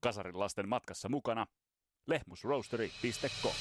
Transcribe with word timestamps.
Kasarin 0.00 0.38
lasten 0.38 0.68
matkassa 0.68 1.08
mukana 1.08 1.46
lehmusroastery.com. 2.06 3.54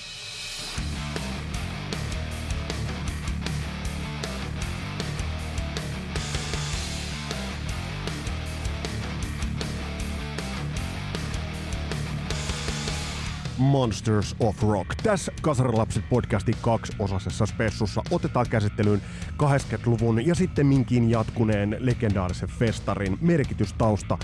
Monsters 13.60 14.36
of 14.40 14.64
Rock. 14.64 14.96
Tässä 15.04 15.32
Kasarilapset 15.42 16.10
podcastin 16.10 16.56
kaksiosasessa 16.62 17.46
spessussa 17.46 18.02
otetaan 18.12 18.46
käsittelyyn 18.50 19.02
80-luvun 19.44 20.26
ja 20.26 20.36
sitten 20.36 20.68
minkin 20.68 21.10
jatkuneen 21.10 21.78
legendaarisen 21.80 22.50
festarin 22.50 23.18
merkitystausta. 23.22 24.18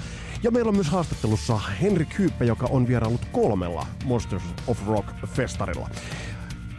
Ja 0.43 0.51
meillä 0.51 0.69
on 0.69 0.75
myös 0.75 0.89
haastattelussa 0.89 1.57
Henrik 1.81 2.19
Hyyppä, 2.19 2.45
joka 2.45 2.67
on 2.69 2.87
vierailut 2.87 3.25
kolmella 3.31 3.87
Monsters 4.05 4.43
of 4.67 4.87
Rock 4.87 5.07
festarilla. 5.27 5.89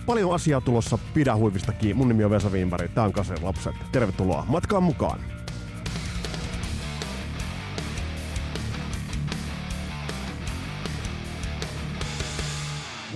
Paljon 0.07 0.35
asiaa 0.35 0.61
tulossa, 0.61 0.99
pidä 1.15 1.37
huivistakin. 1.37 1.97
Mun 1.97 2.09
nimi 2.09 2.25
on 2.25 2.31
Vesa 2.31 2.53
Viimpari, 2.53 2.89
tää 2.89 3.05
on 3.05 3.13
Kasarilapset. 3.13 3.75
Tervetuloa 3.93 4.45
matkaan 4.49 4.83
mukaan. 4.83 5.36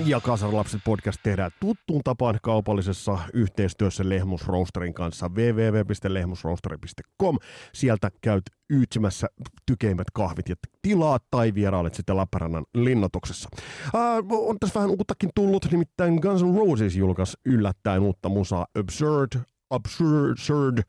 Ja 0.07 0.21
Kasarilapset 0.21 0.81
podcast 0.85 1.21
tehdään 1.23 1.51
tuttuun 1.61 2.01
tapaan 2.05 2.39
kaupallisessa 2.43 3.19
yhteistyössä 3.33 4.09
Lehmus 4.09 4.49
Roasterin 4.49 4.95
kanssa 4.95 5.29
www.lehmusroasteri.com. 5.29 7.39
Sieltä 7.73 8.11
käyt 8.21 8.43
yytsimässä 8.71 9.27
tykeimmät 9.67 10.07
kahvit 10.13 10.49
ja 10.49 10.55
tilaat 10.83 11.23
tai 11.31 11.55
vierailet 11.55 11.95
sitten 11.95 12.17
Lappeenrannan 12.17 12.65
linnoituksessa. 12.75 13.49
Äh, 13.95 14.01
on 14.31 14.57
tässä 14.61 14.81
vähän 14.81 14.91
uuttakin 14.91 15.31
tullut, 15.35 15.67
nimittäin 15.71 16.15
Guns 16.15 16.43
N' 16.43 16.57
Roses 16.57 16.97
julkaisi 16.97 17.37
yllättäen 17.45 18.03
uutta 18.03 18.29
musaa 18.29 18.67
Absurd, 18.79 19.41
Absurd, 19.71 20.31
Absurd. 20.31 20.83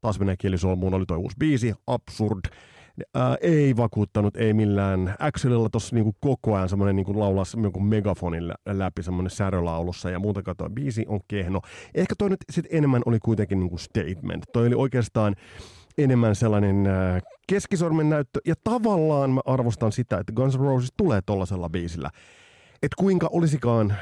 Taas 0.00 0.18
menee 0.18 0.36
kielisolmuun, 0.36 0.94
oli 0.94 1.06
toi 1.06 1.18
uusi 1.18 1.36
biisi, 1.38 1.74
Absurd 1.86 2.44
ää, 3.14 3.36
ei 3.40 3.76
vakuuttanut, 3.76 4.36
ei 4.36 4.52
millään. 4.52 5.14
Axelilla 5.18 5.68
tuossa 5.68 5.96
niinku 5.96 6.16
koko 6.20 6.56
ajan 6.56 6.68
semmoinen 6.68 6.96
niinku 6.96 7.20
laulaa 7.20 7.44
joku 7.62 7.80
megafonin 7.80 8.52
läpi 8.66 9.02
semmoinen 9.02 9.30
särölaulussa 9.30 10.10
ja 10.10 10.18
muuta 10.18 10.42
katoa. 10.42 10.70
Biisi 10.70 11.04
on 11.08 11.20
kehno. 11.28 11.60
Ehkä 11.94 12.14
toi 12.18 12.30
nyt 12.30 12.44
sit 12.52 12.66
enemmän 12.70 13.02
oli 13.06 13.18
kuitenkin 13.18 13.60
niinku 13.60 13.78
statement. 13.78 14.44
Toi 14.52 14.66
oli 14.66 14.74
oikeastaan 14.74 15.34
enemmän 15.98 16.34
sellainen 16.34 16.86
äh, 16.86 17.22
keskisormen 17.46 18.10
näyttö, 18.10 18.40
ja 18.46 18.54
tavallaan 18.64 19.30
mä 19.30 19.40
arvostan 19.46 19.92
sitä, 19.92 20.18
että 20.18 20.32
Guns 20.32 20.58
N' 20.58 20.60
Roses 20.60 20.92
tulee 20.96 21.20
tollasella 21.26 21.68
biisillä. 21.68 22.10
Että 22.82 22.96
kuinka 22.98 23.28
olisikaan 23.32 23.94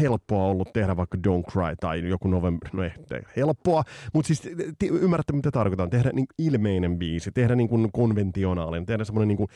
helppoa 0.00 0.44
ollut 0.44 0.72
tehdä 0.72 0.96
vaikka 0.96 1.18
Don't 1.26 1.52
Cry 1.52 1.76
tai 1.80 2.08
joku 2.08 2.28
November, 2.28 2.68
no 2.72 2.82
ei 2.82 2.90
helppoa, 3.36 3.82
mutta 4.12 4.26
siis 4.26 4.40
te, 4.78 4.86
ymmärrätte 4.86 5.32
mitä 5.32 5.50
tarkoitan, 5.50 5.90
tehdä 5.90 6.10
niin 6.12 6.26
ilmeinen 6.38 6.98
biisi, 6.98 7.32
tehdä 7.32 7.56
niin 7.56 7.68
kuin 7.68 7.92
konventionaalinen, 7.92 8.86
tehdä 8.86 9.04
semmoinen 9.04 9.28
niin 9.28 9.36
kuin 9.36 9.48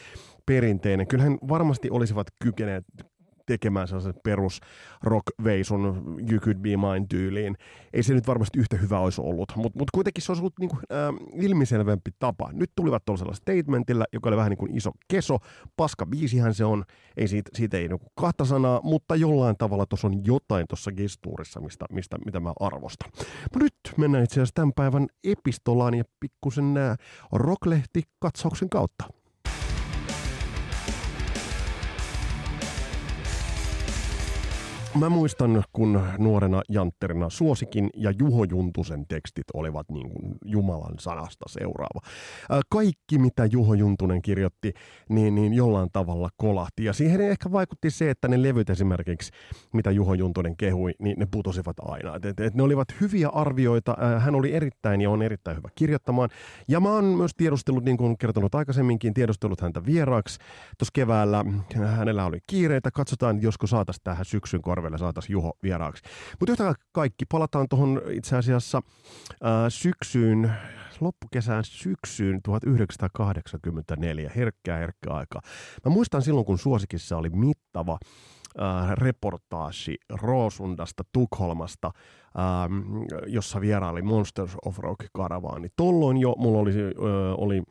perinteinen. 0.47 1.07
Kyllähän 1.07 1.39
varmasti 1.49 1.91
olisivat 1.91 2.27
kykeneet 2.39 2.85
tekemään 3.47 3.89
sellaisen 3.89 4.15
perus 4.25 4.61
rock-veisun 5.03 6.05
You 6.31 6.41
Could 6.41 6.59
Be 6.59 6.77
Mine 6.77 7.07
tyyliin. 7.09 7.57
Ei 7.93 8.03
se 8.03 8.15
nyt 8.15 8.27
varmasti 8.27 8.59
yhtä 8.59 8.77
hyvä 8.77 8.99
olisi 8.99 9.21
ollut, 9.21 9.53
mutta 9.57 9.79
mut 9.79 9.91
kuitenkin 9.91 10.23
se 10.23 10.33
olisi 10.33 10.43
ollut 10.43 10.59
niinku, 10.61 10.77
äh, 10.77 11.45
ilmiselvempi 11.45 12.11
tapa. 12.19 12.51
Nyt 12.53 12.71
tulivat 12.77 13.05
tuollaisella 13.05 13.35
statementilla, 13.35 14.05
joka 14.13 14.29
oli 14.29 14.37
vähän 14.37 14.51
niin 14.51 14.59
kuin 14.59 14.77
iso 14.77 14.91
keso. 15.09 15.39
Paska 15.77 16.07
biisihän 16.07 16.55
se 16.55 16.65
on, 16.65 16.85
ei 17.17 17.29
siitä, 17.29 17.51
siitä 17.55 17.77
ei 17.77 17.89
niinku 17.89 18.07
kahta 18.15 18.45
sanaa, 18.45 18.81
mutta 18.83 19.17
jollain 19.17 19.57
tavalla 19.57 19.87
tuossa 19.87 20.09
on 20.09 20.25
jotain 20.25 20.67
tuossa 20.69 20.93
gestuurissa, 20.93 21.61
mistä, 21.61 21.85
mistä, 21.91 22.17
mitä 22.25 22.41
mä 22.41 22.53
arvostan. 22.61 23.11
Mut 23.55 23.63
nyt 23.63 23.75
mennään 23.97 24.25
itse 24.25 24.35
asiassa 24.35 24.55
tämän 24.55 24.73
päivän 24.77 25.07
epistolaan 25.25 25.95
ja 25.95 26.05
pikkusen 26.21 26.75
nää 26.75 26.97
rocklehti 27.33 28.03
katsauksen 28.19 28.69
kautta. 28.69 29.22
Mä 34.99 35.09
muistan, 35.09 35.63
kun 35.73 36.03
nuorena 36.19 36.63
jantterina 36.69 37.31
suosikin 37.31 37.91
ja 37.97 38.13
Juho 38.19 38.45
Juntusen 38.45 39.07
tekstit 39.07 39.45
olivat 39.55 39.91
niin 39.91 40.11
kuin 40.11 40.35
Jumalan 40.45 40.95
sanasta 40.99 41.45
seuraava. 41.49 42.01
Kaikki, 42.69 43.19
mitä 43.19 43.49
Juho 43.53 43.75
Juntunen 43.75 44.23
kirjoitti, 44.23 44.73
niin, 45.09 45.35
niin 45.35 45.55
jollain 45.55 45.89
tavalla 45.93 46.29
kolahti. 46.37 46.85
Ja 46.85 46.93
siihen 46.93 47.21
ehkä 47.21 47.53
vaikutti 47.53 47.91
se, 47.91 48.11
että 48.11 48.29
ne 48.29 48.43
levyt 48.43 48.71
esimerkiksi, 48.71 49.31
mitä 49.73 49.91
Juho 49.91 50.15
Juntunen 50.15 50.57
kehui, 50.57 50.93
niin 50.99 51.19
ne 51.19 51.27
putosivat 51.31 51.77
aina. 51.83 52.17
Et, 52.17 52.25
et, 52.25 52.41
et 52.41 52.55
ne 52.55 52.63
olivat 52.63 52.89
hyviä 53.01 53.29
arvioita. 53.29 53.97
Hän 54.19 54.35
oli 54.35 54.55
erittäin 54.55 55.01
ja 55.01 55.11
on 55.11 55.23
erittäin 55.23 55.57
hyvä 55.57 55.69
kirjoittamaan. 55.75 56.29
Ja 56.69 56.81
mä 56.81 56.93
oon 56.93 57.05
myös 57.05 57.33
tiedustellut, 57.37 57.85
niin 57.85 57.97
kuin 57.97 58.19
kertonut 58.19 58.55
aikaisemminkin, 58.55 59.15
tiedustellut 59.15 59.61
häntä 59.61 59.87
vieraaksi. 59.87 60.39
Tuossa 60.79 60.93
keväällä 60.93 61.45
hänellä 61.87 62.25
oli 62.25 62.39
kiireitä. 62.47 62.91
Katsotaan, 62.91 63.43
josko 63.43 63.67
saataisiin 63.67 64.05
tähän 64.05 64.25
syksyn 64.25 64.63
korvaan 64.63 64.82
korvelle 64.83 64.99
saataisiin 64.99 65.33
Juho 65.33 65.53
vieraaksi. 65.63 66.03
Mutta 66.41 66.53
yhtä 66.53 66.75
kaikki, 66.93 67.25
palataan 67.25 67.69
tuohon 67.69 68.03
itse 68.11 68.37
asiassa 68.37 68.83
ää, 69.43 69.71
syksyyn, 69.71 70.53
loppukesään 71.01 71.65
syksyyn 71.65 72.41
1984, 72.43 74.31
herkkää 74.37 74.79
herkkää 74.79 75.15
aikaa. 75.15 75.41
Mä 75.85 75.93
muistan 75.93 76.23
silloin, 76.23 76.47
kun 76.47 76.59
Suosikissa 76.59 77.17
oli 77.17 77.31
mittava 77.31 77.99
äh, 78.61 78.91
reportaasi 78.93 79.97
Roosundasta, 80.11 81.05
Tukholmasta, 81.13 81.87
äh, 81.87 81.95
jossa 83.27 83.61
vieraili 83.61 84.03
Monsters 84.03 84.57
of 84.65 84.79
Rock 84.79 85.07
karavaani. 85.13 85.69
Tolloin 85.77 86.17
jo 86.17 86.35
mulla 86.39 86.59
oli, 86.59 86.71
äh, 86.71 86.79
oli 87.39 87.63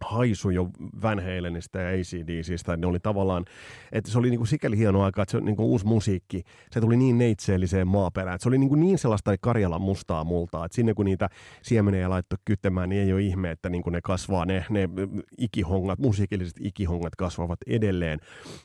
haisu 0.00 0.50
jo 0.50 0.68
Van 1.02 1.20
Halenista 1.20 1.78
ja 1.78 1.88
ACDCistä. 1.88 2.76
Ne 2.76 2.86
oli 2.86 3.00
tavallaan, 3.00 3.44
että 3.92 4.10
se 4.10 4.18
oli 4.18 4.30
niin 4.30 4.38
kuin 4.38 4.48
sikäli 4.48 4.78
hieno 4.78 5.02
aika, 5.02 5.22
että 5.22 5.32
se 5.32 5.40
niin 5.40 5.56
kuin 5.56 5.66
uusi 5.66 5.86
musiikki, 5.86 6.42
se 6.70 6.80
tuli 6.80 6.96
niin 6.96 7.18
neitseelliseen 7.18 7.88
maaperään. 7.88 8.34
Että 8.34 8.42
se 8.42 8.48
oli 8.48 8.58
niin, 8.58 8.68
kuin 8.68 8.80
niin 8.80 8.98
sellaista 8.98 9.34
Karjalan 9.40 9.82
mustaa 9.82 10.24
multaa, 10.24 10.64
että 10.64 10.76
sinne 10.76 10.94
kun 10.94 11.04
niitä 11.06 11.28
siemenejä 11.62 12.10
laittoi 12.10 12.38
kytemään, 12.44 12.88
niin 12.88 13.02
ei 13.02 13.12
ole 13.12 13.22
ihme, 13.22 13.50
että 13.50 13.68
niin 13.70 13.82
kuin 13.82 13.92
ne 13.92 14.00
kasvaa, 14.02 14.44
ne, 14.44 14.66
ne 14.70 14.88
ikihongat, 15.38 15.98
musiikilliset 15.98 16.56
ikihongat 16.60 17.16
kasvavat 17.16 17.58
edelleen 17.66 18.20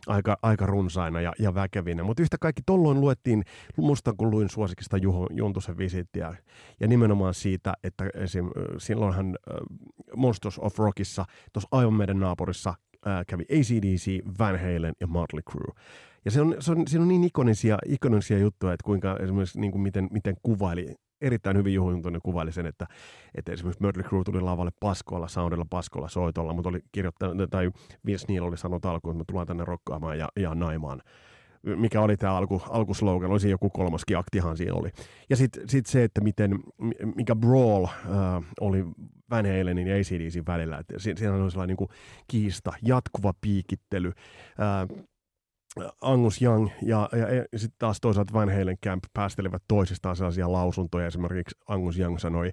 aika, 0.08 0.38
aika 0.42 0.66
runsaina 0.66 1.22
ja, 1.22 1.34
ja 1.40 1.54
väkevinä. 1.54 2.04
Mutta 2.04 2.22
yhtä 2.22 2.38
kaikki 2.42 2.62
tolloin 2.66 3.02
luettiin, 3.02 3.44
musta 3.78 4.14
kun 4.14 4.32
luin 4.32 4.50
suosikista 4.50 4.98
Juho 4.98 5.28
Juntusen 5.32 5.78
visittiä, 5.78 6.36
ja 6.80 6.88
nimenomaan 6.88 7.34
siitä, 7.34 7.74
että 7.84 8.06
esim, 8.14 8.50
silloinhan 8.78 9.38
Monsters 10.16 10.60
of 10.60 10.80
Rockissa 10.80 11.19
tuossa 11.54 11.68
aivan 11.72 11.94
meidän 11.94 12.20
naapurissa 12.20 12.74
ää, 13.06 13.26
kävi 13.26 13.44
ACDC, 13.44 14.20
Van 14.40 14.60
Halen 14.60 14.94
ja 15.00 15.08
Motley 15.08 15.42
Crue. 15.42 15.74
Ja 16.26 16.32
se 16.32 16.42
on, 16.42 16.56
se 16.60 16.72
on, 16.72 16.88
siinä 16.88 17.02
on 17.02 17.08
niin 17.08 17.24
ikonisia, 17.24 17.78
ikonisia 17.86 18.38
juttuja, 18.38 18.74
että 18.74 18.84
kuinka 18.84 19.18
esimerkiksi 19.18 19.60
niin 19.60 19.72
kuin 19.72 19.82
miten, 19.82 20.08
miten 20.12 20.36
kuvaili 20.44 20.96
erittäin 21.22 21.58
hyvin 21.58 21.74
Juho 21.74 21.92
Juntunen 21.92 22.22
kuvaili 22.22 22.52
sen, 22.52 22.66
että, 22.66 22.88
että 23.36 23.52
esimerkiksi 23.52 23.84
Mötley 23.84 24.04
Crue 24.04 24.24
tuli 24.24 24.42
lavalle 24.42 24.72
paskoilla, 24.80 25.28
soundilla, 25.28 25.66
paskoilla, 25.70 26.10
soitolla, 26.10 26.54
mutta 26.54 26.70
oli 26.70 26.80
kirjoittanut, 26.92 27.50
tai 27.50 27.72
Vince 28.06 28.26
Neil 28.30 28.44
oli 28.44 28.58
sanonut 28.58 28.86
alkuun, 28.86 29.12
että 29.12 29.22
me 29.22 29.26
tullaan 29.28 29.48
tänne 29.48 29.66
rokkaamaan 29.66 30.20
ja, 30.20 30.30
ja 30.40 30.56
naimaan 30.56 31.02
mikä 31.64 32.02
oli 32.02 32.18
tämä 32.18 32.36
alku, 32.36 32.62
alkuslogan, 32.70 33.32
olisi 33.32 33.50
joku 33.50 33.70
kolmaskin 33.70 34.18
aktihan 34.18 34.58
siinä 34.58 34.74
oli. 34.74 34.90
Ja 35.30 35.36
sitten 35.36 35.70
sit 35.70 35.86
se, 35.86 36.04
että 36.04 36.22
miten, 36.22 36.60
mikä 37.16 37.36
brawl 37.36 37.86
äh, 37.86 38.44
oli 38.62 38.86
Van 39.30 39.46
Halenin 39.46 39.88
ja 39.88 39.96
ACDCin 39.96 40.46
välillä, 40.46 40.78
että 40.78 41.00
siinä 41.00 41.34
on 41.34 41.52
sellainen 41.52 41.78
niin 41.80 41.90
kiista, 42.28 42.72
jatkuva 42.82 43.34
piikittely, 43.42 44.08
äh, 44.60 45.06
Angus 46.02 46.42
Young 46.42 46.70
ja, 46.82 47.10
ja, 47.12 47.34
ja 47.34 47.60
sitten 47.60 47.80
taas 47.80 48.02
toisaalta 48.02 48.34
Van 48.34 48.50
Halen 48.50 48.78
Camp 48.86 49.04
päästelivät 49.14 49.64
toisistaan 49.68 50.16
sellaisia 50.16 50.52
lausuntoja. 50.52 51.08
Esimerkiksi 51.08 51.56
Angus 51.68 52.00
Young 52.00 52.18
sanoi, 52.18 52.52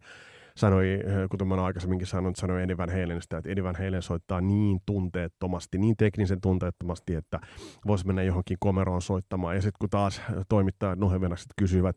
sanoi, 0.56 0.92
eh, 0.92 1.28
kuten 1.30 1.48
mä 1.48 1.54
aikaisemminkin 1.54 2.06
sanonut, 2.06 2.36
sanoi 2.36 2.62
Eddie 2.62 2.76
Van 2.76 2.90
että 3.22 3.42
Eddie 3.44 3.64
Van 3.64 3.76
Halen 3.78 4.02
soittaa 4.02 4.40
niin 4.40 4.80
tunteettomasti, 4.86 5.78
niin 5.78 5.96
teknisen 5.96 6.40
tunteettomasti, 6.40 7.14
että 7.14 7.40
voisi 7.86 8.06
mennä 8.06 8.22
johonkin 8.22 8.56
komeroon 8.60 9.02
soittamaan. 9.02 9.54
Ja 9.54 9.62
sitten 9.62 9.78
kun 9.78 9.90
taas 9.90 10.22
toimittajat 10.48 10.98
nohevenakset 10.98 11.48
kysyivät 11.58 11.96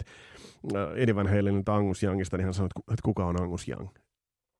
eh, 0.75 1.01
Eddie 1.01 1.15
Van 1.15 1.27
Angus 1.69 2.03
Youngista, 2.03 2.37
niin 2.37 2.45
hän 2.45 2.53
sanoi, 2.53 2.69
että 2.77 3.03
kuka 3.03 3.25
on 3.25 3.41
Angus 3.41 3.69
Young? 3.69 3.89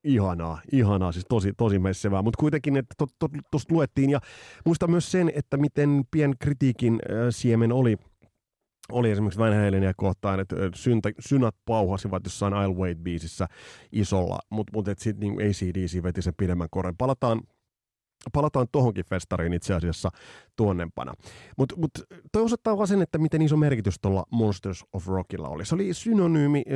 Ihanaa, 0.03 0.61
ihanaa, 0.71 1.11
siis 1.11 1.25
tosi, 1.29 1.53
tosi 1.57 1.79
messevää, 1.79 2.21
mutta 2.21 2.39
kuitenkin, 2.39 2.77
että 2.77 2.95
tuosta 2.97 3.15
to, 3.19 3.27
to, 3.51 3.57
luettiin 3.69 4.09
ja 4.09 4.19
muistan 4.65 4.91
myös 4.91 5.11
sen, 5.11 5.31
että 5.35 5.57
miten 5.57 6.03
pien 6.11 6.35
kritiikin 6.39 6.93
äh, 6.93 7.17
siemen 7.29 7.71
oli 7.71 7.97
oli 8.91 9.11
esimerkiksi 9.11 9.39
Van 9.39 9.53
Halenia 9.53 9.93
kohtaan, 9.97 10.39
että 10.39 10.55
syntä, 10.75 11.11
synät 11.19 11.55
pauhasivat 11.65 12.23
jossain 12.23 12.53
I'll 12.53 12.77
Wait-biisissä 12.77 13.47
isolla, 13.91 14.39
mutta 14.49 14.71
mut, 14.73 14.85
sitten 14.97 15.19
niin 15.19 15.49
ACDC 15.49 16.03
veti 16.03 16.21
sen 16.21 16.33
pidemmän 16.37 16.67
korren. 16.71 16.97
Palataan 16.97 17.41
palataan 18.33 18.67
tuohonkin 18.71 19.05
festariin 19.05 19.53
itse 19.53 19.73
asiassa 19.73 20.09
tuonnempana. 20.55 21.13
Mutta 21.57 21.75
mut, 21.77 21.91
toi 22.31 22.43
osoittaa 22.43 22.77
vaan 22.77 22.87
sen, 22.87 23.01
että 23.01 23.17
miten 23.17 23.41
iso 23.41 23.57
merkitys 23.57 23.95
tuolla 24.01 24.23
Monsters 24.31 24.85
of 24.93 25.07
Rockilla 25.07 25.49
oli. 25.49 25.65
Se 25.65 25.75
oli 25.75 25.93
synonyymi 25.93 26.63
äh, 26.67 26.75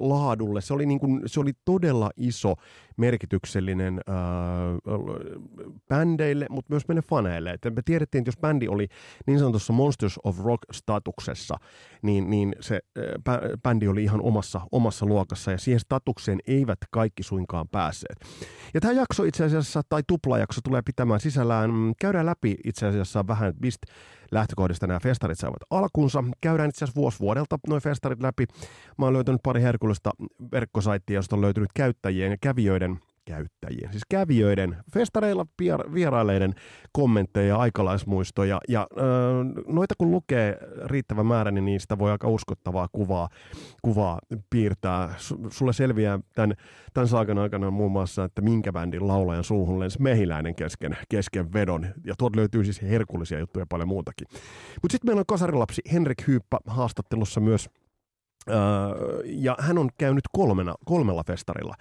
laadulle, 0.00 0.60
se 0.60 0.74
oli, 0.74 0.86
niin 0.86 1.00
kun, 1.00 1.22
se 1.26 1.40
oli 1.40 1.52
todella 1.64 2.10
iso 2.16 2.54
merkityksellinen 2.96 4.00
äh, 4.08 4.14
bändeille, 5.88 6.46
mutta 6.50 6.72
myös 6.72 6.88
meille 6.88 7.02
faneille. 7.02 7.50
Et 7.50 7.64
me 7.76 7.82
tiedettiin, 7.84 8.20
että 8.20 8.28
jos 8.28 8.38
bändi 8.40 8.68
oli 8.68 8.88
niin 9.26 9.38
sanotussa 9.38 9.72
Monsters 9.72 10.20
of 10.24 10.38
Rock-statuksessa, 10.38 11.56
niin, 12.02 12.30
niin 12.30 12.54
se 12.60 12.80
äh, 12.98 13.38
bändi 13.62 13.88
oli 13.88 14.02
ihan 14.02 14.20
omassa, 14.20 14.60
omassa 14.72 15.06
luokassa, 15.06 15.50
ja 15.50 15.58
siihen 15.58 15.80
statukseen 15.80 16.38
eivät 16.46 16.78
kaikki 16.90 17.22
suinkaan 17.22 17.68
päässeet. 17.68 18.20
Ja 18.74 18.80
tämä 18.80 18.92
jakso 18.92 19.24
itse 19.24 19.44
asiassa, 19.44 19.82
tai 19.88 20.02
tuplajakso 20.06 20.60
tulee 20.64 20.82
pitämään 20.82 21.20
sisällään, 21.20 21.70
mm, 21.70 21.94
käydään 22.00 22.26
läpi 22.26 22.56
itse 22.64 22.86
asiassa 22.86 23.26
vähän, 23.26 23.54
mistä 23.60 23.86
lähtökohdista 24.30 24.86
nämä 24.86 25.00
festarit 25.00 25.38
saavat 25.38 25.62
alkunsa. 25.70 26.24
Käydään 26.40 26.68
itse 26.68 26.84
asiassa 26.84 27.00
vuosi 27.00 27.20
vuodelta 27.20 27.58
noin 27.68 27.82
festarit 27.82 28.22
läpi. 28.22 28.46
Mä 28.98 29.04
oon 29.04 29.12
löytänyt 29.12 29.42
pari 29.42 29.62
herkullista 29.62 30.10
verkkosaittia, 30.52 31.14
josta 31.14 31.36
on 31.36 31.42
löytynyt 31.42 31.70
käyttäjien 31.74 32.30
ja 32.30 32.36
kävijöiden 32.40 32.98
käyttäjien, 33.24 33.90
siis 33.90 34.02
kävijöiden, 34.10 34.76
festareilla 34.94 35.46
vierailleiden 35.94 36.54
kommentteja 36.92 37.46
ja 37.46 37.56
aikalaismuistoja. 37.56 38.60
Ja 38.68 38.86
öö, 38.98 39.04
noita 39.66 39.94
kun 39.98 40.10
lukee 40.10 40.58
riittävä 40.84 41.24
määrä, 41.24 41.50
niin 41.50 41.64
niistä 41.64 41.98
voi 41.98 42.10
aika 42.10 42.28
uskottavaa 42.28 42.88
kuvaa, 42.92 43.28
kuvaa 43.82 44.18
piirtää. 44.50 45.14
Sulle 45.50 45.72
selviää 45.72 46.18
tämän, 46.34 46.54
tämän 46.94 47.08
saakan 47.08 47.38
aikana 47.38 47.70
muun 47.70 47.92
muassa, 47.92 48.24
että 48.24 48.42
minkä 48.42 48.72
bändin 48.72 49.08
laulajan 49.08 49.44
suuhun 49.44 49.80
lensi 49.80 50.02
mehiläinen 50.02 50.54
kesken, 50.54 50.96
kesken 51.08 51.52
vedon. 51.52 51.86
Ja 52.06 52.14
tuolta 52.18 52.36
löytyy 52.36 52.64
siis 52.64 52.82
herkullisia 52.82 53.38
juttuja 53.38 53.62
ja 53.62 53.66
paljon 53.68 53.88
muutakin. 53.88 54.26
Mutta 54.82 54.92
sitten 54.92 55.08
meillä 55.08 55.20
on 55.20 55.26
kasarilapsi 55.28 55.82
Henrik 55.92 56.26
Hyyppä 56.26 56.58
haastattelussa 56.66 57.40
myös 57.40 57.68
Öö, 58.50 59.22
ja 59.24 59.56
hän 59.58 59.78
on 59.78 59.90
käynyt 59.98 60.24
kolmena, 60.32 60.74
kolmella 60.84 61.22
festarilla. 61.26 61.74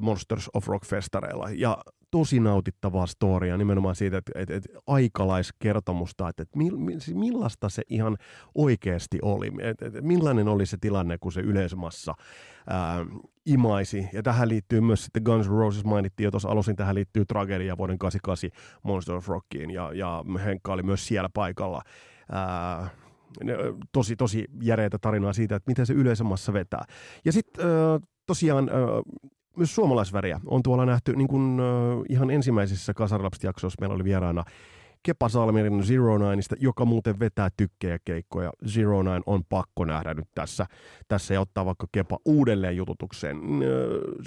Monsters 0.00 0.50
of 0.54 0.68
Rock-festareilla. 0.68 1.50
Ja 1.56 1.78
tosi 2.10 2.40
nautittavaa 2.40 3.06
storia 3.06 3.56
nimenomaan 3.56 3.96
siitä, 3.96 4.16
että, 4.18 4.32
että, 4.34 4.54
että 4.54 4.68
aikalaiskertomusta, 4.86 6.28
että, 6.28 6.42
että 6.42 6.58
siis 6.98 7.16
millaista 7.16 7.68
se 7.68 7.82
ihan 7.88 8.16
oikeasti 8.54 9.18
oli. 9.22 9.50
Että, 9.60 9.86
että 9.86 10.00
millainen 10.00 10.48
oli 10.48 10.66
se 10.66 10.76
tilanne, 10.80 11.18
kun 11.18 11.32
se 11.32 11.40
yleismassa 11.40 12.14
ää, 12.70 13.06
imaisi. 13.46 14.08
Ja 14.12 14.22
tähän 14.22 14.48
liittyy 14.48 14.80
myös 14.80 15.04
sitten 15.04 15.22
Guns 15.22 15.48
N' 15.48 15.52
Roses 15.52 15.84
mainittiin 15.84 16.24
jo 16.24 16.30
tuossa 16.30 16.48
alusin, 16.48 16.76
tähän 16.76 16.94
liittyy 16.94 17.24
tragedia 17.24 17.76
vuoden 17.76 17.98
88 17.98 18.50
Monsters 18.82 19.16
of 19.16 19.28
Rockiin 19.28 19.70
ja, 19.70 19.92
ja 19.92 20.24
Henkka 20.44 20.72
oli 20.72 20.82
myös 20.82 21.06
siellä 21.06 21.28
paikalla. 21.34 21.82
Ää, 22.32 22.88
tosi, 23.92 24.16
tosi 24.16 24.44
järeitä 24.62 24.98
tarinaa 24.98 25.32
siitä, 25.32 25.56
että 25.56 25.70
miten 25.70 25.86
se 25.86 25.92
yleisömassa 25.92 26.52
vetää. 26.52 26.84
Ja 27.24 27.32
sitten 27.32 27.64
tosiaan 28.26 28.70
myös 29.56 29.74
suomalaisväriä 29.74 30.40
on 30.46 30.62
tuolla 30.62 30.86
nähty 30.86 31.16
niin 31.16 31.28
kuin, 31.28 31.60
uh, 31.60 32.04
ihan 32.08 32.30
ensimmäisissä 32.30 32.94
Kasarilapset-jaksoissa 32.94 33.80
meillä 33.80 33.94
oli 33.94 34.04
vieraana 34.04 34.44
Kepa 35.02 35.28
Salmirin 35.28 35.84
Zero 35.84 36.18
Nineista, 36.18 36.56
joka 36.60 36.84
muuten 36.84 37.18
vetää 37.18 37.48
tykkejä 37.56 37.98
keikkoja. 38.04 38.52
Zero 38.68 39.02
Nine 39.02 39.20
on 39.26 39.44
pakko 39.48 39.84
nähdä 39.84 40.14
nyt 40.14 40.28
tässä, 40.34 40.66
tässä 41.08 41.34
ja 41.34 41.40
ottaa 41.40 41.66
vaikka 41.66 41.86
Kepa 41.92 42.18
uudelleen 42.24 42.76
jututukseen. 42.76 43.36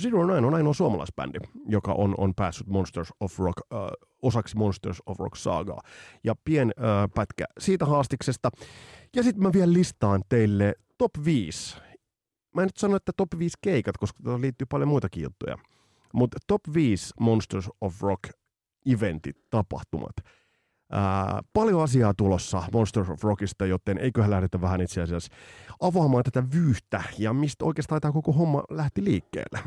Zero 0.01 0.27
Nine 0.27 0.47
on 0.47 0.53
ainoa 0.53 0.73
suomalaisbändi, 0.73 1.39
joka 1.67 1.93
on, 1.93 2.15
on 2.17 2.33
päässyt 2.35 2.67
Monsters 2.67 3.13
of 3.19 3.39
Rock, 3.39 3.57
uh, 3.73 3.79
osaksi 4.21 4.57
Monsters 4.57 5.01
of 5.05 5.19
Rock 5.19 5.35
saagaa. 5.35 5.81
Ja 6.23 6.35
pien 6.45 6.73
uh, 6.77 7.13
pätkä 7.15 7.45
siitä 7.59 7.85
haastiksesta. 7.85 8.49
Ja 9.15 9.23
sitten 9.23 9.43
mä 9.43 9.53
vielä 9.53 9.73
listaan 9.73 10.21
teille 10.29 10.75
top 10.97 11.11
5 11.25 11.86
mä 12.57 12.61
en 12.61 12.67
nyt 12.67 12.77
sano, 12.77 12.95
että 12.95 13.11
top 13.17 13.29
5 13.39 13.57
keikat, 13.61 13.97
koska 13.97 14.23
tuohon 14.23 14.41
liittyy 14.41 14.67
paljon 14.69 14.89
muitakin 14.89 15.23
juttuja. 15.23 15.57
Mutta 16.13 16.37
top 16.47 16.61
5 16.73 17.13
Monsters 17.19 17.69
of 17.81 18.01
Rock 18.01 18.29
eventit, 18.85 19.37
tapahtumat. 19.49 20.15
Ää, 20.91 21.41
paljon 21.53 21.83
asiaa 21.83 22.13
tulossa 22.13 22.63
Monsters 22.73 23.09
of 23.09 23.23
Rockista, 23.23 23.65
joten 23.65 23.97
eiköhän 23.97 24.31
lähdetä 24.31 24.61
vähän 24.61 24.81
itse 24.81 25.01
asiassa 25.01 25.33
avaamaan 25.81 26.23
tätä 26.23 26.43
vyyhtä 26.53 27.03
ja 27.17 27.33
mistä 27.33 27.65
oikeastaan 27.65 28.01
tämä 28.01 28.11
koko 28.11 28.31
homma 28.31 28.63
lähti 28.69 29.03
liikkeelle. 29.03 29.59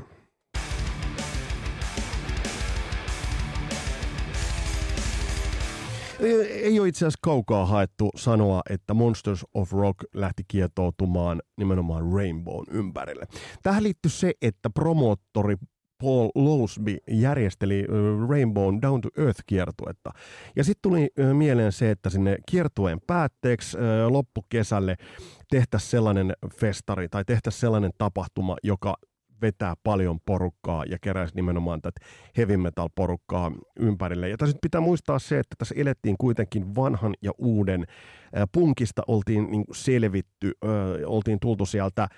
Ei 6.21 6.81
ole 6.81 6.89
itse 6.89 6.99
asiassa 6.99 7.19
kaukaa 7.23 7.67
haettu 7.67 8.11
sanoa, 8.17 8.63
että 8.71 8.95
Monsters 8.95 9.45
of 9.55 9.73
Rock 9.73 9.99
lähti 10.15 10.43
kietoutumaan 10.49 11.43
nimenomaan 11.57 12.13
Rainbown 12.13 12.67
ympärille. 12.71 13.27
Tähän 13.63 13.83
liittyy 13.83 14.11
se, 14.11 14.33
että 14.43 14.71
promoottori 14.71 15.57
Paul 16.03 16.31
Lowsby 16.35 16.97
järjesteli 17.11 17.87
Rainbow 18.29 18.75
Down 18.83 19.01
to 19.01 19.09
Earth-kiertuetta. 19.17 20.11
Ja 20.57 20.65
sitten 20.65 20.91
tuli 20.91 21.09
mieleen 21.33 21.73
se, 21.73 21.91
että 21.91 22.11
sinne 22.11 22.37
kiertueen 22.51 22.99
päätteeksi 23.07 23.77
loppukesälle 24.09 24.97
tehtäisiin 25.51 25.91
sellainen 25.91 26.33
festari 26.55 27.09
tai 27.09 27.25
tehtäisiin 27.25 27.61
sellainen 27.61 27.91
tapahtuma, 27.99 28.57
joka 28.63 28.97
vetää 29.43 29.75
paljon 29.83 30.19
porukkaa 30.27 30.85
ja 30.85 30.99
keräisi 31.01 31.35
nimenomaan 31.35 31.83
tätä 31.83 32.01
heavy 32.37 32.57
metal 32.57 32.89
porukkaa 32.95 33.53
ympärille. 33.81 34.29
Ja 34.29 34.37
tässä 34.37 34.57
pitää 34.63 34.81
muistaa 34.81 35.19
se, 35.19 35.39
että 35.39 35.57
tässä 35.59 35.75
elettiin 35.79 36.17
kuitenkin 36.19 36.75
vanhan 36.75 37.15
ja 37.23 37.33
uuden. 37.39 37.87
Punkista 38.53 39.03
oltiin 39.07 39.51
niin 39.51 39.65
selvitty, 39.73 40.53
oltiin 41.07 41.41
tultu 41.41 41.67
sieltä 41.67 42.09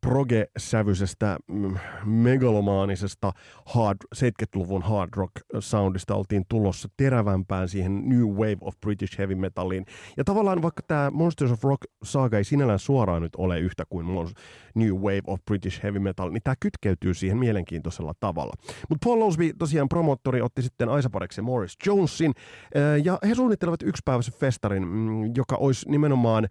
proge-sävyisestä 0.00 1.36
mm, 1.48 1.76
megalomaanisesta 2.04 3.32
hard, 3.66 3.98
70-luvun 4.16 4.82
hard 4.82 5.10
rock 5.16 5.32
soundista 5.58 6.14
oltiin 6.14 6.44
tulossa 6.48 6.88
terävämpään 6.96 7.68
siihen 7.68 8.08
New 8.08 8.26
Wave 8.26 8.56
of 8.60 8.74
British 8.80 9.18
Heavy 9.18 9.34
Metaliin. 9.34 9.86
Ja 10.16 10.24
tavallaan 10.24 10.62
vaikka 10.62 10.82
tämä 10.82 11.10
Monsters 11.10 11.52
of 11.52 11.64
Rock 11.64 11.82
saaga 12.04 12.38
ei 12.38 12.44
sinällään 12.44 12.78
suoraan 12.78 13.22
nyt 13.22 13.36
ole 13.36 13.60
yhtä 13.60 13.84
kuin 13.88 14.06
New 14.74 14.92
Wave 14.94 15.22
of 15.26 15.40
British 15.44 15.82
Heavy 15.82 15.98
Metal, 15.98 16.30
niin 16.30 16.42
tämä 16.44 16.54
kytkeytyy 16.60 17.14
siihen 17.14 17.38
mielenkiintoisella 17.38 18.12
tavalla. 18.20 18.52
Mutta 18.88 19.08
Paul 19.08 19.20
Lowsby, 19.20 19.52
tosiaan 19.58 19.88
promottori, 19.88 20.40
otti 20.42 20.62
sitten 20.62 20.88
Aisapareksi 20.88 21.42
Morris 21.42 21.76
Jonesin, 21.86 22.32
ja 23.04 23.18
he 23.28 23.34
suunnittelevat 23.34 23.82
yksipäiväisen 23.82 24.34
festarin, 24.34 24.88
mm, 24.88 25.32
joka 25.36 25.56
olisi 25.56 25.90
nimenomaan 25.90 26.48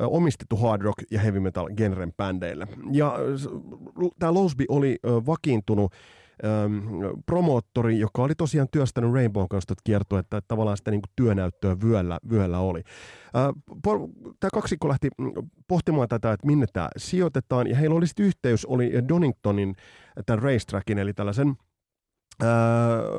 omistettu 0.00 0.56
hard 0.56 0.82
rock 0.82 0.98
ja 1.10 1.20
heavy 1.20 1.40
metal 1.40 1.68
genren 1.76 2.12
bändeille. 2.16 2.66
Ja 2.92 3.16
tämä 4.18 4.34
Losby 4.34 4.64
oli 4.68 4.98
vakiintunut 5.04 5.92
promoottori, 7.26 7.98
joka 7.98 8.22
oli 8.22 8.34
tosiaan 8.34 8.68
työstänyt 8.72 9.12
Rainbow 9.12 9.44
kanssa 9.50 9.74
kiertoa, 9.84 10.18
että 10.18 10.42
tavallaan 10.48 10.76
sitä 10.76 10.90
niin 10.90 11.02
työnäyttöä 11.16 11.76
vyöllä, 11.80 12.18
vyöllä 12.30 12.58
oli. 12.58 12.82
Tämä 14.40 14.50
kaksikko 14.54 14.88
lähti 14.88 15.08
mm, 15.18 15.32
pohtimaan 15.68 16.08
tätä, 16.08 16.32
että 16.32 16.46
minne 16.46 16.66
tämä 16.72 16.88
sijoitetaan, 16.96 17.66
ja 17.66 17.76
heillä 17.76 17.96
oli 17.96 18.06
sitten 18.06 18.26
yhteys, 18.26 18.64
oli 18.66 18.92
Doningtonin 19.08 19.74
tämän 20.26 20.42
racetrackin, 20.42 20.98
eli 20.98 21.12
tällaisen 21.14 21.54
öö, 22.42 22.48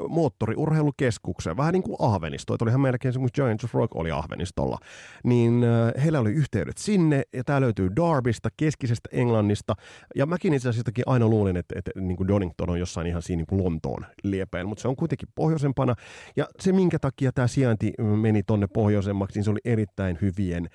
moottoriurheilukeskukseen, 0.07 1.57
vähän 1.57 1.73
niin 1.73 1.83
kuin 1.83 1.95
Ahvenisto, 1.99 2.53
että 2.53 2.65
olihan 2.65 2.81
meilläkin 2.81 3.09
esimerkiksi 3.09 3.41
Giants 3.41 3.63
of 3.63 3.73
Rock 3.73 3.95
oli 3.95 4.11
Ahvenistolla, 4.11 4.77
niin 5.23 5.63
öö, 5.63 5.91
heillä 6.01 6.19
oli 6.19 6.31
yhteydet 6.31 6.77
sinne, 6.77 7.23
ja 7.33 7.43
tämä 7.43 7.61
löytyy 7.61 7.89
Darbysta, 7.95 8.49
keskisestä 8.57 9.09
Englannista, 9.11 9.73
ja 10.15 10.25
mäkin 10.25 10.53
itse 10.53 10.69
asiassa 10.69 10.91
aina 11.05 11.27
luulin, 11.27 11.57
että, 11.57 11.75
että, 11.79 11.91
että 11.95 12.01
niin 12.01 12.17
kuin 12.17 12.27
Donington 12.27 12.69
on 12.69 12.79
jossain 12.79 13.07
ihan 13.07 13.21
siinä 13.21 13.39
niin 13.39 13.47
kuin 13.47 13.63
Lontoon 13.63 14.05
liepeen, 14.23 14.67
mutta 14.67 14.81
se 14.81 14.87
on 14.87 14.95
kuitenkin 14.95 15.29
pohjoisempana, 15.35 15.95
ja 16.35 16.47
se 16.59 16.71
minkä 16.71 16.99
takia 16.99 17.31
tämä 17.31 17.47
sijainti 17.47 17.93
meni 17.99 18.43
tonne 18.43 18.67
pohjoisemmaksi, 18.73 19.37
niin 19.37 19.43
se 19.43 19.51
oli 19.51 19.59
erittäin 19.65 20.17
hyvien 20.21 20.69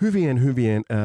hyvien, 0.00 0.42
hyvien 0.42 0.82
äh, 0.92 0.98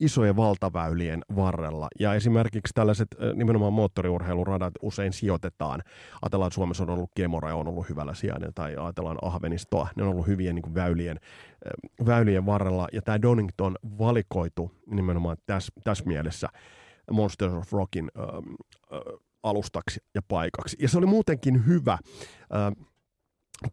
isojen 0.00 0.36
valtaväylien 0.36 1.22
varrella. 1.36 1.88
Ja 2.00 2.14
esimerkiksi 2.14 2.72
tällaiset 2.74 3.08
äh, 3.14 3.34
nimenomaan 3.34 3.72
moottoriurheiluradat 3.72 4.74
usein 4.82 5.12
sijoitetaan. 5.12 5.82
Ajatellaan, 6.22 6.48
että 6.48 6.54
Suomessa 6.54 6.82
on 6.82 6.90
ollut 6.90 7.10
Kemora 7.14 7.54
on 7.54 7.68
ollut 7.68 7.88
hyvällä 7.88 8.14
sijainnilla, 8.14 8.52
tai 8.54 8.76
ajatellaan 8.76 9.18
Ahvenistoa. 9.22 9.88
Ne 9.96 10.02
on 10.02 10.08
ollut 10.08 10.26
hyvien 10.26 10.54
niin 10.54 10.62
kuin 10.62 10.74
väylien, 10.74 11.20
äh, 11.22 12.06
väylien 12.06 12.46
varrella. 12.46 12.88
Ja 12.92 13.02
tämä 13.02 13.22
Donington 13.22 13.76
valikoitu 13.98 14.70
nimenomaan 14.86 15.36
tässä 15.46 15.72
täs 15.84 16.04
mielessä 16.04 16.48
Monsters 17.10 17.52
of 17.52 17.72
Rockin 17.72 18.10
äh, 18.18 18.24
äh, 18.24 19.18
alustaksi 19.42 20.00
ja 20.14 20.22
paikaksi. 20.28 20.76
Ja 20.80 20.88
se 20.88 20.98
oli 20.98 21.06
muutenkin 21.06 21.66
hyvä. 21.66 21.92
Äh, 21.92 22.86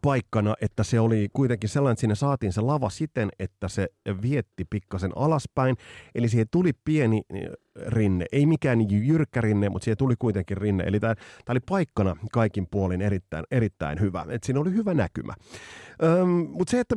paikkana, 0.01 0.55
että 0.61 0.83
se 0.83 0.99
oli 0.99 1.29
kuitenkin 1.33 1.69
sellainen, 1.69 1.93
että 1.93 2.01
sinne 2.01 2.15
saatiin 2.15 2.53
se 2.53 2.61
lava 2.61 2.89
siten, 2.89 3.29
että 3.39 3.67
se 3.67 3.87
vietti 4.21 4.65
pikkasen 4.69 5.11
alaspäin. 5.15 5.77
Eli 6.15 6.29
siihen 6.29 6.47
tuli 6.51 6.71
pieni 6.85 7.21
eh, 7.33 7.49
rinne, 7.87 8.25
ei 8.31 8.45
mikään 8.45 8.91
jyrkkä 8.91 9.41
rinne, 9.41 9.69
mutta 9.69 9.83
siihen 9.83 9.97
tuli 9.97 10.15
kuitenkin 10.19 10.57
rinne. 10.57 10.83
Eli 10.83 10.99
tämä, 10.99 11.15
tämä 11.15 11.53
oli 11.53 11.59
paikkana 11.59 12.15
kaikin 12.31 12.67
puolin 12.71 13.01
erittäin, 13.01 13.45
erittäin 13.51 13.99
hyvä. 13.99 14.25
Et 14.29 14.43
siinä 14.43 14.59
oli 14.59 14.71
hyvä 14.71 14.93
näkymä. 14.93 15.33
Öm, 16.03 16.29
mutta 16.29 16.71
se, 16.71 16.79
että 16.79 16.95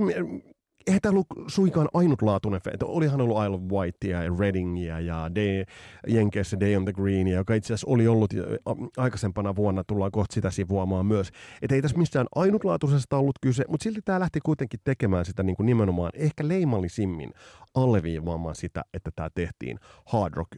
eihän 0.86 1.00
tämä 1.00 1.10
ollut 1.10 1.26
suinkaan 1.46 1.88
ainutlaatuinen 1.94 2.60
että 2.72 2.86
Olihan 2.86 3.20
ollut 3.20 3.44
Isle 3.44 3.56
of 3.56 3.62
Whitea 3.72 4.22
ja 4.22 4.30
Readingia 4.38 5.00
ja 5.00 5.30
Day, 5.34 5.64
Jenkeissä 6.06 6.60
Day 6.60 6.76
on 6.76 6.84
the 6.84 6.92
Green, 6.92 7.28
joka 7.28 7.54
itse 7.54 7.74
asiassa 7.74 7.90
oli 7.90 8.08
ollut 8.08 8.30
aikaisempana 8.96 9.56
vuonna, 9.56 9.84
tullaan 9.84 10.10
kohta 10.10 10.34
sitä 10.34 10.50
sivuamaan 10.50 11.06
myös. 11.06 11.28
Että 11.62 11.74
ei 11.74 11.82
tässä 11.82 11.98
missään 11.98 12.26
ainutlaatuisesta 12.34 13.16
ollut 13.16 13.38
kyse, 13.42 13.64
mutta 13.68 13.84
silti 13.84 14.00
tämä 14.04 14.20
lähti 14.20 14.40
kuitenkin 14.40 14.80
tekemään 14.84 15.24
sitä 15.24 15.42
niin 15.42 15.56
kuin 15.56 15.66
nimenomaan 15.66 16.12
ehkä 16.14 16.48
leimallisimmin 16.48 17.30
alleviivaamaan 17.74 18.54
sitä, 18.54 18.84
että 18.94 19.10
tämä 19.16 19.30
tehtiin 19.34 19.78
hard 20.06 20.34
rock 20.34 20.52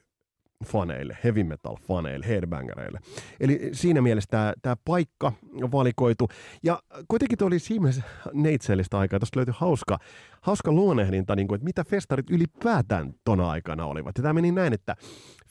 faneille, 0.65 1.19
heavy 1.25 1.45
metal 1.45 1.77
faneille, 1.77 2.27
headbangereille. 2.29 3.01
Eli 3.41 3.71
siinä 3.73 4.01
mielessä 4.01 4.55
tämä, 4.63 4.77
paikka 4.85 5.33
valikoitu. 5.73 6.29
Ja 6.63 6.83
kuitenkin 7.09 7.39
tuo 7.39 7.47
oli 7.47 7.59
siinä 7.59 7.93
neitsellistä 8.33 8.99
aikaa. 8.99 9.19
Tuosta 9.19 9.39
löytyi 9.39 9.55
hauska, 9.59 9.99
hauska 10.41 10.73
luonehdinta, 10.73 11.37
niin 11.37 11.49
kuin, 11.49 11.57
että 11.57 11.65
mitä 11.65 11.85
festarit 11.85 12.31
ylipäätään 12.31 13.15
tona 13.25 13.51
aikana 13.51 13.87
olivat. 13.87 14.19
Ja 14.19 14.23
tämä 14.23 14.33
meni 14.33 14.53
näin, 14.53 14.73
että 14.73 14.97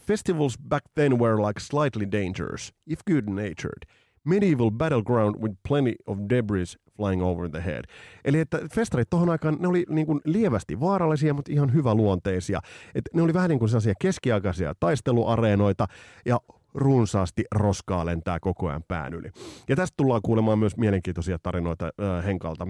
Festivals 0.07 0.57
back 0.69 0.85
then 0.95 1.19
were 1.19 1.37
like 1.37 1.59
slightly 1.59 2.05
dangerous, 2.11 2.73
if 2.87 2.99
good-natured. 3.11 3.85
Medieval 4.23 4.71
battleground 4.71 5.35
with 5.41 5.55
plenty 5.67 5.95
of 6.05 6.17
debris 6.29 6.77
flying 6.97 7.23
over 7.23 7.49
the 7.49 7.65
head. 7.65 7.83
Eli 8.25 8.39
että 8.39 8.59
festarit 8.73 9.09
tohon 9.09 9.29
aikaan, 9.29 9.57
ne 9.59 9.67
oli 9.67 9.85
niin 9.89 10.07
kuin 10.07 10.21
lievästi 10.25 10.79
vaarallisia, 10.79 11.33
mutta 11.33 11.51
ihan 11.51 11.73
hyvä 11.73 11.95
luonteisia. 11.95 12.59
Et 12.95 13.03
ne 13.13 13.21
oli 13.21 13.33
vähän 13.33 13.49
niin 13.49 13.59
kuin 13.59 13.69
sellaisia 13.69 13.93
keskiaikaisia 14.01 14.75
taisteluareenoita 14.79 15.87
ja 16.25 16.39
runsaasti 16.73 17.43
roskaa 17.55 18.05
lentää 18.05 18.39
koko 18.39 18.67
ajan 18.67 18.83
pään 18.87 19.13
yli. 19.13 19.29
Ja 19.69 19.75
tästä 19.75 19.93
tullaan 19.97 20.21
kuulemaan 20.21 20.59
myös 20.59 20.77
mielenkiintoisia 20.77 21.39
tarinoita 21.43 21.85
äh, 21.85 22.25
Henkalta, 22.25 22.67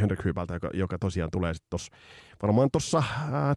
Henrik 0.00 0.24
Hyvältä, 0.24 0.54
joka, 0.54 0.70
joka 0.74 0.98
tosiaan 0.98 1.30
tulee 1.30 1.54
sitten 1.54 1.70
tuossa 1.70 1.92
varmaan 2.42 2.68
tuossa 2.72 2.98
äh, 2.98 3.04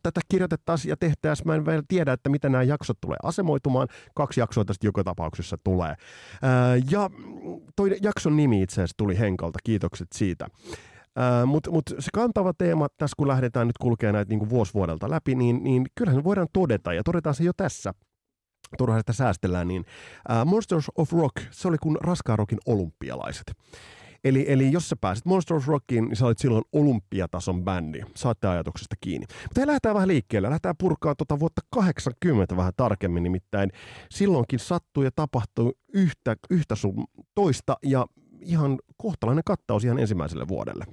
tätä 0.04 0.22
kirjoitettaisiin 0.30 0.90
ja 0.90 0.98
tehtäisiin. 0.98 1.48
Mä 1.48 1.56
en 1.56 1.66
vielä 1.66 1.84
tiedä, 1.88 2.13
että 2.13 2.30
miten 2.30 2.52
nämä 2.52 2.63
jaksot 2.63 2.98
tulee 3.02 3.18
asemoitumaan. 3.24 3.88
Kaksi 4.16 4.40
jaksoa 4.40 4.66
tästä 4.66 4.88
joka 4.88 5.04
tapauksessa 5.04 5.58
tulee. 5.63 5.90
Äh, 5.90 5.98
ja 6.92 7.10
toi 7.75 7.98
jakson 8.02 8.38
nimi 8.38 8.62
itse 8.62 8.74
asiassa 8.74 8.98
tuli 8.98 9.20
Henkalta, 9.20 9.60
kiitokset 9.63 10.08
siitä. 10.13 10.48
Uh, 11.20 11.48
Mutta 11.48 11.72
mut 11.72 11.84
se 12.00 12.10
kantava 12.13 12.54
teema 12.58 12.88
tässä, 12.98 13.16
kun 13.18 13.28
lähdetään 13.28 13.68
nyt 13.68 13.78
kulkemaan 13.78 14.13
näitä 14.13 14.30
niin 14.30 14.50
vuosvuodelta 14.50 15.10
läpi, 15.10 15.36
niin, 15.36 15.63
niin 15.63 15.86
kyllähän 15.96 16.24
voidaan 16.24 16.48
todeta, 16.54 16.94
ja 16.94 17.04
todetaan 17.04 17.36
se 17.36 17.44
jo 17.44 17.52
tässä, 17.58 17.94
turhaa 18.77 19.00
sitä 19.00 19.13
säästellään, 19.13 19.68
niin 19.68 19.86
uh, 20.30 20.46
Monsters 20.46 20.92
of 20.96 21.12
Rock, 21.13 21.36
se 21.51 21.68
oli 21.68 21.77
kuin 21.77 21.98
raskaan 22.01 22.39
rockin 22.39 22.60
olympialaiset. 22.65 23.51
Eli, 24.24 24.46
eli 24.48 24.72
jos 24.72 24.89
sä 24.89 24.96
pääsit 25.01 25.25
Monsters 25.25 25.68
Rockiin, 25.68 26.06
niin 26.06 26.15
sä 26.15 26.25
olit 26.25 26.38
silloin 26.38 26.63
olympiatason 26.74 27.63
bändi. 27.63 28.01
Saatte 28.15 28.48
ajatuksesta 28.48 28.96
kiinni. 29.01 29.25
Mutta 29.44 29.68
lähdetään 29.68 29.96
vähän 29.96 30.08
liikkeelle. 30.08 30.50
Lähdetään 30.50 30.75
purkaa 30.77 31.15
tuota 31.15 31.39
vuotta 31.39 31.62
80 31.70 32.58
vähän 32.58 32.74
tarkemmin. 32.77 33.24
Nimittäin 33.24 33.72
silloinkin 34.12 34.60
sattui 34.60 35.06
ja 35.06 35.12
tapahtui 35.15 35.74
yhtä, 35.94 36.36
yhtä 36.50 36.75
sun 36.75 37.06
toista 37.36 37.77
ja 37.84 38.06
ihan 38.42 38.80
kohtalainen 38.98 39.44
kattaus 39.46 39.86
ihan 39.86 40.00
ensimmäiselle 40.00 40.48
vuodelle. 40.48 40.86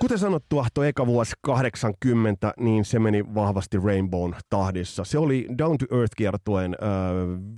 Kuten 0.00 0.18
sanottua, 0.18 0.66
tuo 0.74 0.84
eka 0.84 1.06
vuosi 1.06 1.32
80, 1.40 2.52
niin 2.58 2.84
se 2.84 2.98
meni 2.98 3.34
vahvasti 3.34 3.78
Rainbown 3.84 4.34
tahdissa. 4.50 5.04
Se 5.04 5.18
oli 5.18 5.46
Down 5.58 5.78
to 5.78 5.96
Earth-kiertojen 5.96 6.76
äh, 6.82 6.88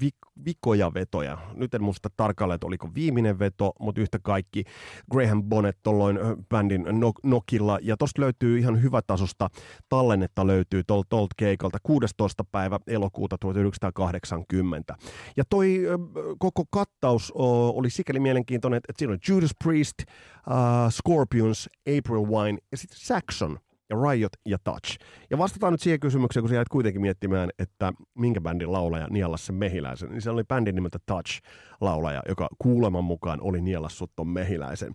vik- 0.02 0.44
vikoja 0.44 0.94
vetoja. 0.94 1.38
Nyt 1.54 1.74
en 1.74 1.82
muista 1.82 2.08
tarkalleen, 2.16 2.54
että 2.54 2.66
oliko 2.66 2.90
viimeinen 2.94 3.38
veto, 3.38 3.72
mutta 3.80 4.00
yhtä 4.00 4.18
kaikki 4.22 4.64
Graham 5.12 5.42
Bonnet 5.42 5.78
tolloin 5.82 6.18
bändin 6.48 6.86
no- 6.90 7.12
Nokilla. 7.22 7.78
Ja 7.82 7.96
tosta 7.96 8.22
löytyy 8.22 8.58
ihan 8.58 8.82
hyvä 8.82 9.00
tasosta 9.06 9.48
tallennetta 9.88 10.46
löytyy 10.46 10.84
tolta 10.84 11.06
tolt 11.08 11.30
keikalta 11.36 11.78
16. 11.82 12.44
päivä 12.44 12.78
elokuuta 12.86 13.38
1980. 13.38 14.94
Ja 15.36 15.44
toi 15.50 15.80
äh, 15.88 15.94
koko 16.38 16.64
kattaus 16.70 17.32
oh, 17.34 17.78
oli 17.78 17.90
sikäli 17.90 18.20
mielenkiintoinen, 18.20 18.76
että 18.76 18.92
siinä 18.96 19.12
on 19.12 19.18
Judas 19.28 19.50
Priest, 19.64 19.94
uh, 20.00 20.90
Scorpions, 20.90 21.68
April 21.98 22.29
Wine 22.30 22.58
ja 22.72 22.76
sitten 22.76 22.98
Saxon 23.00 23.58
ja 23.90 23.96
Riot 24.10 24.32
ja 24.46 24.58
Touch. 24.64 24.98
Ja 25.30 25.38
vastataan 25.38 25.72
nyt 25.72 25.80
siihen 25.80 26.00
kysymykseen, 26.00 26.42
kun 26.42 26.48
sä 26.48 26.54
jäit 26.54 26.68
kuitenkin 26.68 27.02
miettimään, 27.02 27.50
että 27.58 27.92
minkä 28.14 28.40
bändin 28.40 28.72
laulaja 28.72 29.06
nielas 29.10 29.46
sen 29.46 29.54
mehiläisen. 29.54 30.10
Niin 30.10 30.22
se 30.22 30.30
oli 30.30 30.44
bändin 30.44 30.74
nimeltä 30.74 30.98
Touch-laulaja, 31.06 32.22
joka 32.28 32.48
kuuleman 32.58 33.04
mukaan 33.04 33.40
oli 33.40 33.60
nielassut 33.60 34.12
ton 34.16 34.28
mehiläisen. 34.28 34.94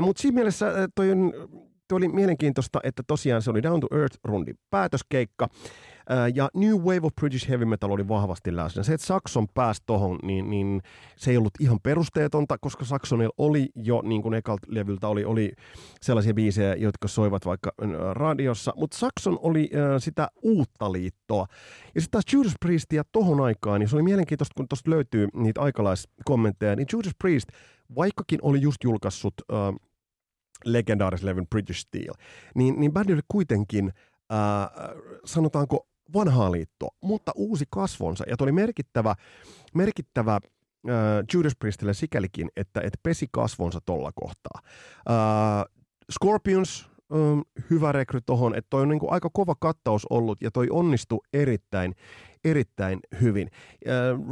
Mutta 0.00 0.22
siinä 0.22 0.34
mielessä 0.34 0.72
toi 0.94 1.12
on 1.12 1.32
toi 1.88 1.96
oli 1.96 2.08
mielenkiintoista, 2.08 2.80
että 2.82 3.02
tosiaan 3.06 3.42
se 3.42 3.50
oli 3.50 3.62
Down 3.62 3.80
to 3.80 3.86
Earth-rundin 3.86 4.54
päätöskeikka. 4.70 5.48
Ja 6.34 6.48
New 6.54 6.76
Wave 6.76 7.00
of 7.02 7.12
British 7.20 7.48
Heavy 7.48 7.64
Metal 7.64 7.90
oli 7.90 8.08
vahvasti 8.08 8.56
läsnä. 8.56 8.82
Se, 8.82 8.94
että 8.94 9.06
Saxon 9.06 9.48
pääsi 9.54 9.82
tohon, 9.86 10.18
niin, 10.22 10.50
niin 10.50 10.82
se 11.16 11.30
ei 11.30 11.36
ollut 11.36 11.54
ihan 11.60 11.78
perusteetonta, 11.82 12.58
koska 12.58 12.84
Saxonilla 12.84 13.34
oli 13.38 13.68
jo, 13.74 14.02
niin 14.02 14.22
kuin 14.22 14.34
ekalta 14.34 14.66
levyltä 14.70 15.08
oli, 15.08 15.24
oli 15.24 15.52
sellaisia 16.02 16.34
biisejä, 16.34 16.74
jotka 16.74 17.08
soivat 17.08 17.46
vaikka 17.46 17.72
radiossa, 18.12 18.72
mutta 18.76 18.98
Saxon 18.98 19.38
oli 19.42 19.70
äh, 19.74 19.80
sitä 19.98 20.28
uutta 20.42 20.92
liittoa. 20.92 21.46
Ja 21.94 22.00
sitten 22.00 22.10
taas 22.10 22.32
Judas 22.32 22.54
Priestia 22.60 23.02
tohon 23.12 23.40
aikaan, 23.40 23.80
niin 23.80 23.88
se 23.88 23.96
oli 23.96 24.02
mielenkiintoista, 24.02 24.54
kun 24.56 24.68
tuosta 24.68 24.90
löytyy 24.90 25.28
niitä 25.34 25.60
aikalaiskommentteja, 25.60 26.76
niin 26.76 26.86
Judas 26.92 27.12
Priest, 27.18 27.48
vaikkakin 27.96 28.38
oli 28.42 28.60
just 28.60 28.84
julkaissut 28.84 29.34
äh, 29.52 29.74
legendaarisen 30.64 31.26
levyn 31.26 31.46
British 31.46 31.80
Steel, 31.80 32.14
niin, 32.54 32.80
niin 32.80 32.92
bändi 32.92 33.12
oli 33.12 33.22
kuitenkin, 33.28 33.92
äh, 34.32 34.96
sanotaanko, 35.24 35.86
vanhaa 36.12 36.52
liittoa, 36.52 36.90
mutta 37.02 37.32
uusi 37.34 37.64
kasvonsa. 37.70 38.24
Ja 38.28 38.36
oli 38.40 38.52
merkittävä, 38.52 39.14
merkittävä 39.74 40.34
äh, 40.34 40.40
Judas 41.34 41.56
Priestille 41.58 41.94
sikälikin, 41.94 42.48
että, 42.56 42.80
että 42.80 42.98
pesi 43.02 43.26
kasvonsa 43.32 43.80
tuolla 43.86 44.12
kohtaa. 44.14 44.60
Äh, 45.10 45.64
Scorpions, 46.12 46.90
ähm, 47.14 47.40
hyvä 47.70 47.92
rekry 47.92 48.20
tohon, 48.20 48.54
että 48.54 48.66
toi 48.70 48.82
on 48.82 48.88
niin 48.88 49.00
kuin 49.00 49.12
aika 49.12 49.30
kova 49.32 49.54
kattaus 49.60 50.06
ollut 50.10 50.42
ja 50.42 50.50
toi 50.50 50.66
onnistui 50.70 51.20
erittäin, 51.32 51.94
erittäin 52.44 52.98
hyvin. 53.20 53.48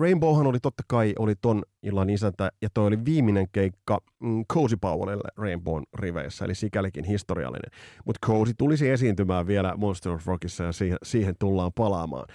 Rainbowhan 0.00 0.46
oli 0.46 0.58
totta 0.60 0.82
kai 0.88 1.12
oli 1.18 1.34
ton 1.40 1.62
illan 1.82 2.10
isäntä, 2.10 2.50
ja 2.62 2.68
toi 2.74 2.86
oli 2.86 3.04
viimeinen 3.04 3.46
keikka 3.52 3.98
mm, 4.22 4.44
Cozy 4.52 4.76
Powellille 4.76 5.30
Rainbown 5.36 5.84
riveissä, 5.98 6.44
eli 6.44 6.54
sikälikin 6.54 7.04
historiallinen. 7.04 7.70
Mutta 8.04 8.26
Cozy 8.26 8.52
tulisi 8.58 8.90
esiintymään 8.90 9.46
vielä 9.46 9.76
Monster 9.76 10.12
of 10.12 10.26
Rockissa, 10.26 10.64
ja 10.64 10.72
siihen, 10.72 10.98
siihen 11.02 11.34
tullaan 11.38 11.72
palaamaan. 11.74 12.26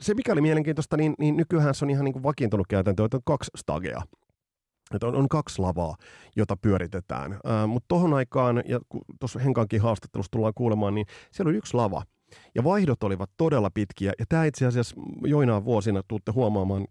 Se, 0.00 0.14
mikä 0.14 0.32
oli 0.32 0.40
mielenkiintoista, 0.40 0.96
niin, 0.96 1.14
niin 1.18 1.36
nykyään 1.36 1.74
se 1.74 1.84
on 1.84 1.90
ihan 1.90 2.04
niin 2.04 2.22
vakiintunut 2.22 2.66
käytäntö, 2.66 3.04
että 3.04 3.16
on 3.16 3.22
kaksi 3.24 3.50
stagea. 3.56 4.00
Että 4.94 5.06
on, 5.06 5.14
on 5.14 5.28
kaksi 5.28 5.62
lavaa, 5.62 5.96
jota 6.36 6.56
pyöritetään. 6.56 7.38
Mutta 7.66 7.84
tuohon 7.88 8.14
aikaan, 8.14 8.62
ja 8.68 8.80
tuossa 9.20 9.38
Henkankin 9.38 9.80
haastattelussa 9.80 10.30
tullaan 10.30 10.52
kuulemaan, 10.56 10.94
niin 10.94 11.06
siellä 11.32 11.50
oli 11.50 11.58
yksi 11.58 11.74
lava, 11.74 12.02
ja 12.54 12.64
vaihdot 12.64 13.02
olivat 13.02 13.30
todella 13.36 13.70
pitkiä, 13.70 14.12
ja 14.18 14.24
tämä 14.28 14.44
itse 14.44 14.66
asiassa 14.66 14.96
joinaan 15.24 15.64
vuosina 15.64 16.02
tuutte 16.08 16.32
huomaamaan 16.32 16.86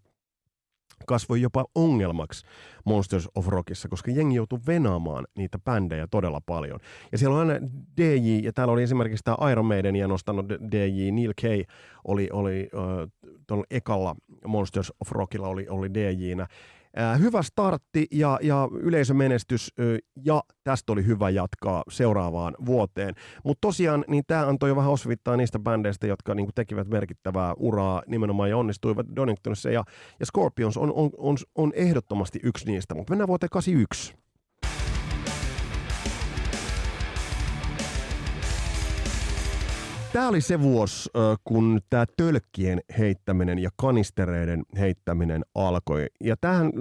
kasvoi 1.05 1.41
jopa 1.41 1.65
ongelmaksi 1.75 2.45
Monsters 2.85 3.29
of 3.35 3.47
Rockissa, 3.47 3.89
koska 3.89 4.11
jengi 4.11 4.35
joutui 4.35 4.59
venaamaan 4.67 5.27
niitä 5.37 5.59
bändejä 5.59 6.07
todella 6.07 6.41
paljon. 6.45 6.79
Ja 7.11 7.17
siellä 7.17 7.35
on 7.35 7.49
aina 7.49 7.67
DJ, 7.97 8.39
ja 8.43 8.53
täällä 8.53 8.71
oli 8.71 8.83
esimerkiksi 8.83 9.23
tämä 9.23 9.51
Iron 9.51 9.65
Maidenia 9.65 10.07
nostanut 10.07 10.49
DJ, 10.49 11.11
Neil 11.11 11.33
Kay 11.41 11.63
oli, 12.03 12.29
oli 12.31 12.69
äh, 12.75 13.09
tuolla 13.47 13.65
ekalla 13.71 14.15
Monsters 14.47 14.93
of 15.01 15.11
Rockilla 15.11 15.47
oli, 15.47 15.67
oli 15.69 15.93
DJnä, 15.93 16.47
hyvä 17.19 17.41
startti 17.41 18.07
ja, 18.11 18.39
ja 18.41 18.67
yleisömenestys 18.71 19.73
ja 20.25 20.41
tästä 20.63 20.91
oli 20.91 21.05
hyvä 21.05 21.29
jatkaa 21.29 21.83
seuraavaan 21.89 22.55
vuoteen. 22.65 23.15
Mutta 23.43 23.67
tosiaan 23.67 24.05
niin 24.07 24.23
tämä 24.27 24.47
antoi 24.47 24.69
jo 24.69 24.75
vähän 24.75 24.91
osvittaa 24.91 25.37
niistä 25.37 25.59
bändeistä, 25.59 26.07
jotka 26.07 26.35
niin 26.35 26.49
tekivät 26.55 26.87
merkittävää 26.87 27.53
uraa 27.57 28.03
nimenomaan 28.07 28.49
ja 28.49 28.57
onnistuivat 28.57 29.05
Doningtonissa 29.15 29.69
ja, 29.69 29.83
ja 30.19 30.25
Scorpions 30.25 30.77
on, 30.77 30.93
on, 30.93 31.09
on, 31.17 31.37
on 31.55 31.73
ehdottomasti 31.75 32.39
yksi 32.43 32.71
niistä. 32.71 32.95
Mutta 32.95 33.11
mennään 33.11 33.27
vuoteen 33.27 33.49
81. 33.49 34.26
tämä 40.17 40.29
oli 40.29 40.41
se 40.41 40.61
vuosi, 40.61 41.09
kun 41.43 41.79
tämä 41.89 42.05
tölkkien 42.17 42.81
heittäminen 42.97 43.59
ja 43.59 43.69
kanistereiden 43.75 44.63
heittäminen 44.79 45.45
alkoi. 45.55 46.05
Ja 46.23 46.35
tähän 46.41 46.71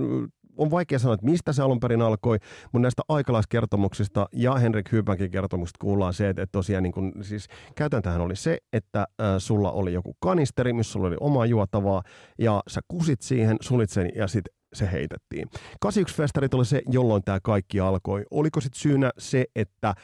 on 0.57 0.71
vaikea 0.71 0.99
sanoa, 0.99 1.14
että 1.14 1.26
mistä 1.26 1.52
se 1.52 1.62
alun 1.62 1.81
perin 1.81 2.02
alkoi, 2.02 2.38
mutta 2.62 2.78
näistä 2.78 3.02
aikalaiskertomuksista 3.09 4.26
ja 4.33 4.55
Henrik 4.55 4.93
Hypäkin 4.93 5.31
kertomuksista 5.31 5.78
kuullaan 5.81 6.14
se, 6.14 6.28
että, 6.28 6.47
tosiaan 6.52 6.83
niin 6.83 6.93
kun, 6.93 7.12
siis 7.23 7.47
käytäntöhän 7.75 8.21
oli 8.21 8.37
se, 8.37 8.59
että 8.73 9.07
sulla 9.38 9.73
oli 9.73 9.93
joku 9.93 10.16
kanisteri, 10.21 10.73
missä 10.73 10.93
sulla 10.93 11.07
oli 11.07 11.16
oma 11.21 11.47
juotavaa, 11.47 12.02
ja 12.38 12.62
sä 12.69 12.81
kusit 12.88 13.23
siihen, 13.23 13.57
sulit 13.61 13.90
sen 13.90 14.11
ja 14.14 14.26
sitten 14.26 14.55
se 14.73 14.88
heitettiin. 14.93 15.49
81-festarit 15.87 16.55
oli 16.55 16.64
se, 16.64 16.83
jolloin 16.90 17.23
tämä 17.25 17.38
kaikki 17.43 17.81
alkoi. 17.81 18.25
Oliko 18.31 18.61
sitten 18.61 18.81
syynä 18.81 19.11
se, 19.19 19.45
että 19.57 19.95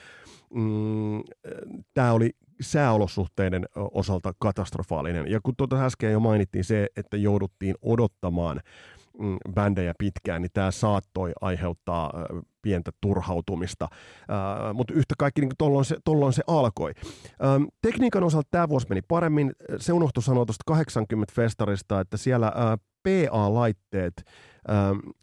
mm, 0.54 1.20
tämä 1.94 2.12
oli 2.12 2.30
sääolosuhteiden 2.62 3.66
osalta 3.76 4.32
katastrofaalinen. 4.38 5.30
Ja 5.30 5.40
kun 5.42 5.56
tuota 5.56 5.84
äsken 5.84 6.12
jo 6.12 6.20
mainittiin 6.20 6.64
se, 6.64 6.88
että 6.96 7.16
jouduttiin 7.16 7.74
odottamaan 7.82 8.60
mm, 9.18 9.36
bändejä 9.54 9.94
pitkään, 9.98 10.42
niin 10.42 10.50
tämä 10.52 10.70
saattoi 10.70 11.32
aiheuttaa 11.40 12.12
pientä 12.62 12.90
turhautumista. 13.00 13.88
Mutta 14.74 14.94
yhtä 14.94 15.14
kaikki 15.18 15.40
niin 15.40 15.52
tolloin, 15.58 15.84
se, 15.84 15.96
tolloin 16.04 16.32
se 16.32 16.42
alkoi. 16.46 16.92
Tekniikan 17.82 18.24
osalta 18.24 18.48
tämä 18.50 18.68
vuosi 18.68 18.86
meni 18.88 19.02
paremmin. 19.02 19.52
Se 19.76 19.92
unohtui 19.92 20.22
sanoa 20.22 20.46
tuosta 20.46 20.62
80 20.66 21.32
festarista, 21.36 22.00
että 22.00 22.16
siellä 22.16 22.52
PA-laitteet 23.02 24.24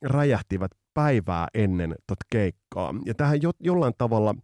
räjähtivät 0.01 0.71
päivää 0.99 1.47
ennen 1.53 1.95
tot 2.07 2.17
keikkaa. 2.31 2.95
Ja 3.05 3.13
tähän 3.13 3.41
jo, 3.41 3.51
jollain 3.59 3.93
tavalla 3.97 4.35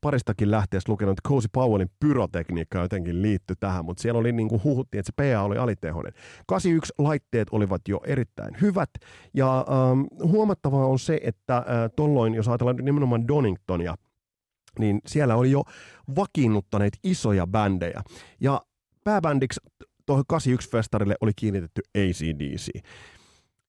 paristakin 0.00 0.50
lähteessä 0.50 0.92
lukenut, 0.92 1.12
että 1.12 1.28
Cozy 1.28 1.48
Powellin 1.52 1.90
pyrotekniikka 2.00 2.78
jotenkin 2.78 3.22
liittyi 3.22 3.56
tähän, 3.60 3.84
mutta 3.84 4.02
siellä 4.02 4.20
oli 4.20 4.32
niin 4.32 4.48
kuin 4.48 4.64
huhuttiin, 4.64 4.98
että 4.98 5.12
se 5.16 5.32
PA 5.32 5.42
oli 5.42 5.56
alitehoinen. 5.56 6.12
81 6.46 6.92
laitteet 6.98 7.48
olivat 7.52 7.82
jo 7.88 8.00
erittäin 8.06 8.56
hyvät, 8.60 8.90
ja 9.34 9.58
ähm, 9.58 10.30
huomattavaa 10.30 10.86
on 10.86 10.98
se, 10.98 11.20
että 11.22 11.56
äh, 11.56 11.64
tolloin, 11.96 12.34
jos 12.34 12.48
ajatellaan 12.48 12.76
nimenomaan 12.76 13.28
Doningtonia, 13.28 13.94
niin 14.78 15.00
siellä 15.06 15.36
oli 15.36 15.50
jo 15.50 15.62
vakiinnuttaneet 16.16 16.98
isoja 17.04 17.46
bändejä. 17.46 18.02
Ja 18.40 18.60
pääbändiksi 19.04 19.60
tuohon 20.06 20.24
81-festarille 20.32 21.14
oli 21.20 21.32
kiinnitetty 21.36 21.82
ACDC 21.98 22.82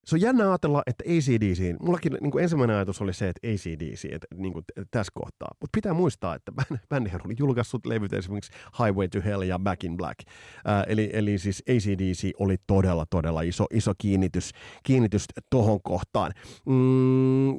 se 0.05 0.15
on 0.15 0.21
jännä 0.21 0.49
ajatella, 0.49 0.83
että 0.85 1.03
ACDC, 1.07 1.79
mullakin 1.79 2.17
niin 2.21 2.31
kuin 2.31 2.43
ensimmäinen 2.43 2.75
ajatus 2.75 3.01
oli 3.01 3.13
se, 3.13 3.29
että 3.29 3.47
ACDC 3.47 4.05
että, 4.11 4.27
niin 4.35 4.53
kuin 4.53 4.65
tässä 4.91 5.11
kohtaa. 5.15 5.47
Mutta 5.61 5.77
pitää 5.77 5.93
muistaa, 5.93 6.35
että 6.35 6.51
bändihän 6.89 7.21
oli 7.25 7.35
julkaissut 7.39 7.85
levyt 7.85 8.13
esimerkiksi 8.13 8.51
Highway 8.79 9.07
to 9.07 9.19
Hell 9.25 9.41
ja 9.41 9.59
Back 9.59 9.83
in 9.83 9.97
Black. 9.97 10.19
Ää, 10.65 10.83
eli, 10.83 11.09
eli 11.13 11.37
siis 11.37 11.63
ACDC 11.69 12.31
oli 12.39 12.55
todella, 12.67 13.05
todella 13.09 13.41
iso, 13.41 13.65
iso 13.73 13.91
kiinnitys, 13.97 14.51
kiinnitys 14.83 15.25
tohon 15.49 15.81
kohtaan. 15.81 16.31
Mm, 16.65 17.53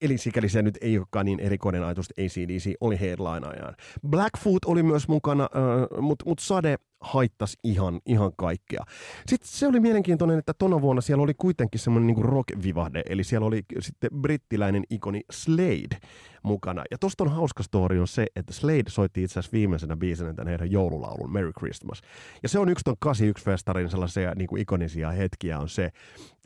eli 0.00 0.18
sikäli 0.18 0.48
se 0.48 0.62
nyt 0.62 0.78
ei 0.80 0.98
olekaan 0.98 1.26
niin 1.26 1.40
erikoinen 1.40 1.84
ajatus, 1.84 2.06
että 2.10 2.22
ACDC 2.22 2.72
oli 2.80 3.00
headlineajaan. 3.00 3.74
Blackfoot 4.08 4.64
oli 4.64 4.82
myös 4.82 5.08
mukana, 5.08 5.42
äh, 5.44 6.02
mutta 6.02 6.24
mut 6.26 6.38
Sade 6.38 6.76
haittasi 7.00 7.56
ihan, 7.64 8.00
ihan 8.06 8.32
kaikkea. 8.36 8.84
Sitten 9.26 9.48
se 9.48 9.66
oli 9.66 9.80
mielenkiintoinen, 9.80 10.38
että 10.38 10.54
tona 10.54 10.80
vuonna 10.80 11.00
siellä 11.00 11.22
oli 11.22 11.34
kuitenkin 11.34 11.80
semmoinen 11.80 12.06
niin 12.06 12.24
rock-vivahde, 12.24 13.02
eli 13.08 13.24
siellä 13.24 13.46
oli 13.46 13.62
sitten 13.80 14.10
brittiläinen 14.20 14.84
ikoni 14.90 15.20
Slade 15.30 15.98
mukana. 16.42 16.84
Ja 16.90 16.98
tosta 16.98 17.24
on 17.24 17.30
hauska 17.30 17.62
story 17.62 18.00
on 18.00 18.08
se, 18.08 18.26
että 18.36 18.52
Slade 18.52 18.84
soitti 18.88 19.22
itse 19.22 19.32
asiassa 19.38 19.52
viimeisenä 19.52 19.96
biisenä 19.96 20.34
tämän 20.34 20.48
heidän 20.48 20.70
joululaulun 20.70 21.32
Merry 21.32 21.52
Christmas. 21.52 22.00
Ja 22.42 22.48
se 22.48 22.58
on 22.58 22.68
yksi 22.68 22.84
ton 22.84 22.96
81-festarin 23.06 23.90
sellaisia 23.90 24.32
niin 24.36 24.48
kuin 24.48 24.62
ikonisia 24.62 25.10
hetkiä 25.10 25.58
on 25.58 25.68
se, 25.68 25.90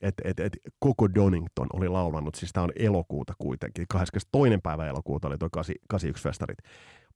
että 0.03 0.23
et, 0.27 0.41
et, 0.41 0.53
koko 0.79 1.15
Donington 1.15 1.67
oli 1.73 1.89
laulanut, 1.89 2.35
siis 2.35 2.53
tämä 2.53 2.65
on 2.65 2.73
elokuuta 2.77 3.33
kuitenkin, 3.39 3.87
22. 3.89 4.61
päivä 4.63 4.87
elokuuta 4.87 5.29
oli 5.29 5.39
tuo 5.39 5.49
81-festarit 5.57 6.71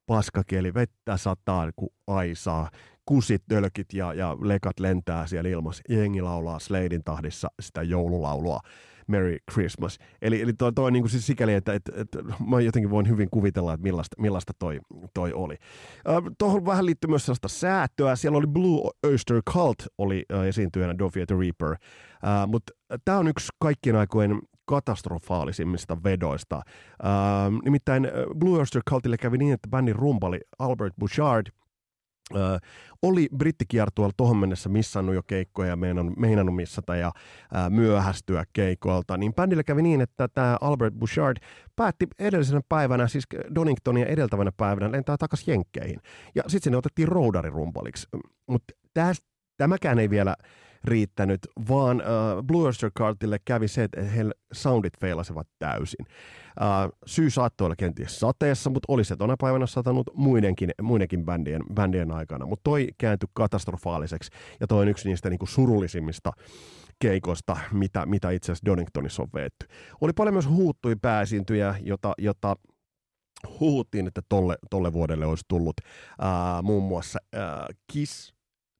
paskakeli, 0.08 0.74
vettä 0.74 1.16
sataa 1.16 1.70
kuin 1.76 1.90
aisaa, 2.06 2.70
kusit, 3.08 3.42
tölkit 3.48 3.92
ja, 3.92 4.14
ja 4.14 4.36
lekat 4.40 4.80
lentää 4.80 5.26
siellä 5.26 5.50
ilmassa. 5.50 5.82
Jengi 5.88 6.22
laulaa 6.22 6.58
Sladein 6.58 7.04
tahdissa 7.04 7.48
sitä 7.60 7.82
joululaulua. 7.82 8.60
Merry 9.06 9.36
Christmas. 9.52 9.98
Eli, 10.22 10.42
eli 10.42 10.52
toi, 10.52 10.72
toi 10.72 10.92
niin 10.92 11.02
kuin 11.02 11.10
siis 11.10 11.26
sikäli, 11.26 11.54
että, 11.54 11.74
että, 11.74 11.92
että 11.94 12.18
mä 12.46 12.60
jotenkin 12.60 12.90
voin 12.90 13.08
hyvin 13.08 13.28
kuvitella, 13.30 13.74
että 13.74 13.82
millaista, 13.82 14.22
millaista 14.22 14.52
toi, 14.58 14.80
toi 15.14 15.32
oli. 15.32 15.56
Äh, 16.08 16.14
Tuohon 16.38 16.66
vähän 16.66 16.86
liittyy 16.86 17.10
myös 17.10 17.26
sellaista 17.26 17.48
säätöä. 17.48 18.16
Siellä 18.16 18.38
oli 18.38 18.46
Blue 18.46 18.90
Oyster 19.06 19.42
Cult 19.50 19.78
oli 19.98 20.24
äh, 20.32 20.44
esiintyjänä 20.44 20.98
Dovey 20.98 21.26
the 21.26 21.36
Reaper. 21.38 21.70
Äh, 21.70 22.48
Mutta 22.48 22.72
tämä 23.04 23.18
on 23.18 23.28
yksi 23.28 23.48
kaikkien 23.58 23.96
aikojen 23.96 24.38
katastrofaalisimmista 24.64 26.02
vedoista. 26.04 26.56
Äh, 26.56 26.62
nimittäin 27.64 28.08
Blue 28.38 28.58
Oyster 28.58 28.82
Cultille 28.90 29.16
kävi 29.16 29.38
niin, 29.38 29.54
että 29.54 29.68
bändin 29.68 29.96
rumpali 29.96 30.40
Albert 30.58 30.94
Bouchard– 30.96 31.46
Ö, 32.34 32.58
oli 33.02 33.28
brittikiertueella 33.36 34.12
tuohon 34.16 34.36
mennessä 34.36 34.68
missannut 34.68 35.14
jo 35.14 35.22
keikkoja 35.26 35.68
ja 35.68 35.76
meinannut, 35.76 36.16
meinannut 36.16 36.56
missata 36.56 36.96
ja 36.96 37.12
ää, 37.54 37.70
myöhästyä 37.70 38.44
keikoilta, 38.52 39.16
niin 39.16 39.34
bändillä 39.34 39.64
kävi 39.64 39.82
niin, 39.82 40.00
että 40.00 40.28
tämä 40.28 40.56
Albert 40.60 40.94
Bouchard 40.94 41.36
päätti 41.76 42.06
edellisenä 42.18 42.60
päivänä, 42.68 43.08
siis 43.08 43.24
Doningtonia 43.54 44.06
edeltävänä 44.06 44.52
päivänä, 44.56 44.92
lentää 44.92 45.16
takaisin 45.16 45.52
Jenkkeihin. 45.52 46.00
Ja 46.34 46.42
sitten 46.42 46.62
sinne 46.62 46.76
otettiin 46.76 47.08
roudarirumpaliksi. 47.08 48.08
Mutta 48.46 48.74
tämäkään 49.56 49.98
ei 49.98 50.10
vielä 50.10 50.34
riittänyt, 50.84 51.40
vaan 51.68 51.96
uh, 51.96 52.42
Blue 52.42 52.66
Oyster 52.66 52.90
Cartille 52.98 53.38
kävi 53.44 53.68
se, 53.68 53.84
että 53.84 54.02
heillä 54.02 54.32
soundit 54.52 54.92
feilasivat 55.00 55.48
täysin. 55.58 56.06
Uh, 56.60 56.98
syy 57.06 57.30
saattoi 57.30 57.64
olla 57.64 57.76
kenties 57.76 58.20
sateessa, 58.20 58.70
mutta 58.70 58.92
oli 58.92 59.04
se 59.04 59.16
tuona 59.16 59.36
päivänä 59.40 59.66
satanut 59.66 60.10
muidenkin, 60.14 60.70
muidenkin 60.82 61.24
bändien, 61.24 61.62
bändien 61.74 62.12
aikana. 62.12 62.46
Mutta 62.46 62.64
toi 62.64 62.88
kääntyi 62.98 63.28
katastrofaaliseksi 63.32 64.30
ja 64.60 64.66
toi 64.66 64.82
on 64.82 64.88
yksi 64.88 65.08
niistä 65.08 65.30
niinku 65.30 65.46
surullisimmista 65.46 66.32
keikosta, 66.98 67.56
mitä, 67.72 68.06
mitä 68.06 68.30
itse 68.30 68.52
asiassa 68.52 68.66
Doningtonissa 68.66 69.22
on 69.22 69.28
veetty. 69.34 69.66
Oli 70.00 70.12
paljon 70.12 70.34
myös 70.34 70.48
huuttui 70.48 70.96
pääsiintyjä, 70.96 71.74
jota, 71.82 72.12
jota 72.18 72.56
huhuttiin, 73.60 74.06
että 74.06 74.22
tolle, 74.28 74.58
tolle 74.70 74.92
vuodelle 74.92 75.26
olisi 75.26 75.44
tullut 75.48 75.76
uh, 75.80 76.62
muun 76.62 76.82
muassa 76.82 77.18
uh, 77.36 77.76
Kiss, 77.92 78.34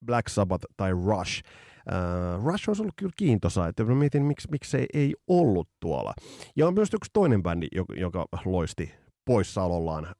Black 0.05 0.27
Sabbath 0.27 0.65
tai 0.77 0.91
Rush. 0.91 1.43
Uh, 1.89 2.45
Rush 2.45 2.69
olisi 2.69 2.81
ollut 2.81 2.95
kyllä 2.95 3.11
kiintosa, 3.17 3.67
että 3.67 3.83
mä 3.83 3.95
mietin, 3.95 4.25
miksi, 4.25 4.47
miksi 4.51 4.71
se 4.71 4.85
ei 4.93 5.15
ollut 5.27 5.69
tuolla. 5.79 6.13
Ja 6.55 6.67
on 6.67 6.73
myös 6.73 6.93
yksi 6.93 7.09
toinen 7.13 7.43
bändi, 7.43 7.67
joka, 7.71 7.93
joka 7.95 8.25
loisti 8.45 8.91
poissaolollaan 9.25 10.05
äh, 10.05 10.13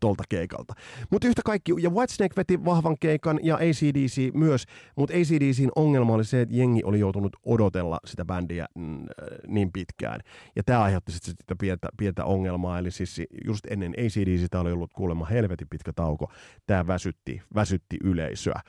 tuolta 0.00 0.24
keikalta. 0.28 0.74
Mutta 1.10 1.28
yhtä 1.28 1.42
kaikki, 1.44 1.72
ja 1.78 1.90
Whitesnake 1.90 2.36
veti 2.36 2.64
vahvan 2.64 2.96
keikan 3.00 3.40
ja 3.42 3.54
ACDC 3.56 4.34
myös, 4.34 4.64
mutta 4.96 5.14
ACDCin 5.14 5.70
ongelma 5.76 6.14
oli 6.14 6.24
se, 6.24 6.40
että 6.40 6.54
jengi 6.54 6.80
oli 6.84 7.00
joutunut 7.00 7.36
odotella 7.46 7.98
sitä 8.06 8.24
bändiä 8.24 8.66
mm, 8.74 9.06
niin 9.46 9.72
pitkään. 9.72 10.20
Ja 10.56 10.62
tämä 10.62 10.82
aiheutti 10.82 11.12
sitten 11.12 11.34
sitä 11.40 11.54
pientä, 11.60 11.88
pientä 11.96 12.24
ongelmaa, 12.24 12.78
eli 12.78 12.90
siis 12.90 13.22
just 13.44 13.66
ennen 13.70 13.94
ACDCtä 13.98 14.60
oli 14.60 14.72
ollut 14.72 14.92
kuulemma 14.92 15.24
helvetin 15.24 15.68
pitkä 15.70 15.92
tauko. 15.92 16.32
Tämä 16.66 16.86
väsytti, 16.86 17.42
väsytti 17.54 17.96
yleisöä. 18.04 18.60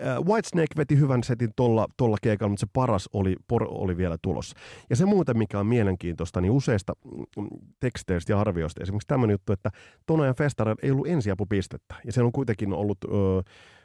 Äh, 0.00 0.24
Whitesnake 0.24 0.74
veti 0.76 0.98
hyvän 0.98 1.24
setin 1.24 1.50
tuolla 1.56 1.86
tolla 1.96 2.16
keikalla, 2.22 2.48
mutta 2.48 2.60
se 2.60 2.70
paras 2.72 3.08
oli, 3.12 3.36
por, 3.48 3.66
oli 3.68 3.96
vielä 3.96 4.16
tulossa. 4.22 4.56
Ja 4.90 4.96
se 4.96 5.04
muuten, 5.06 5.38
mikä 5.38 5.60
on 5.60 5.66
mielenkiintoista, 5.66 6.40
niin 6.40 6.52
useista 6.52 6.92
mm, 7.36 7.46
teksteistä 7.80 8.32
ja 8.32 8.40
arvioista, 8.40 8.82
esimerkiksi 8.82 9.08
tämmöinen 9.08 9.33
juttu, 9.34 9.52
että 9.52 9.70
Tonajan 10.06 10.34
festareilla 10.34 10.80
ei 10.82 10.90
ollut 10.90 11.06
ensiapupistettä. 11.06 11.94
Ja 12.04 12.12
siellä 12.12 12.26
on 12.26 12.32
kuitenkin 12.32 12.72
ollut 12.72 12.98
ö, 13.04 13.08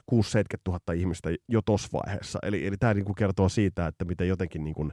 6 0.06 0.38
000 0.68 0.80
ihmistä 0.94 1.30
jo 1.48 1.62
tuossa 1.62 1.90
vaiheessa. 1.94 2.40
Eli, 2.44 2.68
eli 2.68 2.78
tämä 2.78 2.94
niinku 2.94 3.14
kertoo 3.14 3.50
siitä, 3.50 3.88
että 3.88 4.06
miten 4.06 4.28
jotenkin 4.28 4.64
niinku 4.64 4.90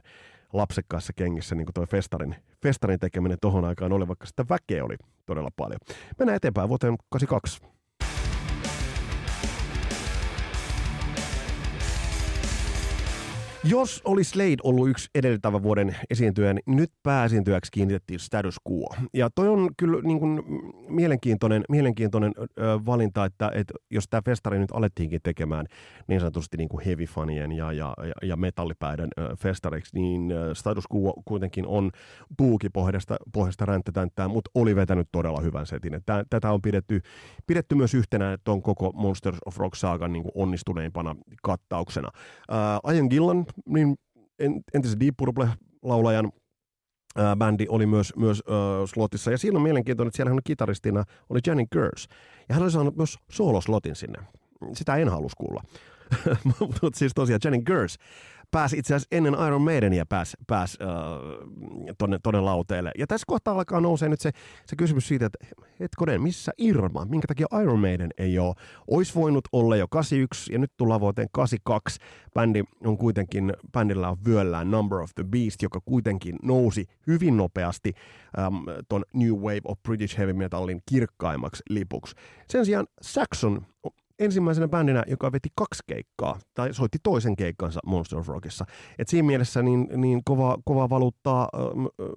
lapsekkaassa 0.53 1.13
kengissä 1.13 1.55
niinku 1.55 1.71
toi 1.73 1.85
festarin, 1.85 2.35
festarin 2.63 2.99
tekeminen 2.99 3.37
tuohon 3.41 3.65
aikaan 3.65 3.93
oli, 3.93 4.07
vaikka 4.07 4.25
sitä 4.25 4.45
väkeä 4.49 4.85
oli 4.85 4.95
todella 5.25 5.49
paljon. 5.55 5.79
Mennään 6.19 6.35
eteenpäin 6.35 6.69
vuoteen 6.69 6.95
82. 7.09 7.76
Jos 13.63 14.01
olisi 14.05 14.29
Slade 14.29 14.55
ollut 14.63 14.89
yksi 14.89 15.09
edeltävä 15.15 15.63
vuoden 15.63 15.95
esiintyjä, 16.09 16.53
niin 16.53 16.63
nyt 16.67 16.91
pääesiintyjäksi 17.03 17.71
kiinnitettiin 17.71 18.19
status 18.19 18.55
quo. 18.69 18.95
Ja 19.13 19.29
toi 19.29 19.47
on 19.47 19.69
kyllä 19.77 20.01
niin 20.01 20.19
kuin 20.19 20.43
mielenkiintoinen, 20.89 21.63
mielenkiintoinen 21.69 22.31
ö, 22.39 22.45
valinta, 22.85 23.25
että, 23.25 23.51
että 23.53 23.73
jos 23.91 24.07
tämä 24.09 24.21
festari 24.25 24.59
nyt 24.59 24.71
alettiinkin 24.73 25.19
tekemään 25.23 25.65
niin 26.07 26.19
sanotusti 26.19 26.57
niin 26.57 26.69
kuin 26.69 26.85
heavy 26.85 27.05
fanien 27.05 27.51
ja, 27.51 27.71
ja, 27.71 27.93
ja, 27.97 28.27
ja 28.27 28.35
metallipäiden 28.35 29.09
ö, 29.19 29.35
festariksi, 29.35 29.95
niin 29.95 30.31
ö, 30.31 30.55
status 30.55 30.85
quo 30.93 31.13
kuitenkin 31.25 31.67
on 31.67 31.91
puukipohjasta 32.37 33.15
pohjasta 33.33 33.65
ränttätänttää, 33.65 34.27
mutta 34.27 34.51
oli 34.55 34.75
vetänyt 34.75 35.07
todella 35.11 35.41
hyvän 35.41 35.65
setin. 35.65 36.01
Tää, 36.05 36.23
tätä 36.29 36.51
on 36.51 36.61
pidetty, 36.61 37.01
pidetty 37.47 37.75
myös 37.75 37.93
yhtenä 37.93 38.37
tuon 38.43 38.61
koko 38.61 38.91
Monsters 38.95 39.37
of 39.45 39.57
Rock 39.57 39.75
saagan 39.75 40.13
niin 40.13 40.23
onnistuneimpana 40.35 41.15
kattauksena. 41.43 42.09
Ian 42.93 43.07
Gillan 43.09 43.45
niin 43.69 43.95
entisen 44.73 44.99
Deep 44.99 45.15
Purple-laulajan 45.17 46.31
ää, 47.17 47.35
bändi 47.35 47.65
oli 47.69 47.85
myös, 47.85 48.13
myös 48.15 48.43
äh, 48.49 48.55
slotissa. 48.85 49.31
Ja 49.31 49.37
siinä 49.37 49.57
on 49.57 49.63
mielenkiintoinen, 49.63 50.07
että 50.07 50.15
siellä 50.15 50.33
on 50.33 50.39
kitaristina 50.43 51.03
oli 51.29 51.39
Jenny 51.47 51.65
Gers. 51.71 52.07
Ja 52.49 52.55
hän 52.55 52.63
oli 52.63 52.71
saanut 52.71 52.97
myös 52.97 53.17
sooloslotin 53.31 53.95
sinne. 53.95 54.19
Sitä 54.73 54.95
en 54.95 55.09
halus 55.09 55.35
kuulla. 55.35 55.63
Mutta 56.59 56.99
siis 56.99 57.11
tosiaan 57.15 57.39
Jenny 57.43 57.61
Gers 57.61 57.97
pääsi 58.51 58.77
itse 58.77 58.95
asiassa 58.95 59.15
ennen 59.15 59.33
Iron 59.47 59.61
Maidenia 59.61 60.05
pääsi 60.05 60.37
pääs, 60.47 60.77
äh, 60.81 60.87
tonne, 61.97 62.19
tonne 62.23 62.41
lauteelle. 62.41 62.91
Ja 62.97 63.07
tässä 63.07 63.25
kohtaa 63.27 63.53
alkaa 63.53 63.81
nousee 63.81 64.09
nyt 64.09 64.21
se, 64.21 64.31
se 64.65 64.75
kysymys 64.75 65.07
siitä, 65.07 65.25
että 65.25 65.45
hetkonen, 65.79 66.21
missä 66.21 66.51
Irma? 66.57 67.05
Minkä 67.05 67.27
takia 67.27 67.47
Iron 67.61 67.79
Maiden 67.79 68.09
ei 68.17 68.39
ole? 68.39 68.55
Ois 68.87 69.15
voinut 69.15 69.47
olla 69.51 69.75
jo 69.75 69.87
81 69.87 70.53
ja 70.53 70.59
nyt 70.59 70.71
tullaan 70.77 71.01
vuoteen 71.01 71.27
82. 71.31 71.99
Bändi 72.33 72.63
on 72.85 72.97
kuitenkin, 72.97 73.53
bändillä 73.71 74.09
on 74.09 74.17
vyöllään 74.25 74.71
Number 74.71 74.99
of 74.99 75.11
the 75.15 75.23
Beast, 75.23 75.61
joka 75.61 75.79
kuitenkin 75.85 76.35
nousi 76.43 76.85
hyvin 77.07 77.37
nopeasti 77.37 77.93
ähm, 78.39 78.55
ton 78.89 79.05
New 79.13 79.33
Wave 79.33 79.61
of 79.65 79.83
British 79.83 80.17
Heavy 80.17 80.33
Metalin 80.33 80.81
kirkkaimmaksi 80.89 81.63
lipuksi. 81.69 82.15
Sen 82.49 82.65
sijaan 82.65 82.87
Saxon 83.01 83.65
ensimmäisenä 84.19 84.67
bändinä, 84.67 85.03
joka 85.07 85.31
veti 85.31 85.49
kaksi 85.55 85.83
keikkaa, 85.87 86.39
tai 86.53 86.73
soitti 86.73 86.97
toisen 87.03 87.35
keikkansa 87.35 87.79
Monster 87.85 88.19
of 88.19 88.27
Rockissa. 88.27 88.65
Et 88.99 89.07
siinä 89.07 89.25
mielessä 89.25 89.61
niin, 89.61 89.87
niin 89.95 90.21
kova, 90.23 90.57
kova 90.65 90.89
valuuttaa 90.89 91.49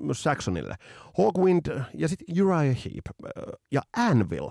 myös 0.01 0.23
Saxonille. 0.23 0.75
Hawkwind 1.19 1.81
ja 1.95 2.09
sitten 2.09 2.45
Uriah 2.45 2.77
Heep 2.85 3.33
ja 3.73 3.81
Anvil. 3.97 4.51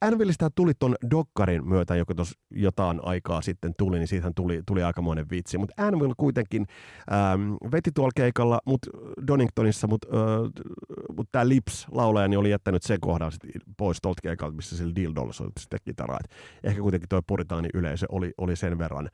Anvilista 0.00 0.50
tuli 0.54 0.72
ton 0.78 0.96
Dokkarin 1.10 1.68
myötä, 1.68 1.96
joka 1.96 2.14
tuossa 2.14 2.40
jotain 2.50 3.00
aikaa 3.02 3.42
sitten 3.42 3.72
tuli, 3.78 3.98
niin 3.98 4.08
siitähän 4.08 4.34
tuli, 4.34 4.62
tuli 4.66 4.82
aikamoinen 4.82 5.26
vitsi. 5.30 5.58
Mutta 5.58 5.86
Anvil 5.86 6.14
kuitenkin 6.16 6.66
ähm, 7.12 7.52
veti 7.72 7.90
tuolla 7.94 8.10
keikalla 8.16 8.60
mut 8.66 8.80
Doningtonissa, 9.26 9.86
mutta 9.86 10.08
äh, 10.08 10.50
mut 11.16 11.28
tämä 11.32 11.48
Lips 11.48 11.86
laulaja 11.90 12.28
niin 12.28 12.38
oli 12.38 12.50
jättänyt 12.50 12.82
sen 12.82 13.00
kohdan 13.00 13.32
sit 13.32 13.40
pois 13.76 13.98
tuolta 14.02 14.22
keikalta, 14.22 14.56
missä 14.56 14.76
sillä 14.76 14.94
Dildolla 14.94 15.32
soitti 15.32 15.60
sitten 15.60 15.78
kitaraa. 15.84 16.18
Ehkä 16.64 16.80
kuitenkin 16.80 17.08
tuo 17.08 17.22
puritaani 17.26 17.68
yleisö 17.74 18.06
oli, 18.08 18.32
oli 18.38 18.56
sen 18.56 18.78
verran, 18.78 19.08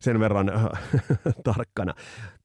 sen 0.00 0.20
verran 0.20 0.48
äh, 0.48 0.64
tarkkana. 1.44 1.94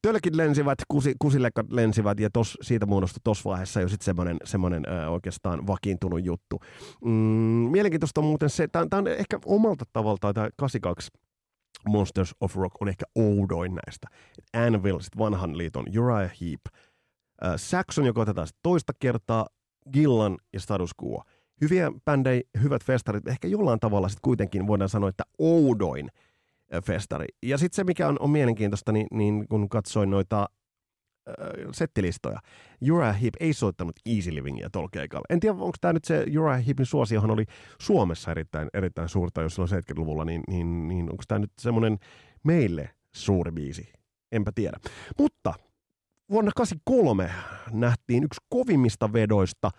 Tölkit 0.06 0.36
lensivät, 0.36 0.78
kusi, 0.88 1.14
kusilekat 1.20 1.72
lensivät 1.72 2.20
ja 2.20 2.30
tos, 2.30 2.58
siitä 2.62 2.86
muodostui 2.86 3.20
tuossa 3.24 3.50
vaiheessa 3.50 3.82
jo 3.82 3.90
sitten 3.90 4.06
semmoinen, 4.06 4.38
semmoinen 4.44 4.84
äh, 4.90 5.12
oikeastaan 5.12 5.68
vakiintunut 5.68 6.26
juttu. 6.26 6.60
Mm, 7.06 7.12
mielenkiintoista 7.72 8.22
on 8.22 8.28
muuten 8.28 8.50
se, 8.50 8.68
tämä 8.68 8.88
on 8.94 9.08
ehkä 9.08 9.40
omalta 9.46 9.86
tavaltaan 9.94 10.34
tämä 10.34 10.50
82 10.58 11.12
Monsters 11.88 12.36
of 12.42 12.56
Rock 12.56 12.82
on 12.82 12.88
ehkä 12.88 13.06
oudoin 13.16 13.76
näistä. 13.86 14.08
Anvil, 14.54 15.00
sitten 15.00 15.20
vanhan 15.20 15.58
liiton 15.58 15.86
Uriah 16.00 16.32
Heep, 16.42 16.62
äh, 17.46 17.54
Saxon, 17.56 18.06
joka 18.06 18.22
otetaan 18.22 18.48
toista 18.64 18.94
kertaa, 19.00 19.48
Gillan 19.94 20.38
ja 20.54 20.60
Status 20.60 20.92
Quo. 21.04 21.24
Hyviä 21.62 21.92
bändejä, 22.06 22.42
hyvät 22.62 22.84
festarit, 22.84 23.28
ehkä 23.28 23.48
jollain 23.48 23.80
tavalla 23.80 24.10
sitten 24.10 24.22
kuitenkin 24.24 24.68
voidaan 24.68 24.90
sanoa, 24.90 25.10
että 25.10 25.24
oudoin 25.40 26.10
festari. 26.86 27.26
Ja 27.44 27.58
sitten 27.58 27.76
se, 27.76 27.84
mikä 27.84 28.08
on, 28.08 28.18
on 28.20 28.30
mielenkiintoista, 28.30 28.92
niin, 28.92 29.08
niin 29.12 29.48
kun 29.48 29.70
katsoin 29.70 30.10
noita 30.10 30.50
settilistoja. 31.72 32.40
Uriah 32.92 33.22
Heep 33.22 33.34
ei 33.40 33.54
soittanut 33.54 33.96
Easy 34.06 34.36
Livingia 34.36 34.70
tuolla 34.70 34.90
keikalla. 34.92 35.26
En 35.30 35.40
tiedä, 35.40 35.54
onko 35.54 35.78
tämä 35.82 35.94
nyt 35.94 36.06
se 36.06 36.26
Uriah 36.40 36.66
Heepin 36.66 36.86
suosi, 36.86 37.16
johon 37.16 37.32
oli 37.32 37.46
Suomessa 37.82 38.32
erittäin, 38.32 38.70
erittäin 38.74 39.10
suurta, 39.10 39.42
jos 39.42 39.56
silloin 39.56 39.72
70-luvulla, 39.72 40.26
niin, 40.26 40.42
niin, 40.48 40.88
niin 40.88 41.12
onko 41.12 41.24
tämä 41.28 41.40
nyt 41.40 41.52
semmoinen 41.62 41.98
meille 42.44 42.90
suuri 43.16 43.52
biisi? 43.52 43.94
Enpä 44.32 44.52
tiedä. 44.56 44.78
Mutta 45.18 45.54
vuonna 46.30 46.52
83 46.56 47.32
nähtiin 47.72 48.24
yksi 48.24 48.42
kovimmista 48.50 49.14
vedoista 49.14 49.72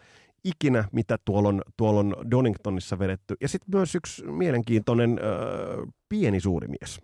ikinä, 0.47 0.85
mitä 0.93 1.19
tuolla 1.25 1.49
on, 1.49 1.63
tuolla 1.77 2.01
on 2.01 2.17
Doningtonissa 2.31 2.99
vedetty. 2.99 3.37
Ja 3.41 3.49
sitten 3.49 3.79
myös 3.79 3.95
yksi 3.95 4.27
mielenkiintoinen 4.27 5.11
äh, 5.11 5.93
pieni 6.09 6.41
suuri 6.41 6.69
mies. 6.69 7.01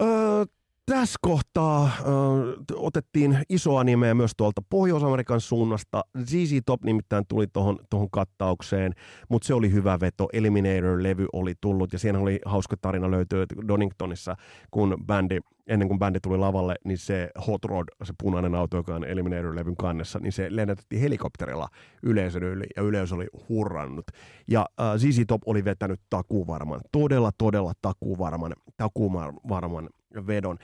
Öö, 0.00 0.44
tässä 0.88 1.18
kohtaa 1.22 1.90
ö, 2.00 2.74
otettiin 2.74 3.38
isoa 3.48 3.84
nimeä 3.84 4.14
myös 4.14 4.32
tuolta 4.36 4.62
Pohjois-Amerikan 4.70 5.40
suunnasta. 5.40 6.02
ZZ 6.24 6.52
Top 6.66 6.82
nimittäin 6.84 7.24
tuli 7.28 7.46
tuohon 7.46 7.78
tohon 7.90 8.10
kattaukseen, 8.10 8.92
mutta 9.28 9.46
se 9.46 9.54
oli 9.54 9.72
hyvä 9.72 10.00
veto. 10.00 10.28
Eliminator-levy 10.32 11.26
oli 11.32 11.54
tullut 11.60 11.92
ja 11.92 11.98
siinä 11.98 12.18
oli 12.18 12.40
hauska 12.44 12.76
tarina 12.80 13.10
löytyy 13.10 13.46
Doningtonissa, 13.68 14.36
kun 14.70 14.96
bändi 15.06 15.38
ennen 15.66 15.88
kuin 15.88 15.98
bändi 15.98 16.20
tuli 16.20 16.38
lavalle, 16.38 16.74
niin 16.84 16.98
se 16.98 17.30
Hot 17.46 17.64
Rod, 17.64 17.88
se 18.04 18.12
punainen 18.22 18.54
auto, 18.54 18.76
joka 18.76 18.94
on 18.94 19.04
Eliminator-levyn 19.04 19.76
kannessa, 19.76 20.18
niin 20.18 20.32
se 20.32 20.46
lennätettiin 20.50 21.02
helikopterilla 21.02 21.68
yleisön 22.02 22.42
yli, 22.42 22.66
ja 22.76 22.82
yleisö 22.82 23.14
oli 23.14 23.26
hurrannut. 23.48 24.06
Ja 24.48 24.66
äh, 24.80 24.96
ZZ 24.96 25.20
Top 25.26 25.42
oli 25.46 25.64
vetänyt 25.64 26.00
takuvarman, 26.10 26.80
todella, 26.92 27.30
todella 27.38 27.72
takuvarman, 27.82 28.52
takuvarman 28.76 29.88
vedon. 30.26 30.58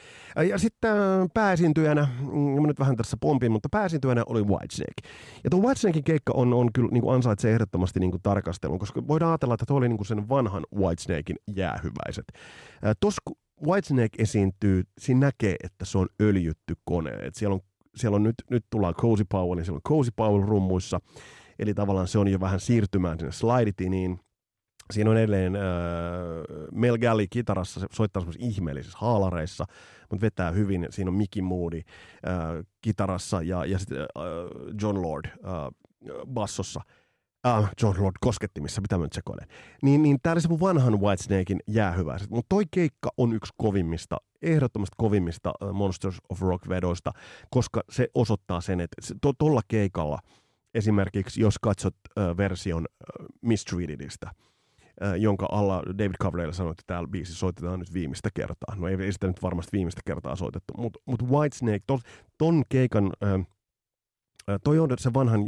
Ja 0.48 0.58
sitten 0.58 0.90
pääesiintyjänä, 1.34 2.08
mm, 2.20 2.38
mä 2.38 2.66
nyt 2.66 2.78
vähän 2.78 2.96
tässä 2.96 3.16
pompin, 3.20 3.52
mutta 3.52 3.68
pääesiintyjänä 3.72 4.22
oli 4.26 4.42
Whitesnake. 4.42 5.08
Ja 5.44 5.50
tuo 5.50 5.60
Whitesnakein 5.60 6.04
keikka 6.04 6.32
on, 6.36 6.54
on 6.54 6.72
kyllä 6.72 6.88
niin 6.92 7.02
kuin 7.02 7.14
ansaitsee 7.14 7.52
ehdottomasti 7.52 8.00
niin 8.00 8.10
kuin 8.10 8.22
tarkastelun, 8.22 8.78
koska 8.78 9.08
voidaan 9.08 9.30
ajatella, 9.30 9.54
että 9.54 9.66
tuo 9.68 9.76
oli 9.76 9.88
niin 9.88 9.98
kuin 9.98 10.06
sen 10.06 10.28
vanhan 10.28 10.62
Whitesnakein 10.76 11.38
jäähyväiset. 11.56 12.24
Äh, 12.86 12.92
Tuossa 13.00 13.22
Whitesnake 13.66 14.22
esiintyy, 14.22 14.82
siinä 14.98 15.20
näkee, 15.20 15.56
että 15.64 15.84
se 15.84 15.98
on 15.98 16.08
öljytty 16.22 16.74
kone. 16.84 17.10
Et 17.10 17.34
siellä 17.34 17.54
on, 17.54 17.60
siellä 17.96 18.16
on 18.16 18.22
nyt, 18.22 18.34
nyt 18.50 18.64
tullaan 18.70 18.94
Cozy 18.94 19.24
niin 19.54 19.64
siellä 19.64 19.76
on 19.76 19.88
Cozy 19.88 20.10
Powell 20.16 20.46
rummuissa, 20.46 21.00
eli 21.58 21.74
tavallaan 21.74 22.08
se 22.08 22.18
on 22.18 22.28
jo 22.28 22.40
vähän 22.40 22.60
siirtymään 22.60 23.18
sinne 23.18 23.32
slidetiniin. 23.32 24.20
Siinä 24.90 25.10
on 25.10 25.16
edelleen 25.16 25.56
äh, 25.56 25.62
Mel 26.72 26.98
Galley 26.98 27.26
kitarassa, 27.30 27.80
se 27.80 27.86
soittaa 27.92 28.20
semmoisissa 28.20 28.46
ihmeellisissä 28.46 28.98
haalareissa, 29.00 29.64
mutta 30.10 30.24
vetää 30.24 30.50
hyvin. 30.50 30.86
Siinä 30.90 31.08
on 31.08 31.14
Mickey 31.14 31.42
Moody 31.42 31.78
äh, 31.78 32.64
kitarassa 32.80 33.42
ja, 33.42 33.64
ja 33.64 33.78
sitten 33.78 34.00
äh, 34.00 34.06
John 34.82 35.02
Lord 35.02 35.24
äh, 35.26 35.36
bassossa– 36.26 36.80
Uh, 37.46 37.68
John 37.82 38.02
Lord 38.02 38.16
koskettimissa, 38.20 38.80
mitä 38.80 38.98
mä 38.98 39.04
nyt 39.04 39.12
sekoilen. 39.12 39.48
Niin, 39.82 40.02
niin 40.02 40.18
tää 40.22 40.32
oli 40.32 40.40
se 40.40 40.48
mun 40.48 40.60
vanhan 40.60 41.00
Whitesnakein 41.00 41.60
jäähyväiset. 41.66 42.30
Mutta 42.30 42.46
toi 42.48 42.64
keikka 42.70 43.10
on 43.16 43.32
yksi 43.32 43.52
kovimmista, 43.56 44.16
ehdottomasti 44.42 44.94
kovimmista 44.96 45.52
uh, 45.62 45.72
Monsters 45.72 46.18
of 46.28 46.42
Rock-vedoista, 46.42 47.12
koska 47.50 47.80
se 47.90 48.08
osoittaa 48.14 48.60
sen, 48.60 48.80
että 48.80 48.96
se, 49.00 49.14
to, 49.20 49.60
keikalla 49.68 50.18
esimerkiksi, 50.74 51.40
jos 51.40 51.54
katsot 51.62 51.94
uh, 52.16 52.36
version 52.36 52.86
Mistreatedista, 53.42 54.30
uh, 54.32 54.53
jonka 55.18 55.46
alla 55.50 55.82
David 55.98 56.16
Coverdale 56.22 56.52
sanoi, 56.52 56.70
että 56.70 56.82
täällä 56.86 57.08
biisi 57.08 57.34
soitetaan 57.34 57.78
nyt 57.78 57.92
viimeistä 57.92 58.28
kertaa. 58.34 58.76
No 58.76 58.88
ei, 58.88 58.96
ei 59.00 59.12
sitä 59.12 59.26
nyt 59.26 59.42
varmasti 59.42 59.72
viimeistä 59.72 60.00
kertaa 60.04 60.36
soitettu, 60.36 60.74
mutta 60.76 60.98
mut 61.06 61.22
Whitesnake, 61.22 61.82
ton, 61.86 62.00
ton 62.38 62.62
keikan... 62.68 63.12
Toi 64.64 64.78
on 64.78 64.90
se 64.98 65.14
vanhan 65.14 65.46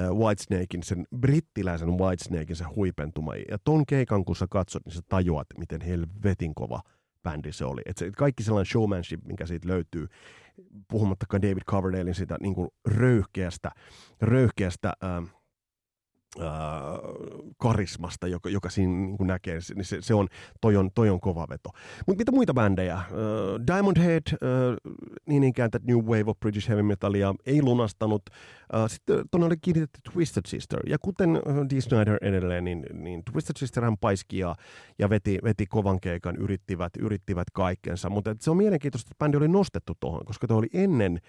Whitesnakein, 0.00 0.82
sen 0.82 1.06
brittiläisen 1.16 1.98
Whitesnakein 1.98 2.56
se 2.56 2.64
huipentuma. 2.64 3.36
Ja 3.36 3.58
ton 3.64 3.86
keikan, 3.86 4.24
kun 4.24 4.36
sä 4.36 4.46
katsot, 4.50 4.84
niin 4.84 4.94
sä 4.94 5.00
tajuat, 5.08 5.46
miten 5.58 5.80
helvetin 5.80 6.54
kova 6.54 6.80
bändi 7.22 7.52
se 7.52 7.64
oli. 7.64 7.80
Et 7.86 7.96
se, 7.96 8.10
kaikki 8.10 8.42
sellainen 8.42 8.70
showmanship, 8.70 9.24
mikä 9.24 9.46
siitä 9.46 9.68
löytyy, 9.68 10.06
puhumattakaan 10.88 11.42
David 11.42 11.62
Coverdalein 11.70 12.14
sitä 12.14 12.36
niin 12.40 12.54
röyhkeästä, 12.86 13.70
röyhkeästä 14.20 14.92
äh, 15.04 15.34
äh, 16.40 16.46
karismasta, 17.56 18.26
joka, 18.26 18.48
joka 18.48 18.70
siinä 18.70 18.92
niin 18.92 19.16
kuin 19.16 19.26
näkee, 19.26 19.58
niin 19.74 19.84
se, 19.84 19.98
se 20.00 20.14
on, 20.14 20.28
toi 20.60 20.76
on, 20.76 20.90
toi 20.94 21.10
on 21.10 21.20
kova 21.20 21.46
veto. 21.50 21.70
Mutta 22.06 22.20
mitä 22.20 22.32
muita 22.32 22.54
bändejä? 22.54 22.94
Äh, 22.94 23.06
Diamond 23.66 23.96
Head, 23.98 24.22
äh, 24.32 24.38
niin 25.26 25.44
ikään 25.44 25.70
that 25.70 25.82
New 25.84 25.98
Wave 25.98 26.24
of 26.26 26.40
British 26.40 26.68
Heavy 26.68 26.82
Metalia, 26.82 27.34
ei 27.46 27.62
lunastanut. 27.62 28.22
Äh, 28.74 28.84
sitten 28.88 29.24
tuonne 29.30 29.46
oli 29.46 29.56
kiinnitetty 29.56 30.00
Twisted 30.12 30.42
Sister. 30.46 30.80
Ja 30.86 30.98
kuten 30.98 31.36
äh, 31.36 31.56
Dee 31.70 31.80
Snyder 31.80 32.18
edelleen, 32.22 32.64
niin, 32.64 32.84
niin 32.92 33.22
Twisted 33.32 33.56
Sister 33.58 33.84
hän 33.84 33.98
paiski 33.98 34.38
ja, 34.38 34.54
ja 34.98 35.10
veti, 35.10 35.38
veti 35.44 35.66
kovan 35.66 36.00
keikan, 36.00 36.36
yrittivät, 36.36 36.92
yrittivät 36.98 37.50
kaikkensa. 37.52 38.10
Mutta 38.10 38.36
se 38.40 38.50
on 38.50 38.56
mielenkiintoista, 38.56 39.08
että 39.08 39.24
bändi 39.24 39.36
oli 39.36 39.48
nostettu 39.48 39.92
tuohon, 40.00 40.24
koska 40.24 40.46
tuo 40.46 40.56
oli 40.56 40.70
ennen 40.74 41.20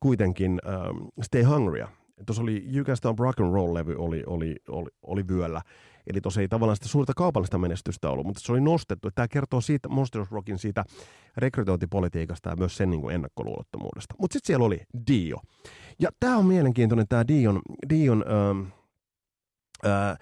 kuitenkin 0.00 0.60
ähm, 0.68 1.06
Stay 1.22 1.42
Hungrya, 1.42 1.88
tuossa 2.26 2.42
oli 2.42 2.64
You 2.74 2.84
Can 2.84 3.18
Rock 3.18 3.40
and 3.40 3.52
Roll-levy 3.52 3.94
oli, 3.98 4.22
oli, 4.26 4.56
oli, 4.68 4.90
oli 5.02 5.28
vyöllä. 5.28 5.62
Eli 6.06 6.20
tuossa 6.20 6.40
ei 6.40 6.48
tavallaan 6.48 6.76
sitä 6.76 6.88
suurta 6.88 7.12
kaupallista 7.16 7.58
menestystä 7.58 8.10
ollut, 8.10 8.26
mutta 8.26 8.40
se 8.44 8.52
oli 8.52 8.60
nostettu. 8.60 9.10
Tämä 9.10 9.28
kertoo 9.28 9.60
siitä 9.60 9.88
Monsters 9.88 10.30
Rockin 10.30 10.58
siitä 10.58 10.84
rekrytointipolitiikasta 11.36 12.50
ja 12.50 12.56
myös 12.56 12.76
sen 12.76 12.90
niin 12.90 13.00
kuin 13.00 13.14
ennakkoluulottomuudesta. 13.14 14.14
Mutta 14.18 14.32
sitten 14.32 14.46
siellä 14.46 14.66
oli 14.66 14.80
Dio. 15.06 15.40
Ja 16.00 16.10
tämä 16.20 16.36
on 16.36 16.46
mielenkiintoinen 16.46 17.08
tämä 17.08 17.28
Dion, 17.28 17.60
Dion, 17.90 18.24
ähm, 18.28 18.66
äh, 19.86 20.18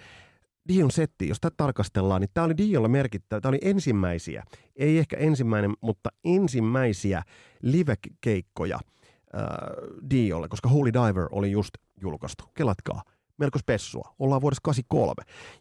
Dion 0.68 0.90
setti, 0.90 1.28
jos 1.28 1.40
tätä 1.40 1.54
tarkastellaan, 1.56 2.20
niin 2.20 2.30
tämä 2.34 2.44
oli 2.44 2.56
Diolla 2.56 2.88
merkittävä. 2.88 3.40
Tämä 3.40 3.50
oli 3.50 3.58
ensimmäisiä, 3.62 4.44
ei 4.76 4.98
ehkä 4.98 5.16
ensimmäinen, 5.16 5.74
mutta 5.80 6.10
ensimmäisiä 6.24 7.22
live-keikkoja– 7.62 8.78
äh, 9.34 10.10
Diolle, 10.10 10.48
koska 10.48 10.68
Holy 10.68 10.92
Diver 10.92 11.28
oli 11.32 11.50
just 11.50 11.70
julkaistu. 12.00 12.44
Kelatkaa, 12.54 13.02
melko 13.38 13.58
spessua. 13.58 14.14
Ollaan 14.18 14.40
vuodessa 14.40 14.60
83. 14.62 15.14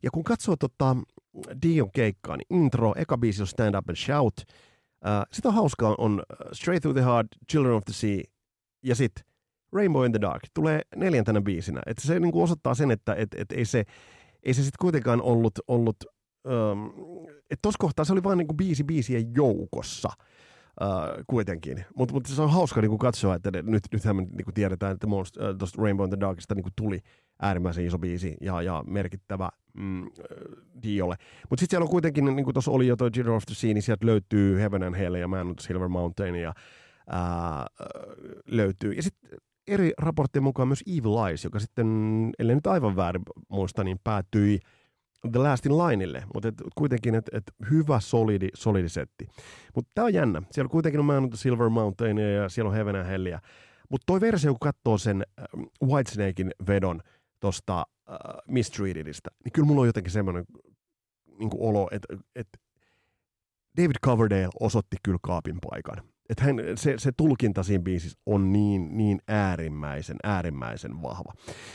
Ja 0.04 0.12
kun 0.12 0.24
katsoo 0.24 0.56
tota 0.56 0.96
Dion 1.62 1.92
keikkaa, 1.92 2.38
niin 2.38 2.64
intro, 2.64 2.94
eka 2.96 3.18
biisi 3.18 3.42
on 3.42 3.48
Stand 3.48 3.76
Up 3.76 3.90
and 3.90 3.96
Shout. 3.96 4.34
Äh, 5.08 5.24
sitä 5.32 5.48
on 5.48 5.54
hauskaa 5.54 5.96
on 5.98 6.24
Straight 6.54 6.82
Through 6.82 6.98
the 6.98 7.06
Heart, 7.06 7.28
Children 7.52 7.76
of 7.76 7.84
the 7.86 7.94
Sea 7.94 8.24
ja 8.84 8.96
sitten 8.96 9.26
Rainbow 9.74 10.06
in 10.06 10.12
the 10.12 10.22
Dark 10.22 10.44
tulee 10.54 10.82
neljäntenä 10.96 11.42
biisinä. 11.42 11.82
Että 11.86 12.08
se 12.08 12.20
niin 12.20 12.32
kuin 12.32 12.44
osoittaa 12.44 12.74
sen, 12.74 12.92
että 12.92 13.16
et, 13.16 13.30
et 13.38 13.52
ei 13.52 13.66
se, 13.66 13.84
ei 14.44 14.54
se 14.54 14.64
sitten 14.64 14.80
kuitenkaan 14.82 15.22
ollut, 15.22 15.60
ollut 15.68 15.96
um, 16.46 16.90
että 17.50 17.62
tuossa 17.62 17.78
kohtaa 17.80 18.06
se 18.06 18.14
oli 18.14 18.24
vain 18.24 18.38
niin 18.38 18.58
biisi 18.58 18.84
biisien 18.84 19.36
joukossa– 19.36 20.10
Uh, 20.82 21.24
kuitenkin. 21.28 21.86
Mutta 21.96 22.14
mut 22.14 22.26
se 22.26 22.42
on 22.42 22.52
hauska 22.52 22.82
niinku 22.82 22.98
katsoa, 22.98 23.36
että 23.36 23.52
ne, 23.52 23.62
nyt, 23.62 23.84
nythän 23.94 24.16
me 24.16 24.22
niinku 24.22 24.52
tiedetään, 24.52 24.92
että 24.92 25.08
uh, 25.08 25.24
tuosta 25.58 25.82
Rainbow 25.82 26.06
in 26.06 26.10
the 26.10 26.20
Darkista 26.20 26.56
niinku 26.56 26.70
tuli 26.76 27.00
äärimmäisen 27.42 27.86
iso 27.86 28.00
biisi 28.00 28.38
ja, 28.42 28.62
ja 28.62 28.84
merkittävä 28.88 29.50
mm, 29.74 30.10
Diolle. 30.84 31.16
Mutta 31.50 31.62
sitten 31.62 31.70
siellä 31.70 31.84
on 31.84 31.90
kuitenkin, 31.90 32.26
niin 32.26 32.44
kuin 32.44 32.54
tuossa 32.54 32.72
oli 32.72 32.88
jo 32.88 32.96
toi 32.96 33.10
Jitter 33.16 33.32
of 33.32 33.44
the 33.46 33.56
Sea, 33.56 33.74
niin 33.74 33.82
sieltä 33.82 34.06
löytyy 34.06 34.60
Heaven 34.60 34.84
and 34.84 34.96
Hell 34.96 35.16
ja 35.16 35.28
Man 35.28 35.56
the 35.56 35.68
Silver 35.68 35.88
Mountain 35.88 36.36
ja 36.36 36.54
uh, 37.14 37.88
löytyy. 38.46 38.94
Ja 38.94 39.04
sitten 39.04 39.30
eri 39.68 39.94
raporttien 39.98 40.44
mukaan 40.44 40.68
myös 40.68 40.84
Evil 40.88 41.28
Eyes, 41.28 41.44
joka 41.44 41.60
sitten, 41.60 41.88
ellei 42.40 42.56
nyt 42.56 42.68
aivan 42.68 42.96
väärin 42.96 43.24
muista, 43.50 43.84
niin 43.84 44.00
päätyi– 44.04 44.60
The 45.32 45.40
Lastin 45.40 45.78
Lineille, 45.78 46.24
mutta 46.34 46.48
et, 46.48 46.56
kuitenkin 46.76 47.16
et, 47.16 47.30
et 47.34 47.44
hyvä, 47.72 48.00
solidi, 48.00 48.48
solidi 48.54 48.90
setti. 48.90 49.28
Mutta 49.76 49.92
tämä 49.96 50.06
on 50.06 50.14
jännä. 50.14 50.42
Siellä 50.52 50.70
kuitenkin 50.70 51.00
on 51.00 51.06
Man 51.06 51.30
Silver 51.34 51.70
Mountain 51.70 52.18
ja 52.18 52.50
siellä 52.50 52.70
on 52.70 52.76
Heaven 52.76 52.96
and 52.96 53.06
Hellia. 53.06 53.40
Mutta 53.90 54.06
toi 54.06 54.22
versio, 54.22 54.52
kun 54.52 54.60
katsoo 54.60 54.98
sen 54.98 55.26
äh, 55.40 55.46
Whitesnakein 55.84 56.52
vedon 56.68 57.02
tuosta 57.40 57.80
äh, 57.80 58.16
Mistreatedista, 58.48 59.30
niin 59.44 59.52
kyllä 59.52 59.66
mulla 59.66 59.82
on 59.82 59.88
jotenkin 59.88 60.12
semmoinen 60.12 60.46
niin 61.40 61.50
olo, 61.58 61.88
että 61.92 62.18
et 62.36 62.48
David 63.78 63.96
Coverdale 64.06 64.50
osoitti 64.60 64.98
kyllä 65.04 65.20
kaapin 65.22 65.58
paikan. 65.70 66.04
Että 66.30 66.44
hän, 66.44 66.56
se, 66.76 66.94
se 66.98 67.12
tulkinta 67.18 67.64
siinä 67.64 67.84
biisissä 67.84 68.20
on 68.26 68.54
niin, 68.54 68.98
niin 68.98 69.20
äärimmäisen, 69.28 70.18
äärimmäisen 70.24 71.02
vahva. 71.02 71.34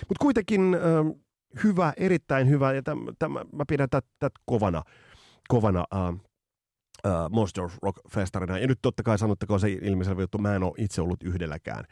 Mutta 0.09 0.23
kuitenkin 0.23 0.75
äh, 0.75 1.21
hyvä, 1.65 1.93
erittäin 1.97 2.49
hyvä, 2.49 2.73
ja 2.73 2.83
täm, 2.83 3.07
täm, 3.19 3.33
mä 3.33 3.65
pidän 3.69 3.91
tätä 3.91 4.31
kovana, 4.47 4.83
kovana 5.49 5.85
uh, 5.95 6.21
uh, 7.07 7.31
Monster 7.31 7.65
Rock-festarina. 7.83 8.59
Ja 8.59 8.67
nyt 8.67 8.79
totta 8.83 9.03
kai 9.03 9.19
sanottakoon 9.19 9.61
se 9.61 9.73
ilmiselvä 9.73 10.23
juttu, 10.23 10.39
mä 10.39 10.55
en 10.55 10.63
ole 10.63 10.73
itse 10.79 11.01
ollut 11.01 11.23
yhdelläkään 11.23 11.85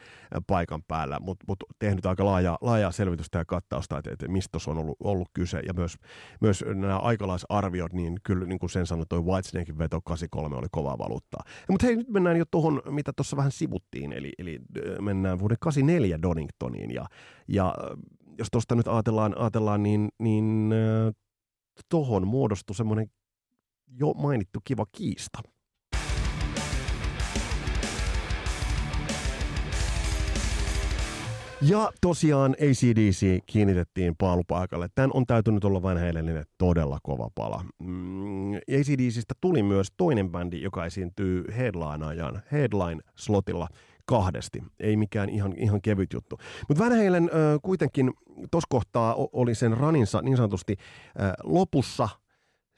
paikan 0.47 0.83
päällä, 0.89 1.21
mutta 1.21 1.45
mut 1.49 1.65
tehnyt 1.79 2.07
aika 2.07 2.25
laajaa, 2.25 2.59
laajaa 2.61 2.93
selvitystä 2.93 3.39
ja 3.39 3.45
kattausta, 3.45 3.99
että, 3.99 4.11
että 4.13 4.29
mistä 4.29 4.59
on 4.67 4.79
ollut, 4.79 4.97
ollut 5.01 5.29
kyse. 5.33 5.61
Ja 5.67 5.75
myös, 5.75 5.97
myös 6.41 6.65
nämä 6.75 6.99
aikalaisarviot, 6.99 7.93
niin 7.93 8.17
kyllä 8.23 8.47
niin 8.47 8.59
kuin 8.59 8.71
sen 8.71 8.87
sanoi, 8.87 9.07
toi 9.09 9.23
Whitesnakein 9.25 9.79
veto 9.79 10.01
83 10.05 10.57
oli 10.57 10.69
kovaa 10.73 10.99
valuuttaa. 10.99 11.45
Mutta 11.69 11.87
hei, 11.87 11.97
nyt 11.97 12.09
mennään 12.09 12.37
jo 12.37 12.45
tuohon, 12.51 12.83
mitä 12.91 13.13
tuossa 13.17 13.37
vähän 13.37 13.53
sivuttiin, 13.53 14.13
eli, 14.13 14.33
eli 14.39 14.61
mennään 15.01 15.39
vuoden 15.39 15.57
84 15.61 16.23
Doningtoniin. 16.23 16.91
Ja, 16.91 17.07
ja 17.49 17.75
jos 18.39 18.49
tuosta 18.51 18.75
nyt 18.75 18.89
ajatellaan, 18.89 19.39
ajatellaan 19.39 19.83
niin, 19.83 20.09
niin 20.19 20.71
äh, 20.73 21.15
tohon 21.89 22.27
muodostui 22.27 22.77
semmoinen 22.77 23.11
jo 23.87 24.13
mainittu 24.13 24.61
kiva 24.65 24.87
kiista. 24.93 25.39
Ja 31.69 31.93
tosiaan 32.01 32.53
ACDC 32.53 33.39
kiinnitettiin 33.47 34.15
paalupaikalle. 34.19 34.89
Tämän 34.95 35.11
on 35.15 35.27
täytynyt 35.27 35.65
olla 35.65 35.83
vain 35.83 35.99
heille 35.99 36.45
todella 36.59 36.99
kova 37.03 37.29
pala. 37.35 37.65
Mm, 37.79 38.55
ACDCistä 38.55 39.35
tuli 39.41 39.63
myös 39.63 39.89
toinen 39.97 40.31
bändi, 40.31 40.63
joka 40.63 40.85
esiintyy 40.87 41.45
headline-ajan, 41.57 42.43
headline-slotilla 42.53 43.69
kahdesti. 44.07 44.63
Ei 44.81 44.97
mikään 44.97 45.29
ihan, 45.29 45.55
ihan 45.57 45.83
kevyt 45.83 46.13
juttu. 46.13 46.39
Mutta 46.69 46.85
Van 46.85 46.93
Halen 46.93 47.25
äh, 47.25 47.61
kuitenkin 47.63 48.13
tuossa 48.51 48.67
kohtaa 48.71 49.17
oli 49.33 49.55
sen 49.55 49.77
raninsa 49.77 50.23
niin 50.23 50.37
sanotusti 50.37 50.77
äh, 51.21 51.33
lopussa– 51.45 52.09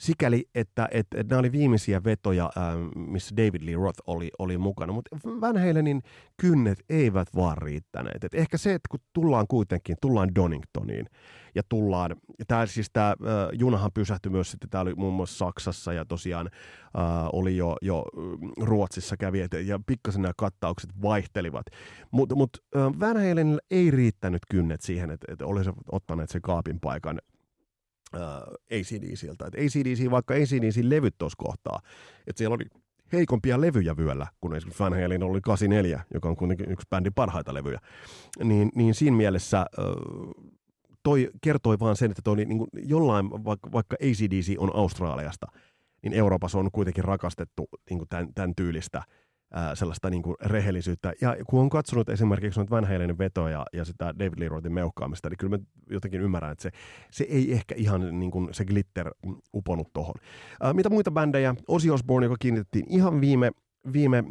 sikäli, 0.01 0.45
että, 0.55 0.89
että, 0.91 1.21
että 1.21 1.35
nämä 1.35 1.41
oli 1.41 1.53
viimeisiä 1.53 2.05
vetoja, 2.05 2.51
missä 2.97 3.37
David 3.37 3.63
Lee 3.67 3.75
Roth 3.75 4.01
oli, 4.07 4.31
oli 4.39 4.59
mukana, 4.59 4.93
mutta 4.93 5.17
Van 5.41 5.57
Halenin 5.57 6.03
kynnet 6.41 6.79
eivät 6.89 7.29
vaan 7.37 7.59
riittäneet. 7.59 8.25
Et 8.25 8.35
ehkä 8.35 8.59
se, 8.59 8.75
että 8.75 8.89
kun 8.91 9.01
tullaan 9.13 9.47
kuitenkin, 9.49 9.97
tullaan 10.01 10.35
Doningtoniin 10.35 11.07
ja 11.55 11.63
tullaan, 11.69 12.17
tämä 12.47 12.67
siis 12.67 12.91
tämä 12.93 13.09
äh, 13.09 13.17
junahan 13.53 13.91
pysähtyi 13.95 14.31
myös 14.31 14.51
sitten, 14.51 14.71
tämä 14.71 14.83
oli 14.83 14.95
muun 14.95 15.15
muassa 15.15 15.47
Saksassa 15.47 15.93
ja 15.93 16.05
tosiaan 16.05 16.51
äh, 16.99 17.03
oli 17.33 17.57
jo, 17.57 17.77
jo 17.83 18.05
Ruotsissa 18.61 19.17
kävi, 19.17 19.41
et, 19.41 19.53
ja 19.53 19.81
pikkasen 19.87 20.23
nämä 20.23 20.33
kattaukset 20.37 20.91
vaihtelivat. 21.03 21.67
Mutta 22.11 22.35
mut, 22.35 22.51
äh, 22.77 22.83
Van 23.01 23.17
Halenilla 23.17 23.61
ei 23.71 23.91
riittänyt 23.91 24.43
kynnet 24.51 24.83
siihen, 24.83 25.11
että, 25.11 25.33
että 25.33 25.47
olisivat 25.47 25.77
ottaneet 25.93 26.31
sen 26.31 26.43
kaapin 26.43 26.81
paikan 26.81 27.19
äh, 28.15 28.21
ACDCiltä. 28.71 29.47
Et 29.47 29.55
ACDC, 29.55 30.11
vaikka 30.11 30.35
ACDC 30.35 30.81
levyt 30.83 31.15
tuossa 31.19 31.37
kohtaa, 31.39 31.81
että 32.27 32.39
siellä 32.39 32.55
oli 32.55 32.65
heikompia 33.13 33.61
levyjä 33.61 33.97
vyöllä, 33.97 34.27
kun 34.41 34.57
esimerkiksi 34.57 34.83
Van 34.83 35.03
Halen 35.03 35.23
oli 35.23 35.41
84, 35.41 36.05
joka 36.15 36.29
on 36.29 36.37
kuitenkin 36.37 36.71
yksi 36.71 36.87
bändin 36.91 37.15
parhaita 37.15 37.55
levyjä, 37.55 37.81
niin, 38.45 38.71
niin 38.75 38.95
siinä 38.95 39.17
mielessä 39.17 39.59
äh, 39.59 39.67
toi 41.03 41.31
kertoi 41.43 41.79
vaan 41.79 41.97
sen, 41.97 42.11
että 42.11 42.23
toi 42.23 42.35
oli 42.35 42.45
niin 42.45 42.59
kuin 42.59 42.71
jollain, 42.75 43.31
vaikka, 43.31 43.73
vaikka 43.73 43.97
ACDC 44.01 44.55
on 44.59 44.71
Australiasta, 44.75 45.47
niin 46.03 46.13
Euroopassa 46.13 46.59
on 46.59 46.71
kuitenkin 46.73 47.05
rakastettu 47.05 47.69
niin 47.91 47.99
kuin 47.99 48.09
tämän, 48.09 48.35
tämän 48.35 48.55
tyylistä– 48.57 49.03
sellaista 49.75 50.11
niin 50.11 50.23
kuin 50.23 50.37
rehellisyyttä. 50.45 51.13
Ja 51.21 51.37
kun 51.47 51.61
on 51.61 51.71
katsonut 51.71 52.09
esimerkiksi 52.09 52.61
noita 52.61 52.71
Van 52.71 52.85
Halenin 52.85 53.19
vetoja 53.19 53.67
ja 53.73 53.85
sitä 53.85 54.15
David 54.19 54.39
Lee 54.39 54.49
Rothin 54.49 54.73
meuhkaamista, 54.73 55.29
niin 55.29 55.39
kyllä 55.39 55.57
mä 55.59 55.65
jotenkin 55.91 56.21
ymmärrän, 56.21 56.53
että 56.53 56.63
se, 56.63 56.71
se 57.11 57.25
ei 57.25 57.53
ehkä 57.53 57.75
ihan 57.79 58.21
niin 58.21 58.31
kuin 58.31 58.49
se 58.55 58.65
glitter 58.65 59.11
uponut 59.55 59.93
tohon. 59.93 60.15
Ää, 60.61 60.73
mitä 60.73 60.91
muita 60.91 61.11
bändejä? 61.11 61.55
Ozzy 61.69 61.91
Osbourne, 61.91 62.27
joka 62.27 62.37
kiinnitettiin 62.41 62.87
ihan 62.89 63.21
viime, 63.21 63.51
viime 63.93 64.19
äh, 64.19 64.25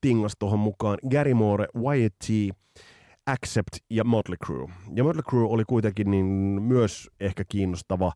tingas 0.00 0.32
tuohon 0.38 0.58
mukaan. 0.58 0.98
Gary 1.10 1.34
Moore, 1.34 1.66
Wyatt 1.76 2.14
T, 2.18 2.28
Accept 3.26 3.76
ja 3.90 4.04
Motley 4.04 4.36
Crue. 4.46 4.68
Ja 4.94 5.04
Motley 5.04 5.22
Crue 5.22 5.48
oli 5.48 5.64
kuitenkin 5.64 6.10
niin 6.10 6.26
myös 6.62 7.10
ehkä 7.20 7.44
kiinnostava 7.48 8.12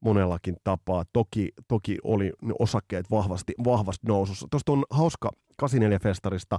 monellakin 0.00 0.56
tapaa. 0.64 1.04
Toki, 1.12 1.52
toki 1.68 1.98
oli 2.04 2.32
osakkeet 2.58 3.10
vahvasti, 3.10 3.54
vahvasti 3.64 4.06
nousussa. 4.06 4.46
Tuosta 4.50 4.72
on 4.72 4.84
hauska 4.90 5.30
84-festarista 5.62 6.58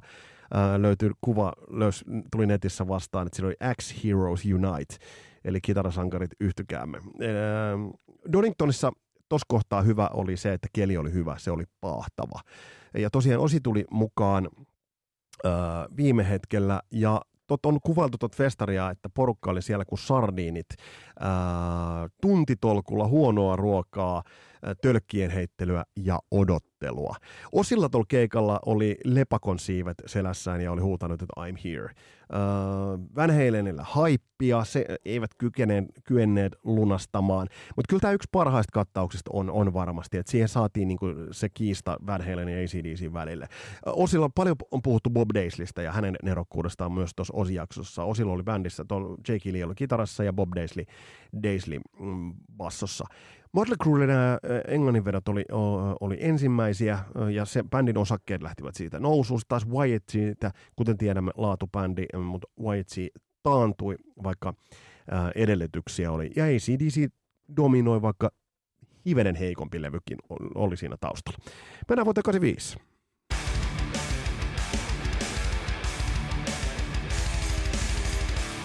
ää, 0.53 0.81
löytyy 0.81 1.11
kuva, 1.21 1.53
löys, 1.69 2.05
tuli 2.31 2.47
netissä 2.47 2.87
vastaan, 2.87 3.27
että 3.27 3.35
siinä 3.35 3.47
oli 3.47 3.75
X 3.81 4.03
Heroes 4.03 4.43
Unite, 4.45 4.95
eli 5.45 5.61
kitarasankarit 5.61 6.31
yhtykäämme. 6.39 6.97
Ää, 6.97 7.03
Doningtonissa 8.31 8.91
tuossa 9.29 9.45
kohtaa 9.47 9.81
hyvä 9.81 10.09
oli 10.13 10.37
se, 10.37 10.53
että 10.53 10.67
keli 10.73 10.97
oli 10.97 11.13
hyvä, 11.13 11.35
se 11.37 11.51
oli 11.51 11.63
pahtava. 11.81 12.39
Ja 12.97 13.09
tosiaan 13.09 13.41
Osi 13.41 13.59
tuli 13.59 13.85
mukaan 13.91 14.49
ää, 15.43 15.51
viime 15.97 16.29
hetkellä, 16.29 16.81
ja 16.91 17.21
tot, 17.47 17.65
on 17.65 17.79
kuvailtu 17.83 18.17
tuota 18.17 18.37
festaria, 18.37 18.89
että 18.89 19.09
porukka 19.13 19.51
oli 19.51 19.61
siellä 19.61 19.85
kuin 19.85 19.99
sardiinit, 19.99 20.67
ää, 21.19 21.29
tuntitolkulla 22.21 23.07
huonoa 23.07 23.55
ruokaa, 23.55 24.23
tölkkien 24.81 25.31
heittelyä 25.31 25.83
ja 26.03 26.19
odottelua. 26.31 27.15
Osilla 27.51 27.89
tuolla 27.89 28.05
keikalla 28.09 28.59
oli 28.65 28.97
lepakon 29.05 29.59
siivet 29.59 29.97
selässään 30.05 30.61
ja 30.61 30.71
oli 30.71 30.81
huutanut, 30.81 31.21
että 31.21 31.33
I'm 31.39 31.57
here. 31.63 31.89
Van 33.15 33.31
Halenillä 33.31 33.83
haippia, 33.85 34.63
se 34.63 34.85
eivät 35.05 35.31
kykeneen, 35.37 35.87
kyenneet 36.03 36.55
lunastamaan, 36.63 37.47
mutta 37.75 37.89
kyllä 37.89 37.99
tämä 38.01 38.13
yksi 38.13 38.29
parhaista 38.31 38.71
kattauksista 38.73 39.31
on, 39.33 39.49
on 39.49 39.73
varmasti, 39.73 40.17
että 40.17 40.31
siihen 40.31 40.47
saatiin 40.47 40.87
niinku 40.87 41.05
se 41.31 41.49
kiista 41.49 41.97
Van 42.07 42.21
Halen 42.21 42.49
ja 42.49 42.63
ACDC 42.63 43.13
välille. 43.13 43.47
Osilla 43.85 44.29
paljon 44.35 44.55
on 44.71 44.81
puhuttu 44.81 45.09
Bob 45.09 45.29
Daisleystä 45.33 45.81
ja 45.81 45.91
hänen 45.91 46.15
nerokkuudestaan 46.23 46.91
myös 46.91 47.11
tuossa 47.15 47.33
osijaksossa. 47.33 48.03
Osilla 48.03 48.31
oli 48.31 48.43
bändissä, 48.43 48.85
Jake 49.27 49.53
Lee 49.53 49.65
oli 49.65 49.75
kitarassa 49.75 50.23
ja 50.23 50.33
Bob 50.33 50.49
Daisley, 50.55 50.85
Daisley 51.43 51.79
mm, 51.99 52.33
bassossa. 52.57 53.05
Motley 53.53 53.77
Cruelle 53.83 54.07
nämä 54.07 54.37
englannin 54.67 55.05
vedot 55.05 55.27
oli, 55.27 55.45
oli 55.99 56.17
ensimmäisiä 56.19 56.99
ja 57.33 57.45
se 57.45 57.63
bändin 57.63 57.97
osakkeet 57.97 58.41
lähtivät 58.41 58.75
siitä 58.75 58.99
nousuun. 58.99 59.39
Taas 59.47 59.67
Wyatt 59.67 60.09
siitä, 60.09 60.51
kuten 60.75 60.97
tiedämme, 60.97 61.31
laatubändi, 61.35 62.05
mutta 62.23 62.47
Wyatt 62.61 62.89
taantui, 63.43 63.95
vaikka 64.23 64.53
edellytyksiä 65.35 66.11
oli. 66.11 66.31
Ja 66.35 66.45
ACDC 66.45 67.07
dominoi, 67.57 68.01
vaikka 68.01 68.31
hivenen 69.05 69.35
heikompi 69.35 69.81
levykin 69.81 70.17
oli 70.55 70.77
siinä 70.77 70.95
taustalla. 70.99 71.39
Mennään 71.89 72.05
vuoteen 72.05 72.23
85. 72.23 72.77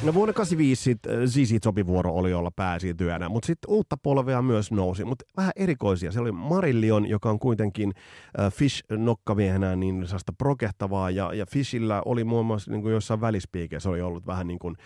No 0.06 0.14
vuonna 0.14 0.32
85 0.32 0.82
sitten 0.82 1.28
ZZ 1.28 1.64
Sopivuoro 1.64 2.14
oli 2.14 2.34
olla 2.34 2.50
pääsiintyjänä, 2.56 3.28
mutta 3.28 3.46
sitten 3.46 3.70
uutta 3.70 3.96
polvea 3.96 4.42
myös 4.42 4.70
nousi, 4.72 5.04
mutta 5.04 5.24
vähän 5.36 5.52
erikoisia. 5.56 6.12
Se 6.12 6.20
oli 6.20 6.32
Marillion, 6.32 7.08
joka 7.08 7.30
on 7.30 7.38
kuitenkin 7.38 7.92
äh, 8.40 8.52
Fish 8.52 8.84
nokkaviehenä 8.90 9.76
niin 9.76 10.06
sellaista 10.06 10.32
prokehtavaa, 10.38 11.10
ja, 11.10 11.34
ja 11.34 11.46
Fishillä 11.46 12.02
oli 12.04 12.24
muun 12.24 12.46
muassa 12.46 12.70
niin 12.70 12.82
kuin 12.82 12.92
jossain 12.94 13.20
välispiikeissä 13.20 13.88
oli 13.88 14.00
ollut 14.00 14.26
vähän 14.26 14.46
niin 14.46 14.58
kuin 14.58 14.76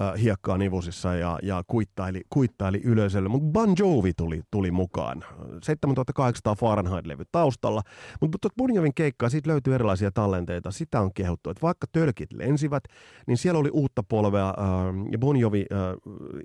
äh, 0.00 0.22
hiekkaa 0.22 0.58
nivusissa 0.58 1.14
ja, 1.14 1.38
ja 1.42 1.62
kuittaili, 1.66 2.20
kuittaili 2.30 2.80
yleisölle, 2.84 3.28
mutta 3.28 3.52
Bon 3.52 3.74
Jovi 3.78 4.12
tuli, 4.12 4.42
tuli 4.50 4.70
mukaan. 4.70 5.24
7800 5.62 6.54
Fahrenheit-levy 6.54 7.24
taustalla, 7.32 7.82
mutta 8.20 8.48
Bon 8.56 8.74
Jovin 8.74 8.94
keikkaa, 8.94 9.28
siitä 9.28 9.50
löytyy 9.50 9.74
erilaisia 9.74 10.10
tallenteita, 10.10 10.70
sitä 10.70 11.00
on 11.00 11.10
kehuttu, 11.14 11.50
että 11.50 11.62
vaikka 11.62 11.86
tölkit 11.92 12.32
lensivät, 12.32 12.84
niin 13.26 13.36
siellä 13.36 13.60
oli 13.60 13.70
uutta 13.72 14.02
polvea, 14.02 14.54
äh, 14.58 14.64
ja 15.12 15.18
Bon 15.18 15.36
Jovi 15.36 15.66
äh, 15.72 15.78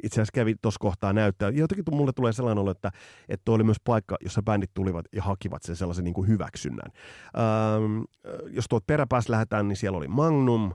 itse 0.03 0.15
asiassa 0.15 0.31
kävi 0.33 0.55
tuossa 0.61 0.79
kohtaa 0.79 1.13
näyttää, 1.13 1.49
jotenkin 1.49 1.95
mulle 1.95 2.11
tulee 2.15 2.33
sellainen 2.33 2.61
olo, 2.61 2.71
että, 2.71 2.91
että 3.29 3.51
oli 3.51 3.63
myös 3.63 3.77
paikka, 3.83 4.17
jossa 4.21 4.41
bändit 4.41 4.71
tulivat 4.73 5.05
ja 5.13 5.23
hakivat 5.23 5.63
sen 5.63 5.75
sellaisen 5.75 6.03
niin 6.03 6.13
kuin 6.13 6.27
hyväksynnän. 6.27 6.91
Ähm, 7.37 8.01
jos 8.49 8.65
tuot 8.69 8.87
peräpäässä 8.87 9.31
lähdetään, 9.31 9.67
niin 9.67 9.77
siellä 9.77 9.97
oli 9.97 10.07
Magnum, 10.07 10.71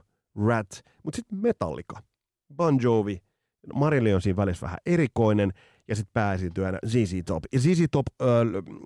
Rat, 0.47 0.83
mutta 1.03 1.15
sitten 1.15 1.39
Metallica. 1.39 2.01
Bon 2.55 2.77
Jovi, 2.81 3.21
Marilli 3.73 4.13
on 4.13 4.21
siinä 4.21 4.35
välissä 4.35 4.65
vähän 4.65 4.77
erikoinen, 4.85 5.51
ja 5.87 5.95
sitten 5.95 6.13
pääesiintyjänä 6.13 6.79
ZZ 6.87 7.13
Top. 7.25 7.43
Ja 7.53 7.59
ZZ 7.59 7.83
Top 7.91 8.05
äh, 8.21 8.27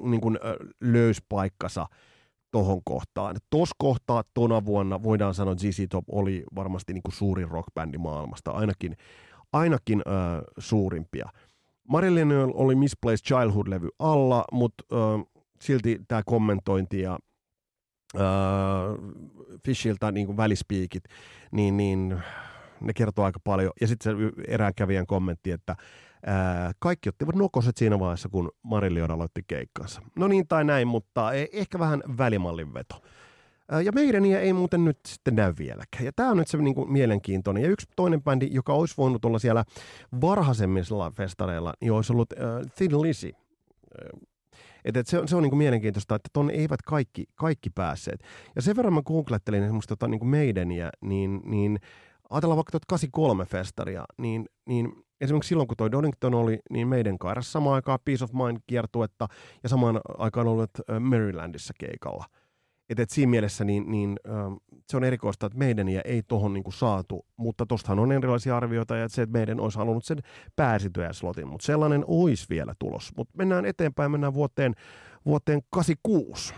niin 0.09 0.21
kuin, 0.21 0.39
äh, 0.45 0.53
löysi 0.81 1.21
paikkansa 1.29 1.85
tohon 2.51 2.81
kohtaan. 2.83 3.35
Tuossa 3.49 3.75
kohtaa 3.77 4.23
tona 4.33 4.65
vuonna 4.65 5.03
voidaan 5.03 5.33
sanoa, 5.33 5.51
että 5.51 5.71
ZZ 5.71 5.79
Top 5.89 6.05
oli 6.11 6.43
varmasti 6.55 6.93
niin 6.93 7.03
kuin 7.03 7.13
suurin 7.13 7.47
rockbändi 7.47 7.97
maailmasta, 7.97 8.51
ainakin, 8.51 8.97
ainakin 9.53 10.01
äh, 10.07 10.41
suurimpia. 10.57 11.29
Marilyn 11.87 12.31
oli 12.53 12.75
Misplaced 12.75 13.25
Childhood-levy 13.25 13.89
alla, 13.99 14.45
mutta 14.51 14.83
äh, 14.93 15.25
silti 15.61 15.99
tämä 16.07 16.21
kommentointi 16.25 17.01
ja 17.01 17.19
äh, 18.15 18.21
Fishiltä 19.65 20.11
niin 20.11 20.25
kuin 20.25 20.37
välispiikit, 20.37 21.03
niin, 21.51 21.77
niin 21.77 22.21
ne 22.81 22.93
kertoo 22.93 23.25
aika 23.25 23.39
paljon. 23.43 23.71
Ja 23.81 23.87
sitten 23.87 24.17
se 24.17 24.43
erään 24.47 24.73
kävijän 24.75 25.07
kommentti, 25.07 25.51
että 25.51 25.75
ää, 26.25 26.71
kaikki 26.79 27.10
ottivat 27.10 27.36
nokoset 27.36 27.77
siinä 27.77 27.99
vaiheessa, 27.99 28.29
kun 28.29 28.51
Marillion 28.63 29.12
aloitti 29.12 29.43
keikkansa. 29.47 30.01
No 30.15 30.27
niin 30.27 30.47
tai 30.47 30.63
näin, 30.63 30.88
mutta 30.88 31.34
e- 31.34 31.47
ehkä 31.53 31.79
vähän 31.79 32.03
välimallin 32.17 32.73
veto. 32.73 33.01
Ja 33.84 33.91
meidän 33.91 34.25
ei 34.25 34.53
muuten 34.53 34.86
nyt 34.86 34.99
sitten 35.07 35.36
näy 35.36 35.53
vieläkään. 35.57 36.05
Ja 36.05 36.12
tämä 36.15 36.31
on 36.31 36.38
nyt 36.38 36.47
se 36.47 36.57
niin 36.57 36.75
kuin, 36.75 36.91
mielenkiintoinen. 36.91 37.63
Ja 37.63 37.69
yksi 37.69 37.88
toinen 37.95 38.23
bändi, 38.23 38.47
joka 38.51 38.73
olisi 38.73 38.97
voinut 38.97 39.25
olla 39.25 39.39
siellä 39.39 39.65
varhaisemmilla 40.21 41.12
festareilla, 41.12 41.73
niin 41.81 41.91
olisi 41.91 42.13
ollut 42.13 42.34
äh, 42.34 42.71
Thin 42.75 43.01
Lizzy. 43.01 43.31
Et, 44.86 44.97
et 44.97 45.07
se, 45.07 45.19
on, 45.19 45.27
se 45.27 45.36
on 45.36 45.43
niin 45.43 45.51
kuin 45.51 45.57
mielenkiintoista, 45.57 46.15
että 46.15 46.29
tuonne 46.34 46.53
eivät 46.53 46.81
kaikki, 46.81 47.25
kaikki 47.36 47.69
päässeet. 47.69 48.23
Ja 48.55 48.62
sen 48.62 48.75
verran 48.75 48.93
mä 48.93 49.01
googlettelin 49.01 49.63
esimerkiksi 49.63 49.89
tota, 49.89 50.07
niin 50.07 50.19
kuin 50.19 50.29
meidäniä, 50.29 50.89
niin, 51.01 51.41
niin 51.45 51.79
ajatellaan 52.29 52.57
vaikka 52.57 52.71
tuota 52.71 52.86
83 52.88 53.45
festaria, 53.45 54.05
niin, 54.17 54.45
niin 54.65 55.03
esimerkiksi 55.21 55.47
silloin 55.47 55.67
kun 55.67 55.77
toi 55.77 55.91
Donington 55.91 56.34
oli, 56.34 56.60
niin 56.69 56.88
meidän 56.88 57.17
kairassa 57.17 57.51
samaan 57.51 57.75
aikaan 57.75 57.99
Peace 58.05 58.23
of 58.23 58.31
Mind 58.34 58.57
kiertuetta 58.67 59.27
ja 59.63 59.69
samaan 59.69 60.01
aikaan 60.17 60.47
ollut 60.47 60.71
Marylandissa 60.99 61.73
keikalla. 61.79 62.25
Et, 62.89 62.99
et 62.99 63.10
siinä 63.10 63.29
mielessä 63.29 63.63
niin, 63.63 63.91
niin, 63.91 64.19
se 64.89 64.97
on 64.97 65.03
erikoista, 65.03 65.45
että 65.45 65.57
meidän 65.57 65.88
ei 66.05 66.23
tohon 66.27 66.53
niin 66.53 66.63
saatu, 66.69 67.25
mutta 67.38 67.65
tostahan 67.65 67.99
on 67.99 68.12
erilaisia 68.12 68.57
arvioita 68.57 68.97
ja 68.97 69.05
että 69.05 69.15
se, 69.15 69.21
että 69.21 69.38
meidän 69.38 69.60
olisi 69.60 69.77
halunnut 69.77 70.05
sen 70.05 70.17
pääsityä 70.55 71.13
slotin, 71.13 71.47
mutta 71.47 71.65
sellainen 71.65 72.03
olisi 72.07 72.45
vielä 72.49 72.73
tulos. 72.79 73.12
Mutta 73.17 73.34
mennään 73.38 73.65
eteenpäin, 73.65 74.12
mennään 74.12 74.34
vuoteen, 74.34 74.75
vuoteen 75.25 75.62
86. 75.69 76.53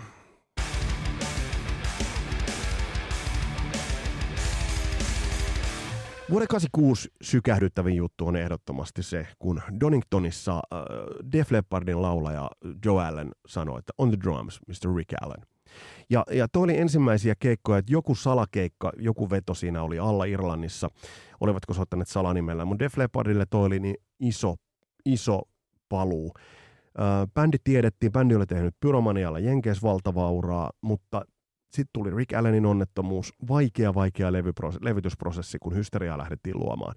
Vuoden 6.33 6.47
86 6.47 7.09
sykähdyttävin 7.21 7.95
juttu 7.95 8.27
on 8.27 8.35
ehdottomasti 8.35 9.03
se, 9.03 9.27
kun 9.39 9.61
Doningtonissa 9.79 10.53
äh, 10.53 10.79
Def 11.31 11.51
Leppardin 11.51 12.01
laulaja 12.01 12.49
Joe 12.85 13.05
Allen 13.05 13.31
sanoi, 13.47 13.79
että 13.79 13.93
on 13.97 14.09
the 14.09 14.17
drums, 14.23 14.59
Mr. 14.67 14.95
Rick 14.95 15.13
Allen. 15.21 15.45
Ja, 16.09 16.23
ja 16.31 16.47
toi 16.47 16.63
oli 16.63 16.77
ensimmäisiä 16.77 17.35
keikkoja, 17.39 17.77
että 17.77 17.93
joku 17.93 18.15
salakeikka, 18.15 18.91
joku 18.97 19.29
veto 19.29 19.53
siinä 19.53 19.83
oli 19.83 19.99
alla 19.99 20.25
Irlannissa, 20.25 20.89
olivatko 21.39 21.73
soittaneet 21.73 22.09
salanimellä, 22.09 22.65
mutta 22.65 22.83
Def 22.83 22.97
Leppardille 22.97 23.45
toi 23.49 23.65
oli 23.65 23.79
niin 23.79 23.95
iso, 24.19 24.55
iso 25.05 25.41
paluu. 25.89 26.33
Äh, 26.99 27.27
bändi 27.33 27.57
tiedettiin, 27.63 28.11
bändi 28.11 28.35
oli 28.35 28.45
tehnyt 28.45 28.75
Pyromanialla 28.79 29.39
Jenkeis 29.39 29.83
valtavaa 29.83 30.31
uraa, 30.31 30.71
mutta 30.81 31.25
sitten 31.73 31.93
tuli 31.93 32.11
Rick 32.15 32.33
Allenin 32.33 32.65
onnettomuus, 32.65 33.33
vaikea, 33.47 33.93
vaikea 33.93 34.31
levytysprosessi, 34.81 35.59
kun 35.59 35.75
hysteriaa 35.75 36.17
lähdettiin 36.17 36.59
luomaan. 36.59 36.95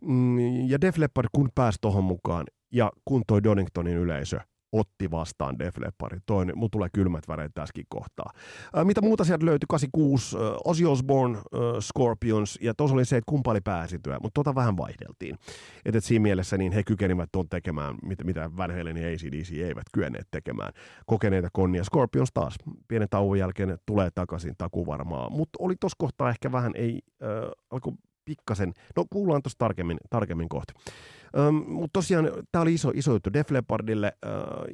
Mm, 0.00 0.68
ja 0.68 0.80
Def 0.80 0.98
Leppard 0.98 1.28
kun 1.32 1.50
pääsi 1.54 1.78
tuohon 1.80 2.04
mukaan, 2.04 2.46
ja 2.72 2.92
kun 3.04 3.22
toi 3.26 3.42
Doningtonin 3.42 3.96
yleisö 3.96 4.40
otti 4.72 5.10
vastaan 5.10 5.58
Def 5.58 5.78
Leppard. 5.78 6.20
Toinen, 6.26 6.58
mulla 6.58 6.68
tulee 6.72 6.88
kylmät 6.92 7.28
väreet 7.28 7.54
tässäkin 7.54 7.84
kohtaa. 7.88 8.30
Ää, 8.74 8.84
mitä 8.84 9.00
muuta 9.00 9.24
sieltä 9.24 9.46
löytyi? 9.46 9.66
86, 9.68 10.36
äh, 10.36 10.42
Ozzy 10.64 10.84
Osbourne, 10.84 11.38
äh, 11.38 11.42
Scorpions, 11.80 12.58
ja 12.62 12.74
tuossa 12.74 12.94
oli 12.94 13.04
se, 13.04 13.16
että 13.16 13.30
kumpa 13.30 13.50
oli 13.50 13.60
pääsityä, 13.60 14.18
mutta 14.22 14.38
tota 14.38 14.54
vähän 14.54 14.76
vaihdeltiin. 14.76 15.36
Et, 15.84 15.96
et 15.96 16.04
siinä 16.04 16.22
mielessä 16.22 16.58
niin 16.58 16.72
he 16.72 16.82
kykenivät 16.82 17.28
tuon 17.32 17.48
tekemään, 17.48 17.94
mitä, 18.02 18.24
mitä 18.24 18.50
Van 18.56 18.76
Halen 18.76 18.96
ja 18.96 19.08
ACDC 19.08 19.52
eivät 19.52 19.86
kyenneet 19.92 20.28
tekemään. 20.30 20.72
Kokeneita 21.06 21.48
konnia. 21.52 21.84
Scorpions 21.84 22.30
taas 22.34 22.54
pienen 22.88 23.08
tauon 23.10 23.38
jälkeen 23.38 23.78
tulee 23.86 24.10
takaisin 24.14 24.54
takuvarmaa, 24.58 25.30
mutta 25.30 25.56
oli 25.62 25.74
tuossa 25.80 25.96
kohtaa 25.98 26.30
ehkä 26.30 26.52
vähän, 26.52 26.72
ei, 26.74 27.00
äh, 27.22 27.28
alkoi 27.70 27.92
pikkasen, 28.24 28.72
no 28.96 29.04
kuullaan 29.10 29.42
tuossa 29.42 29.58
tarkemmin, 29.58 29.98
tarkemmin 30.10 30.48
kohta. 30.48 30.72
Mutta 31.66 31.92
tosiaan 31.92 32.30
tämä 32.52 32.62
oli 32.62 32.74
iso, 32.74 32.90
iso 32.94 33.12
juttu 33.12 33.32
Def 33.32 33.50
Leppardille, 33.50 34.12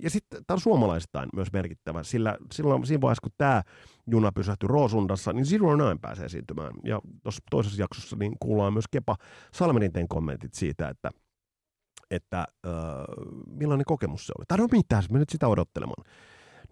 ja 0.02 0.10
sitten 0.10 0.44
tämä 0.46 0.54
on 0.54 0.60
suomalaistain 0.60 1.28
myös 1.34 1.52
merkittävä, 1.52 2.02
sillä 2.02 2.36
silloin 2.52 2.86
siinä 2.86 3.00
vaiheessa, 3.00 3.22
kun 3.22 3.32
tämä 3.38 3.62
juna 4.06 4.32
pysähtyi 4.32 4.66
Roosundassa, 4.66 5.32
niin 5.32 5.46
Zero 5.46 5.76
Nine 5.76 5.98
pääsee 6.00 6.26
esiintymään. 6.26 6.72
Ja 6.84 7.00
tuossa 7.22 7.42
toisessa 7.50 7.82
jaksossa 7.82 8.16
niin 8.16 8.36
kuullaan 8.40 8.72
myös 8.72 8.88
Kepa 8.90 9.16
Salmeninten 9.54 10.08
kommentit 10.08 10.54
siitä, 10.54 10.88
että 10.88 11.10
että 12.10 12.38
äh, 12.66 12.72
millainen 13.50 13.84
kokemus 13.84 14.26
se 14.26 14.32
oli. 14.38 14.44
Tai 14.48 14.58
no 14.58 14.68
mitään, 14.72 15.02
me 15.10 15.18
nyt 15.18 15.30
sitä 15.30 15.48
odottelemaan. 15.48 16.04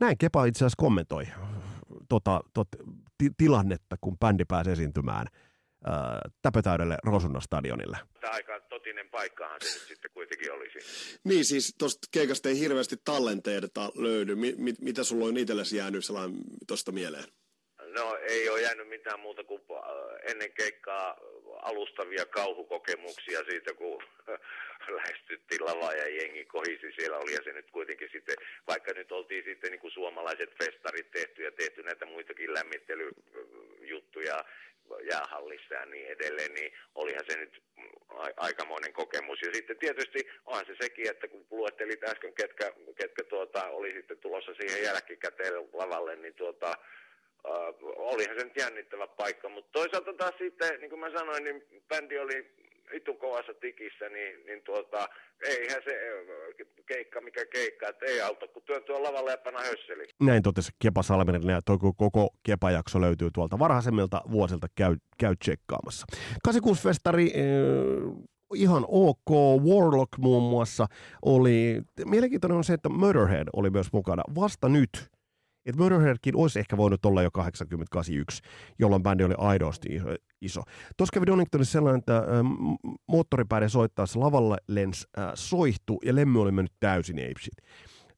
Näin 0.00 0.18
Kepa 0.18 0.44
itse 0.44 0.58
asiassa 0.58 0.76
kommentoi 0.78 1.26
tota, 2.08 2.40
tot, 2.54 2.68
ti, 3.18 3.30
tilannetta, 3.36 3.96
kun 4.00 4.18
bändi 4.18 4.44
pääsi 4.44 4.70
esiintymään 4.70 5.26
äh, 5.88 6.32
täpötäydelle 6.42 6.96
Rosunnan 7.06 7.42
stadionille. 7.42 7.96
Tämä 8.20 8.32
aika 8.32 8.60
totinen 8.60 9.08
paikkahan 9.08 9.60
se 9.60 9.78
nyt 9.78 9.88
sitten 9.88 10.10
kuitenkin 10.14 10.52
olisi. 10.52 10.78
Niin 11.24 11.44
siis 11.44 11.74
tuosta 11.78 12.08
keikasta 12.10 12.48
ei 12.48 12.58
hirveästi 12.58 12.96
tallenteita 13.04 13.90
löydy. 13.94 14.34
Mi- 14.34 14.54
mit, 14.58 14.80
mitä 14.80 15.04
sulla 15.04 15.24
on 15.24 15.36
itsellesi 15.36 15.76
jäänyt 15.76 16.04
tuosta 16.66 16.92
mieleen? 16.92 17.24
No 17.94 18.16
ei 18.16 18.48
ole 18.48 18.62
jäänyt 18.62 18.88
mitään 18.88 19.20
muuta 19.20 19.44
kuin 19.44 19.62
äh, 19.70 20.30
ennen 20.30 20.52
keikkaa 20.52 21.16
alustavia 21.62 22.26
kauhukokemuksia 22.26 23.40
siitä, 23.50 23.74
kun 23.74 24.02
lähestyttiin 24.96 25.64
lavaa 25.64 25.92
ja 25.92 26.08
jengi 26.08 26.44
kohisi 26.44 26.92
siellä. 26.98 27.18
Oli 27.18 27.32
se 27.44 27.52
nyt 27.52 27.70
kuitenkin 27.70 28.08
sitten, 28.12 28.36
vaikka 28.66 28.92
nyt 28.92 29.12
oltiin 29.12 29.44
sitten 29.44 29.70
niin 29.70 29.80
kuin 29.80 29.92
suomalaiset 29.92 30.50
festarit 30.64 31.10
tehty 31.10 31.42
ja 31.42 31.52
tehty 31.52 31.82
näitä 31.82 32.06
muitakin 32.06 32.54
lämmittelyjuttuja 32.54 34.44
jäähallissa 35.00 35.74
ja 35.74 35.86
niin 35.86 36.06
edelleen, 36.06 36.54
niin 36.54 36.72
olihan 36.94 37.24
se 37.28 37.38
nyt 37.38 37.62
aikamoinen 38.36 38.92
kokemus. 38.92 39.42
Ja 39.42 39.54
sitten 39.54 39.78
tietysti 39.78 40.28
onhan 40.46 40.66
se 40.66 40.74
sekin, 40.80 41.10
että 41.10 41.28
kun 41.28 41.46
luettelit 41.50 42.04
äsken, 42.04 42.34
ketkä, 42.34 42.72
ketkä 42.94 43.24
tuota, 43.24 43.68
oli 43.68 43.92
sitten 43.92 44.18
tulossa 44.18 44.54
siihen 44.54 44.82
jälkikäteen 44.82 45.54
lavalle, 45.72 46.16
niin 46.16 46.34
tuota, 46.34 46.74
olihan 47.96 48.38
se 48.38 48.44
nyt 48.44 48.56
jännittävä 48.56 49.06
paikka, 49.06 49.48
mutta 49.48 49.72
toisaalta 49.72 50.12
taas 50.12 50.34
sitten, 50.38 50.80
niin 50.80 50.90
kuin 50.90 51.00
mä 51.00 51.10
sanoin, 51.10 51.44
niin 51.44 51.64
bändi 51.88 52.18
oli 52.18 52.50
vitun 52.92 53.18
kovassa 53.18 53.54
tikissä, 53.54 54.08
niin, 54.08 54.46
niin 54.46 54.62
tuota, 54.62 55.08
eihän 55.48 55.82
se 55.84 55.98
keikka 56.86 57.20
mikä 57.20 57.46
keikka, 57.46 57.88
että 57.88 58.06
ei 58.06 58.20
auta, 58.20 58.48
kun 58.48 58.62
työntyä 58.62 59.02
lavalle 59.02 59.30
ja 59.30 59.38
panna 59.38 59.60
hösseli. 59.60 60.08
Näin 60.20 60.42
totesi 60.42 60.72
Kepa 60.82 61.02
Salminen 61.02 61.42
ja 61.42 61.60
toi 61.64 61.78
koko 61.96 62.28
Kepa-jakso 62.42 63.00
löytyy 63.00 63.30
tuolta 63.34 63.58
varhaisemmilta 63.58 64.20
vuosilta, 64.30 64.66
käy, 64.74 64.96
käy 65.18 65.36
tsekkaamassa. 65.36 66.06
86-festari, 66.48 67.26
äh, 67.26 68.24
ihan 68.54 68.84
ok. 68.88 69.30
Warlock 69.64 70.18
muun 70.18 70.50
muassa 70.50 70.86
oli, 71.22 71.82
mielenkiintoinen 72.04 72.56
on 72.58 72.64
se, 72.64 72.72
että 72.72 72.88
Murderhead 72.88 73.48
oli 73.52 73.70
myös 73.70 73.92
mukana 73.92 74.22
vasta 74.34 74.68
nyt 74.68 74.90
että 75.66 75.82
Murderheadkin 75.82 76.36
olisi 76.36 76.58
ehkä 76.58 76.76
voinut 76.76 77.04
olla 77.04 77.22
jo 77.22 77.30
8081, 77.30 78.42
jolloin 78.78 79.02
bändi 79.02 79.24
oli 79.24 79.34
aidosti 79.38 79.88
iso. 80.42 80.62
Tuossa 80.96 81.14
kävi 81.14 81.26
Doningtonissa 81.26 81.72
sellainen, 81.72 81.98
että 81.98 82.22
moottoripäiden 83.08 83.70
soittaessa 83.70 84.20
lavalle 84.20 84.56
lens 84.68 85.06
äh, 85.18 85.30
soihtu 85.34 85.98
ja 86.04 86.14
lemmy 86.14 86.40
oli 86.40 86.52
mennyt 86.52 86.72
täysin 86.80 87.18
apeshit. 87.18 87.56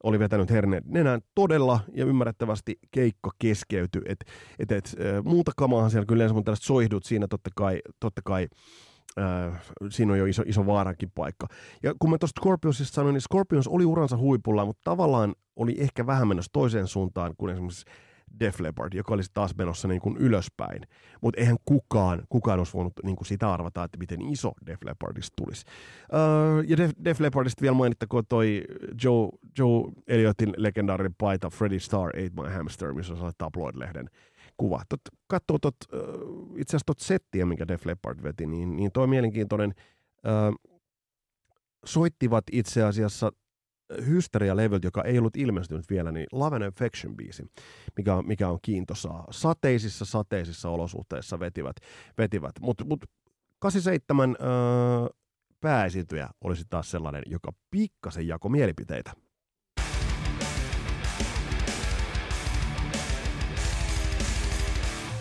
Oli 0.02 0.18
vetänyt 0.18 0.50
herneet 0.50 0.84
nenään 0.86 1.20
todella 1.34 1.80
ja 1.92 2.04
ymmärrettävästi 2.04 2.78
keikka 2.90 3.30
keskeytyi. 3.38 4.02
Et, 4.06 4.24
et, 4.58 4.72
et, 4.72 4.96
muuta 5.24 5.52
kamaahan 5.56 5.90
siellä 5.90 6.06
kyllä 6.06 6.18
yleensä, 6.18 6.34
mutta 6.34 6.44
tällaiset 6.44 6.66
soihdut 6.66 7.04
siinä 7.04 7.26
totta 7.28 7.50
kai, 7.56 7.80
totta 8.00 8.22
kai 8.24 8.48
Äh, 9.18 9.62
siinä 9.90 10.12
on 10.12 10.18
jo 10.18 10.26
iso, 10.26 10.42
iso 10.46 10.66
vaarankin 10.66 11.10
paikka. 11.14 11.46
Ja 11.82 11.94
kun 11.98 12.10
mä 12.10 12.18
tuosta 12.18 12.40
Scorpionsista 12.40 12.94
sanoin, 12.94 13.12
niin 13.12 13.20
Scorpions 13.20 13.68
oli 13.68 13.84
uransa 13.84 14.16
huipulla, 14.16 14.64
mutta 14.64 14.80
tavallaan 14.84 15.34
oli 15.56 15.76
ehkä 15.78 16.06
vähän 16.06 16.28
menossa 16.28 16.52
toiseen 16.52 16.86
suuntaan 16.86 17.34
kuin 17.38 17.52
esimerkiksi 17.52 17.84
Def 18.40 18.60
Leppard, 18.60 18.92
joka 18.94 19.14
olisi 19.14 19.30
taas 19.34 19.56
menossa 19.56 19.88
niin 19.88 20.00
kuin 20.00 20.16
ylöspäin. 20.16 20.82
Mutta 21.20 21.40
eihän 21.40 21.56
kukaan, 21.64 22.22
kukaan 22.28 22.58
olisi 22.58 22.74
voinut 22.74 22.92
niin 23.02 23.16
kuin 23.16 23.26
sitä 23.26 23.52
arvata, 23.52 23.84
että 23.84 23.98
miten 23.98 24.22
iso 24.22 24.52
Def 24.66 24.78
Leppardista 24.84 25.34
tulisi. 25.36 25.64
Uh, 26.12 26.64
ja 26.68 26.76
Def, 26.76 26.90
Def 27.04 27.20
Leppardista 27.20 27.62
vielä 27.62 27.74
mainittakoon 27.74 28.24
toi 28.28 28.64
Joe, 29.04 29.28
Joe 29.58 29.92
Elliotin 30.08 30.52
legendaarinen 30.56 31.14
paita 31.18 31.50
Freddy 31.50 31.80
Star 31.80 32.08
Ate 32.08 32.42
My 32.42 32.54
Hamster, 32.54 32.92
missä 32.92 33.12
on 33.12 33.32
Tabloid-lehden 33.38 34.08
kuva. 34.56 34.82
Tot, 34.88 35.00
katsoo 35.26 35.58
tot, 35.58 35.76
itse 36.56 36.70
asiassa 36.70 36.86
tot 36.86 36.98
settiä, 36.98 37.46
minkä 37.46 37.68
Def 37.68 37.86
Leppard 37.86 38.22
veti, 38.22 38.46
niin, 38.46 38.76
niin 38.76 38.92
toi 38.92 39.06
mielenkiintoinen. 39.06 39.74
Ö, 40.26 40.30
soittivat 41.84 42.44
itse 42.52 42.82
asiassa 42.82 43.32
Hysteria-levyltä, 44.06 44.86
joka 44.86 45.02
ei 45.02 45.18
ollut 45.18 45.36
ilmestynyt 45.36 45.90
vielä, 45.90 46.12
niin 46.12 46.26
Love 46.32 46.56
and 46.56 46.62
Affection 46.62 47.16
biisi, 47.16 47.42
mikä 47.96 48.14
on, 48.14 48.26
mikä 48.26 48.48
on 48.48 48.58
kiintosaa. 48.62 49.26
Sateisissa, 49.30 50.04
sateisissa 50.04 50.68
olosuhteissa 50.68 51.40
vetivät, 51.40 51.76
vetivät. 52.18 52.52
mutta 52.60 52.84
mut 52.84 53.04
87 53.58 54.36
öö, 54.40 54.46
pääesiintyjä 55.60 56.28
olisi 56.44 56.64
taas 56.70 56.90
sellainen, 56.90 57.22
joka 57.26 57.52
pikkasen 57.70 58.28
jako 58.28 58.48
mielipiteitä. 58.48 59.12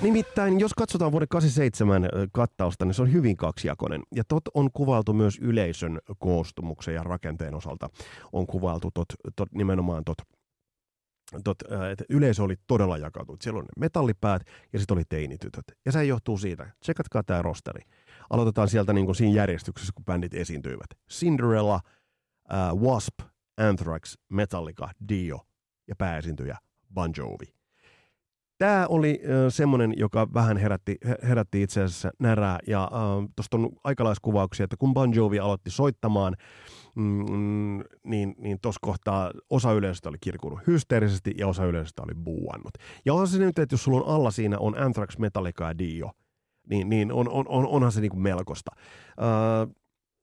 Nimittäin, 0.03 0.59
jos 0.59 0.73
katsotaan 0.73 1.11
vuoden 1.11 1.27
87 1.27 2.09
kattausta, 2.31 2.85
niin 2.85 2.93
se 2.93 3.01
on 3.01 3.13
hyvin 3.13 3.37
kaksijakoinen. 3.37 4.01
Ja 4.15 4.23
tot 4.27 4.43
on 4.53 4.69
kuvailtu 4.71 5.13
myös 5.13 5.39
yleisön 5.41 5.99
koostumuksen 6.19 6.95
ja 6.95 7.03
rakenteen 7.03 7.55
osalta. 7.55 7.89
On 8.31 8.47
kuvailtu 8.47 8.91
tot, 8.93 9.07
tot, 9.35 9.51
nimenomaan 9.51 10.03
tot, 10.03 10.17
tot, 11.43 11.57
että 11.91 12.05
yleisö 12.09 12.43
oli 12.43 12.55
todella 12.67 12.97
jakautunut. 12.97 13.41
Siellä 13.41 13.59
on 13.59 13.65
metallipäät 13.79 14.41
ja 14.73 14.79
sitten 14.79 14.97
oli 14.97 15.03
teinitytöt. 15.09 15.65
Ja 15.85 15.91
se 15.91 16.05
johtuu 16.05 16.37
siitä. 16.37 16.71
Tsekatkaa 16.79 17.23
tämä 17.23 17.41
rosteri. 17.41 17.81
Aloitetaan 18.29 18.69
sieltä 18.69 18.93
niin 18.93 19.05
kuin 19.05 19.15
siinä 19.15 19.35
järjestyksessä, 19.35 19.93
kun 19.95 20.05
bändit 20.05 20.33
esiintyivät. 20.33 20.87
Cinderella, 21.11 21.79
uh, 22.73 22.81
Wasp, 22.81 23.19
Anthrax, 23.57 24.17
Metallica, 24.29 24.89
Dio 25.09 25.39
ja 25.87 25.95
pääesiintyjä 25.95 26.57
Bon 26.93 27.11
Jovi. 27.17 27.62
Tämä 28.63 28.85
oli 28.89 29.21
äh, 29.23 29.29
semmoinen, 29.49 29.93
joka 29.97 30.27
vähän 30.33 30.57
herätti, 30.57 30.97
herätti 31.27 31.61
itse 31.61 31.83
asiassa 31.83 32.11
närää. 32.19 32.59
Ja 32.67 32.83
äh, 32.83 33.29
tuosta 33.35 33.57
on 33.57 33.69
aikalaiskuvauksia, 33.83 34.63
että 34.63 34.77
kun 34.77 34.93
Bon 34.93 35.13
Jovi 35.13 35.39
aloitti 35.39 35.69
soittamaan, 35.69 36.35
mm, 36.95 37.81
niin, 38.03 38.35
niin 38.37 38.57
tuossa 38.61 38.79
kohtaa 38.81 39.31
osa 39.49 39.71
yleisöstä 39.71 40.09
oli 40.09 40.17
kirkunut 40.21 40.59
hysteerisesti 40.67 41.33
ja 41.37 41.47
osa 41.47 41.65
yleisöstä 41.65 42.01
oli 42.01 42.13
buuannut. 42.15 42.73
Ja 43.05 43.13
onhan 43.13 43.27
se 43.27 43.39
nyt, 43.39 43.59
että 43.59 43.73
jos 43.73 43.83
sulla 43.83 44.01
on 44.01 44.15
alla 44.15 44.31
siinä 44.31 44.57
on 44.59 44.77
Anthrax, 44.77 45.17
Metallica 45.17 45.67
ja 45.67 45.77
Dio, 45.77 46.11
niin, 46.69 46.89
niin 46.89 47.11
on, 47.11 47.29
on, 47.29 47.45
on, 47.47 47.67
onhan 47.67 47.91
se 47.91 48.01
niinku 48.01 48.17
melkoista. 48.17 48.71
Äh, 48.75 49.75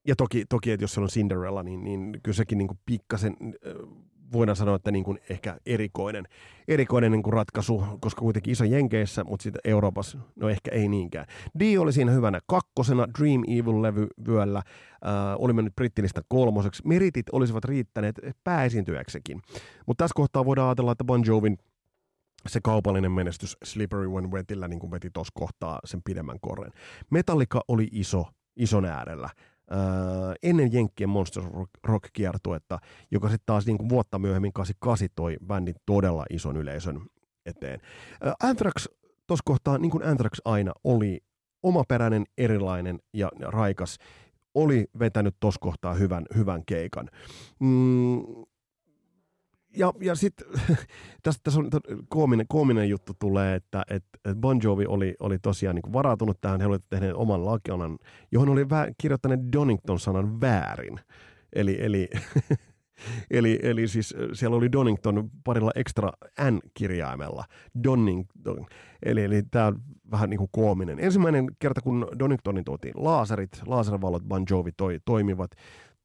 ja 0.06 0.16
toki, 0.16 0.44
toki, 0.48 0.70
että 0.70 0.84
jos 0.84 0.94
se 0.94 1.00
on 1.00 1.08
Cinderella, 1.08 1.62
niin, 1.62 1.84
niin 1.84 2.20
kyllä 2.22 2.36
sekin 2.36 2.58
niinku 2.58 2.78
pikkasen 2.86 3.36
voidaan 4.32 4.56
sanoa, 4.56 4.76
että 4.76 4.90
niin 4.90 5.04
kuin 5.04 5.18
ehkä 5.30 5.56
erikoinen, 5.66 6.24
erikoinen 6.68 7.12
niin 7.12 7.22
kuin 7.22 7.32
ratkaisu, 7.32 7.84
koska 8.00 8.20
kuitenkin 8.20 8.52
iso 8.52 8.64
Jenkeissä, 8.64 9.24
mutta 9.24 9.42
sitten 9.42 9.60
Euroopassa, 9.64 10.18
no 10.36 10.48
ehkä 10.48 10.70
ei 10.70 10.88
niinkään. 10.88 11.26
Dio 11.58 11.82
oli 11.82 11.92
siinä 11.92 12.12
hyvänä 12.12 12.40
kakkosena, 12.46 13.06
Dream 13.18 13.42
Evil-levy 13.48 14.06
vyöllä, 14.26 14.58
äh, 14.58 14.64
oli 15.38 15.52
mennyt 15.52 15.76
brittilistä 15.76 16.22
kolmoseksi. 16.28 16.82
Meritit 16.86 17.26
olisivat 17.32 17.64
riittäneet 17.64 18.20
pääesiintyjäksekin. 18.44 19.42
Mutta 19.86 20.04
tässä 20.04 20.14
kohtaa 20.14 20.44
voidaan 20.44 20.68
ajatella, 20.68 20.92
että 20.92 21.04
Bon 21.04 21.22
Jovin 21.26 21.58
se 22.48 22.60
kaupallinen 22.62 23.12
menestys 23.12 23.56
Slippery 23.64 24.08
When 24.08 24.30
Wetillä 24.30 24.68
niin 24.68 24.80
kuin 24.80 24.90
veti 24.90 25.10
tuossa 25.10 25.32
kohtaa 25.34 25.78
sen 25.84 26.00
pidemmän 26.04 26.38
korren. 26.40 26.72
Metallica 27.10 27.60
oli 27.68 27.88
iso, 27.92 28.26
ison 28.56 28.84
äärellä 28.84 29.28
äh, 29.72 30.34
ennen 30.42 30.72
Jenkkien 30.72 31.10
Monster 31.10 31.42
Rock-kiertuetta, 31.84 32.78
joka 33.10 33.28
sitten 33.28 33.46
taas 33.46 33.66
niin 33.66 33.78
kuin 33.78 33.88
vuotta 33.88 34.18
myöhemmin 34.18 34.52
88 34.52 35.08
toi 35.14 35.36
bändin 35.46 35.74
todella 35.86 36.24
ison 36.30 36.56
yleisön 36.56 37.00
eteen. 37.46 37.80
Äh, 38.26 38.34
Anthrax 38.42 38.86
tuossa 39.26 39.42
kohtaa, 39.44 39.78
niin 39.78 39.90
kuin 39.90 40.06
Anthrax 40.06 40.38
aina, 40.44 40.72
oli 40.84 41.20
omaperäinen, 41.62 42.24
erilainen 42.38 42.98
ja 43.14 43.30
raikas, 43.40 43.98
oli 44.54 44.86
vetänyt 44.98 45.36
tuossa 45.40 45.60
kohtaa 45.60 45.94
hyvän, 45.94 46.26
hyvän 46.36 46.62
keikan. 46.66 47.08
Mm, 47.60 48.22
ja, 49.76 49.92
ja 50.00 50.14
sitten 50.14 50.46
tässä, 51.22 51.40
tässä 51.44 51.60
on 51.60 51.70
koominen, 52.08 52.46
koominen 52.48 52.88
juttu 52.88 53.12
tulee, 53.18 53.54
että 53.54 53.82
et, 53.90 54.04
et 54.24 54.38
Bon 54.38 54.60
Jovi 54.62 54.86
oli, 54.86 55.14
oli 55.20 55.38
tosiaan 55.38 55.76
niin 55.76 55.92
varautunut 55.92 56.40
tähän, 56.40 56.60
he 56.60 56.66
olivat 56.66 56.88
tehneet 56.90 57.14
oman 57.14 57.44
lakianan, 57.44 57.98
johon 58.32 58.48
oli 58.48 58.64
vä- 58.64 58.94
kirjoittaneet 58.98 59.40
Donington-sanan 59.52 60.40
väärin. 60.40 61.00
Eli, 61.52 61.76
eli, 61.80 62.08
eli, 63.30 63.58
eli 63.62 63.88
siis 63.88 64.14
siellä 64.32 64.56
oli 64.56 64.72
Donington 64.72 65.30
parilla 65.44 65.70
ekstra 65.74 66.12
N-kirjaimella. 66.50 67.44
Donington. 67.84 68.66
Eli, 69.02 69.24
eli 69.24 69.42
tämä 69.50 69.66
on 69.66 69.82
vähän 70.10 70.30
niin 70.30 70.38
kuin 70.38 70.50
koominen. 70.52 70.98
Ensimmäinen 71.00 71.46
kerta, 71.58 71.80
kun 71.80 72.06
Doningtonin 72.18 72.64
tuotiin 72.64 72.94
laaserit, 72.96 73.62
laservallot 73.66 74.22
Bon 74.22 74.44
Jovi 74.50 74.72
toi, 74.72 75.00
toimivat, 75.04 75.50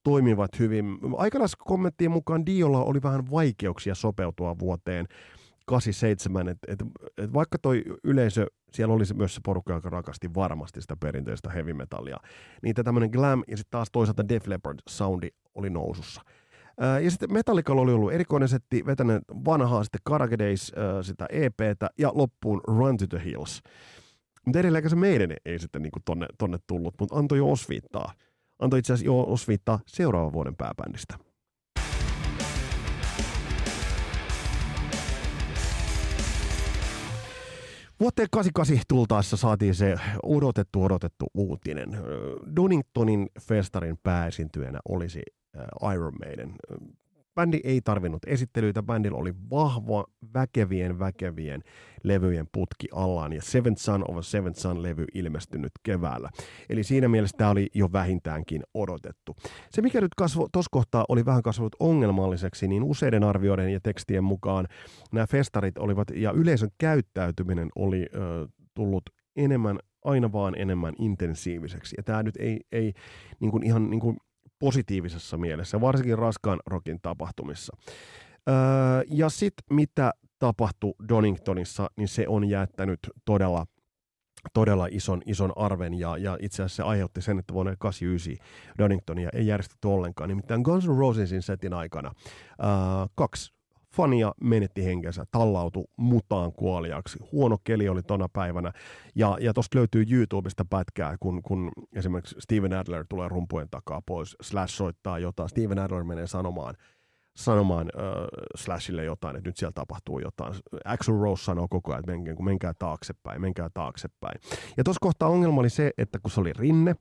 toimivat 0.06 0.60
hyvin. 0.60 0.86
Aikalaiskommenttien 1.18 2.12
mukaan 2.12 2.46
Diolla 2.46 2.84
oli 2.84 3.02
vähän 3.04 3.32
vaikeuksia 3.32 3.96
sopeutua 3.96 4.60
vuoteen 4.60 5.08
87, 5.66 6.48
että 6.48 6.74
et, 6.74 6.84
et 7.18 7.34
vaikka 7.34 7.58
toi 7.58 7.84
yleisö, 8.04 8.48
siellä 8.74 8.94
oli 8.94 9.04
myös 9.14 9.36
se 9.36 9.42
porukka, 9.46 9.74
joka 9.74 9.90
rakasti 9.90 10.34
varmasti 10.34 10.82
sitä 10.82 10.96
perinteistä 10.96 11.50
heavy 11.50 11.74
metallia, 11.74 12.18
niin 12.64 12.76
tämmöinen 12.76 13.10
glam 13.10 13.44
ja 13.48 13.58
sitten 13.58 13.72
taas 13.72 13.88
toisaalta 13.92 14.30
Def 14.30 14.48
Leppard 14.48 14.80
soundi 14.90 15.30
oli 15.56 15.70
nousussa. 15.70 16.22
Ja 17.04 17.12
sitten 17.12 17.34
Metallicalla 17.34 17.82
oli 17.82 17.94
ollut 17.94 18.14
erikoinen 18.14 18.50
setti, 18.50 18.86
vetänyt 18.86 19.24
vanhaa 19.46 19.84
sitten 19.84 20.02
Karage 20.04 20.38
Days, 20.38 20.72
sitä 21.02 21.26
EPtä 21.30 21.90
ja 21.98 22.12
loppuun 22.14 22.62
Run 22.68 22.98
to 22.98 23.08
the 23.08 23.22
Hills. 23.26 23.62
Mutta 24.46 24.60
edelleenkä 24.60 24.90
se 24.90 24.96
meidän 24.96 25.34
ei 25.46 25.60
sitten 25.60 25.82
niinku 25.82 26.00
tonne, 26.06 26.26
tonne 26.38 26.58
tullut, 26.68 26.96
mutta 27.00 27.16
antoi 27.16 27.38
jo 27.38 27.52
osviittaa 27.52 28.14
antoi 28.60 28.80
itse 28.80 28.94
asiassa 28.94 29.06
jo 29.06 29.20
osviittaa 29.20 29.80
seuraavan 29.88 30.34
vuoden 30.34 30.56
pääbändistä. 30.56 31.18
Vuoteen 38.00 38.28
88 38.32 38.86
tultaessa 38.88 39.38
saatiin 39.38 39.76
se 39.76 39.96
odotettu 40.24 40.84
odotettu 40.84 41.26
uutinen. 41.34 41.90
Doningtonin 42.56 43.30
festarin 43.42 43.98
pääesiintyjänä 44.04 44.80
olisi 44.90 45.22
Iron 45.94 46.14
Maiden 46.26 46.56
bändi 47.36 47.60
ei 47.64 47.82
tarvinnut 47.82 48.22
esittelyitä, 48.28 48.84
bändillä 48.84 49.18
oli 49.18 49.34
vahva, 49.50 50.06
väkevien, 50.34 51.00
väkevien 51.00 51.62
levyjen 52.04 52.48
putki 52.52 52.88
allaan, 52.92 53.34
ja 53.34 53.42
Seventh 53.42 53.82
Son 53.82 54.04
of 54.08 54.18
a 54.18 54.22
Seventh 54.22 54.60
Son-levy 54.60 55.06
ilmestynyt 55.14 55.72
keväällä. 55.84 56.30
Eli 56.70 56.84
siinä 56.84 57.08
mielessä 57.08 57.38
tämä 57.38 57.50
oli 57.50 57.68
jo 57.74 57.92
vähintäänkin 57.92 58.64
odotettu. 58.74 59.36
Se, 59.72 59.82
mikä 59.82 60.02
nyt 60.02 60.16
kasvo, 60.18 60.50
kohtaa 60.72 61.06
oli 61.10 61.26
vähän 61.26 61.44
kasvanut 61.44 61.76
ongelmalliseksi, 61.80 62.68
niin 62.68 62.84
useiden 62.84 63.24
arvioiden 63.24 63.74
ja 63.74 63.80
tekstien 63.84 64.24
mukaan 64.24 64.68
nämä 65.12 65.28
festarit 65.28 65.78
olivat, 65.78 66.08
ja 66.16 66.32
yleisön 66.32 66.70
käyttäytyminen 66.78 67.70
oli 67.76 68.06
ö, 68.16 68.48
tullut 68.74 69.04
enemmän 69.36 69.80
aina 70.06 70.32
vaan 70.32 70.56
enemmän 70.58 70.94
intensiiviseksi. 71.00 71.96
Ja 71.98 72.04
tämä 72.04 72.24
nyt 72.24 72.36
ei, 72.38 72.60
ei 72.72 72.94
niin 73.40 73.52
kuin 73.52 73.64
ihan 73.64 73.90
niin 73.90 74.00
kuin 74.00 74.18
positiivisessa 74.60 75.38
mielessä, 75.38 75.82
varsinkin 75.82 76.18
raskaan 76.18 76.60
rokin 76.66 77.00
tapahtumissa. 77.02 77.78
Öö, 78.50 78.56
ja 79.10 79.30
sitten 79.30 79.78
mitä 79.78 80.14
tapahtui 80.40 80.94
Doningtonissa, 81.10 81.90
niin 81.98 82.08
se 82.08 82.28
on 82.28 82.50
jättänyt 82.50 83.00
todella 83.26 83.66
todella 84.54 84.88
ison, 84.92 85.22
ison 85.26 85.54
arven 85.56 85.94
ja, 85.94 86.18
ja 86.18 86.38
itse 86.42 86.64
asiassa 86.64 86.76
se 86.76 86.84
aiheutti 86.84 87.22
sen, 87.22 87.40
että 87.40 87.54
vuonna 87.54 87.76
1989 87.76 88.76
Doningtonia 88.78 89.30
ei 89.34 89.48
järjestetty 89.48 89.88
ollenkaan. 89.88 90.30
Nimittäin 90.30 90.62
Guns 90.62 90.88
N' 90.88 90.98
Rosesin 90.98 91.42
setin 91.42 91.74
aikana 91.74 92.12
ää, 92.60 93.08
kaksi 93.16 93.55
fania 93.96 94.32
menetti 94.42 94.86
henkensä, 94.86 95.26
tallautu 95.32 95.86
mutaan 95.98 96.54
kuoliaksi. 96.54 97.20
Huono 97.32 97.58
keli 97.64 97.90
oli 97.90 98.04
tona 98.04 98.30
päivänä. 98.34 98.72
Ja, 99.16 99.38
ja 99.42 99.54
tuosta 99.54 99.78
löytyy 99.78 100.06
YouTubesta 100.12 100.66
pätkää, 100.66 101.16
kun, 101.20 101.44
kun 101.44 101.72
esimerkiksi 101.96 102.36
Steven 102.40 102.74
Adler 102.74 103.06
tulee 103.10 103.28
rumpujen 103.28 103.68
takaa 103.72 104.02
pois, 104.06 104.36
Slash 104.42 104.74
soittaa 104.74 105.20
jotain. 105.20 105.50
Steven 105.50 105.80
Adler 105.80 106.04
menee 106.04 106.28
sanomaan, 106.28 106.76
sanomaan 107.36 107.90
äh, 108.00 108.04
Slashille 108.56 109.04
jotain, 109.04 109.36
että 109.36 109.50
nyt 109.50 109.58
siellä 109.58 109.72
tapahtuu 109.76 110.20
jotain. 110.20 110.54
Axel 110.86 111.16
Rose 111.16 111.44
sanoo 111.44 111.68
koko 111.68 111.92
ajan, 111.92 112.00
että 112.00 112.12
menkää, 112.12 112.36
kun 112.36 112.46
menkää 112.46 112.74
taaksepäin, 112.80 113.42
menkää 113.42 113.70
taaksepäin. 113.74 114.40
Ja 114.78 114.84
tuossa 114.84 115.00
kohtaa 115.02 115.30
ongelma 115.30 115.60
oli 115.60 115.70
se, 115.70 115.92
että 115.98 116.20
kun 116.20 116.32
se 116.32 116.42
oli 116.42 116.54
rinne, 116.54 116.96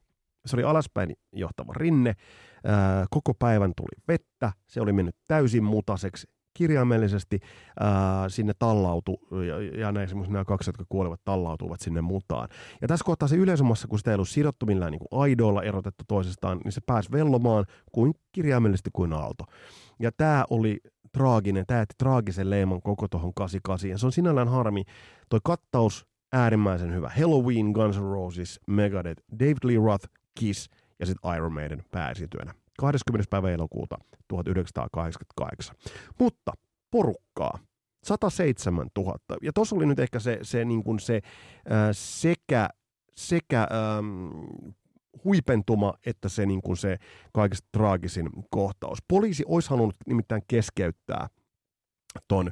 se 0.47 0.57
oli 0.57 0.65
alaspäin 0.65 1.13
johtava 1.33 1.73
rinne, 1.77 2.11
äh, 2.11 3.07
koko 3.11 3.35
päivän 3.35 3.73
tuli 3.77 4.03
vettä, 4.09 4.53
se 4.67 4.81
oli 4.81 4.93
mennyt 4.93 5.17
täysin 5.29 5.65
mutaseksi, 5.65 6.34
kirjaimellisesti 6.55 7.41
ää, 7.81 8.29
sinne 8.29 8.53
tallautu, 8.59 9.21
ja, 9.49 9.81
ja 9.81 9.93
näin 9.93 10.09
nämä 10.29 10.45
kaksi, 10.45 10.69
jotka 10.69 10.85
kuolevat, 10.89 11.21
tallautuvat 11.25 11.81
sinne 11.81 12.01
mutaan. 12.01 12.49
Ja 12.83 12.89
tässä 12.89 13.05
kohtaa 13.05 13.29
se 13.29 13.37
yleisömassa, 13.37 13.89
kun 13.89 13.99
sitä 13.99 14.11
ei 14.11 14.15
ollut 14.15 14.29
sidottu 14.29 14.67
millään 14.67 14.93
niin 14.93 15.01
kuin 15.09 15.21
aidoilla 15.21 15.63
erotettu 15.63 16.05
toisestaan, 16.09 16.61
niin 16.65 16.73
se 16.73 16.81
pääsi 16.87 17.13
vellomaan 17.13 17.65
kuin 17.93 18.15
kirjaimellisesti 18.33 18.91
kuin 18.93 19.13
aalto. 19.13 19.45
Ja 20.01 20.13
tämä 20.13 20.45
oli 20.51 20.81
traaginen, 21.13 21.67
tämä 21.67 21.81
jätti 21.81 21.95
traagisen 21.99 22.51
leiman 22.51 22.83
koko 22.83 23.09
tuohon 23.09 23.35
88. 23.35 23.91
Ja 23.91 23.99
se 23.99 24.07
on 24.07 24.13
sinällään 24.13 24.49
harmi. 24.49 24.83
Toi 25.29 25.41
kattaus 25.45 26.07
äärimmäisen 26.33 26.95
hyvä. 26.95 27.13
Halloween, 27.21 27.67
Guns 27.67 27.99
N' 27.99 28.03
Roses, 28.03 28.61
Megadeth, 28.67 29.23
David 29.33 29.57
Lee 29.65 29.77
Roth, 29.77 30.09
Kiss 30.39 30.71
ja 31.01 31.07
sitten 31.07 31.37
Iron 31.37 31.53
Maiden 31.53 31.85
pääesiintyönä. 31.91 32.55
20. 32.79 33.31
päivä 33.31 33.51
elokuuta 33.51 33.99
1988. 34.29 35.77
Mutta 36.18 36.53
porukkaa 36.91 37.59
107 38.05 38.89
000. 38.99 39.18
Ja 39.43 39.53
tuossa 39.53 39.77
oli 39.77 39.87
nyt 39.87 39.99
ehkä 39.99 40.20
se, 40.20 40.39
se, 40.43 40.64
niin 40.64 40.85
kuin 40.85 41.01
se 41.01 41.20
ää, 41.68 41.93
sekä, 41.93 42.68
sekä 43.16 43.61
ähm, 43.61 44.31
huipentuma 45.25 45.95
että 46.07 46.29
se, 46.29 46.47
niin 46.47 46.62
kuin 46.62 46.77
se 46.77 46.97
kaikista 47.33 47.68
traagisin 47.72 48.31
kohtaus. 48.51 48.99
Poliisi 49.09 49.45
olisi 49.47 49.70
halunnut 49.70 49.97
nimittäin 50.07 50.43
keskeyttää 50.49 51.29
ton 52.29 52.51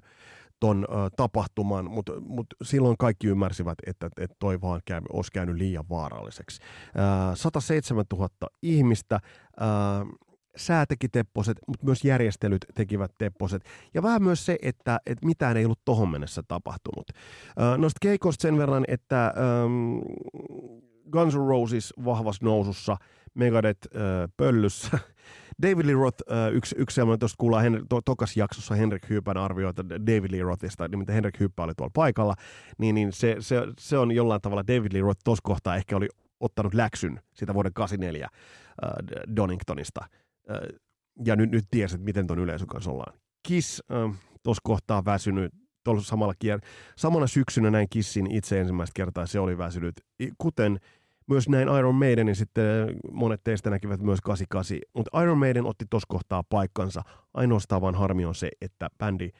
ton 0.62 0.86
ö, 0.90 1.10
tapahtuman, 1.16 1.90
mutta 1.90 2.12
mut 2.20 2.46
silloin 2.62 2.96
kaikki 2.98 3.26
ymmärsivät, 3.26 3.78
että, 3.86 4.08
että 4.20 4.36
toi 4.38 4.60
vaan 4.60 4.80
käy, 4.84 5.00
olisi 5.12 5.32
käynyt 5.32 5.56
liian 5.56 5.84
vaaralliseksi. 5.90 6.60
Ö, 7.32 7.36
107 7.36 8.04
000 8.12 8.28
ihmistä, 8.62 9.20
ö, 9.60 9.64
sää 10.56 10.86
teki 10.86 11.08
tepposet, 11.08 11.58
mutta 11.66 11.86
myös 11.86 12.04
järjestelyt 12.04 12.66
tekivät 12.74 13.10
tepposet. 13.18 13.64
Ja 13.94 14.02
vähän 14.02 14.22
myös 14.22 14.46
se, 14.46 14.58
että, 14.62 15.00
että 15.06 15.26
mitään 15.26 15.56
ei 15.56 15.64
ollut 15.64 15.84
tohon 15.84 16.08
mennessä 16.08 16.42
tapahtunut. 16.48 17.06
Ö, 17.10 17.78
noista 17.78 17.98
keikoista 18.02 18.42
sen 18.42 18.58
verran, 18.58 18.84
että 18.88 19.34
ö, 19.36 19.40
Guns 21.12 21.34
N' 21.34 21.48
Roses 21.48 21.94
vahvassa 22.04 22.44
nousussa, 22.44 22.96
Megadeth 23.34 23.88
ö, 23.96 24.28
pöllyssä, 24.36 24.98
David 25.62 25.86
Lee 25.86 25.94
Roth, 25.94 26.22
uh, 26.30 26.54
yksi, 26.56 26.74
yksi 26.78 26.94
sellainen, 26.94 27.18
tuosta 27.18 27.36
kuullaan 27.38 27.62
Henry, 27.62 27.84
to, 27.88 28.00
tokas 28.04 28.36
jaksossa 28.36 28.74
Henrik 28.74 29.08
Hypän 29.10 29.36
arvioita 29.36 29.88
David 29.88 30.30
Lee 30.30 30.42
Rothista, 30.42 30.88
nimittäin 30.88 31.14
Henrik 31.14 31.40
Hyppä 31.40 31.62
oli 31.62 31.72
tuolla 31.76 31.90
paikalla, 31.94 32.34
niin, 32.78 32.94
niin 32.94 33.12
se, 33.12 33.36
se, 33.40 33.56
se, 33.78 33.98
on 33.98 34.12
jollain 34.12 34.40
tavalla 34.40 34.66
David 34.66 34.92
Lee 34.92 35.02
Roth 35.02 35.20
tuossa 35.24 35.42
kohtaa 35.44 35.76
ehkä 35.76 35.96
oli 35.96 36.08
ottanut 36.40 36.74
läksyn 36.74 37.20
sitä 37.34 37.54
vuoden 37.54 37.72
84 37.72 38.28
uh, 38.82 39.36
Doningtonista. 39.36 40.00
Uh, 40.50 40.78
ja 41.24 41.36
nyt, 41.36 41.50
nyt 41.50 41.64
tiesi, 41.70 41.94
että 41.94 42.04
miten 42.04 42.26
tuon 42.26 42.38
yleisön 42.38 42.68
kanssa 42.68 42.90
ollaan. 42.90 43.14
Kiss 43.42 43.82
uh, 44.06 44.14
tuossa 44.42 44.60
kohtaa 44.64 45.04
väsynyt, 45.04 45.54
tuolla 45.84 46.00
samalla 46.00 46.34
kier- 46.44 46.66
samana 46.96 47.26
syksynä 47.26 47.70
näin 47.70 47.86
Kissin 47.90 48.30
itse 48.30 48.60
ensimmäistä 48.60 48.92
kertaa, 48.94 49.26
se 49.26 49.40
oli 49.40 49.58
väsynyt, 49.58 49.94
kuten 50.38 50.78
myös 51.32 51.48
näin 51.48 51.68
Iron 51.78 51.94
Maidenin 51.94 52.36
sitten 52.36 52.64
monet 53.12 53.40
teistä 53.44 53.70
näkivät 53.70 54.00
myös 54.00 54.20
88, 54.20 54.78
mutta 54.94 55.22
Iron 55.22 55.38
Maiden 55.38 55.66
otti 55.66 55.84
tuossa 55.90 56.06
kohtaa 56.08 56.42
paikkansa. 56.42 57.02
Ainoastaan 57.34 57.82
vaan 57.82 57.94
harmi 57.94 58.24
on 58.24 58.34
se, 58.34 58.50
että 58.60 58.88
bändi, 58.98 59.30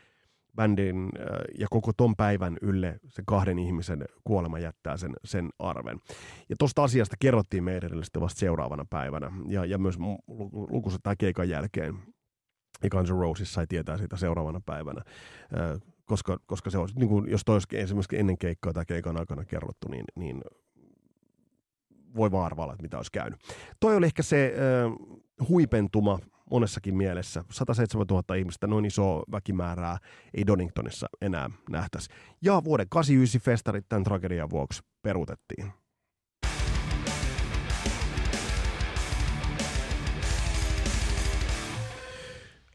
bändin 0.57 1.09
äh, 1.21 1.27
ja 1.59 1.67
koko 1.71 1.93
ton 1.97 2.17
päivän 2.17 2.57
ylle 2.63 2.99
se 3.09 3.23
kahden 3.27 3.59
ihmisen 3.59 4.05
kuolema 4.25 4.59
jättää 4.59 4.97
sen, 4.97 5.13
sen 5.25 5.49
arven. 5.59 5.99
Ja 6.49 6.57
tuosta 6.59 6.85
asiasta 6.85 7.17
kerrottiin 7.21 7.65
meidän 7.65 8.05
sitten 8.05 8.23
vasta 8.23 8.39
seuraavana 8.39 8.85
päivänä 8.91 9.33
ja, 9.49 9.65
ja 9.65 9.79
myös 9.79 9.99
lukuisen 10.53 11.01
tai 11.03 11.15
keikan 11.19 11.49
jälkeen. 11.49 11.95
Ja 12.83 12.91
Guns 12.91 13.11
N' 13.11 13.21
Roses 13.21 13.55
sai 13.55 13.67
tietää 13.67 13.99
siitä 13.99 14.17
seuraavana 14.17 14.61
päivänä, 14.67 15.03
äh, 15.61 15.81
koska, 16.05 16.39
koska 16.47 16.71
se 16.71 16.79
olisi, 16.79 16.99
niin 16.99 17.09
kuin, 17.09 17.31
jos 17.31 17.43
toisikin 17.45 17.79
esimerkiksi 17.79 18.19
ennen 18.19 18.39
keikkaa 18.39 18.73
tai 18.73 18.85
keikan 18.87 19.17
aikana 19.17 19.45
kerrottu, 19.45 19.89
niin, 19.89 20.05
niin 20.17 20.43
voi 22.17 22.31
vaan 22.31 22.47
arvailla, 22.47 22.73
että 22.73 22.83
mitä 22.83 22.97
olisi 22.97 23.13
käynyt. 23.13 23.41
Toi 23.81 23.97
oli 23.97 24.07
ehkä 24.07 24.23
se 24.23 24.55
äh, 24.55 25.49
huipentuma 25.49 26.19
monessakin 26.51 26.97
mielessä. 26.97 27.45
107 27.51 28.07
000 28.11 28.35
ihmistä, 28.35 28.67
noin 28.67 28.85
iso 28.85 29.23
väkimäärää 29.33 29.99
ei 30.35 30.47
Doningtonissa 30.47 31.07
enää 31.21 31.51
nähtäisi. 31.71 32.11
Ja 32.43 32.63
vuoden 32.65 32.87
89 32.89 33.41
festarit 33.41 33.89
tämän 33.89 34.05
tragedian 34.05 34.51
vuoksi 34.51 34.83
peruutettiin. 35.03 35.73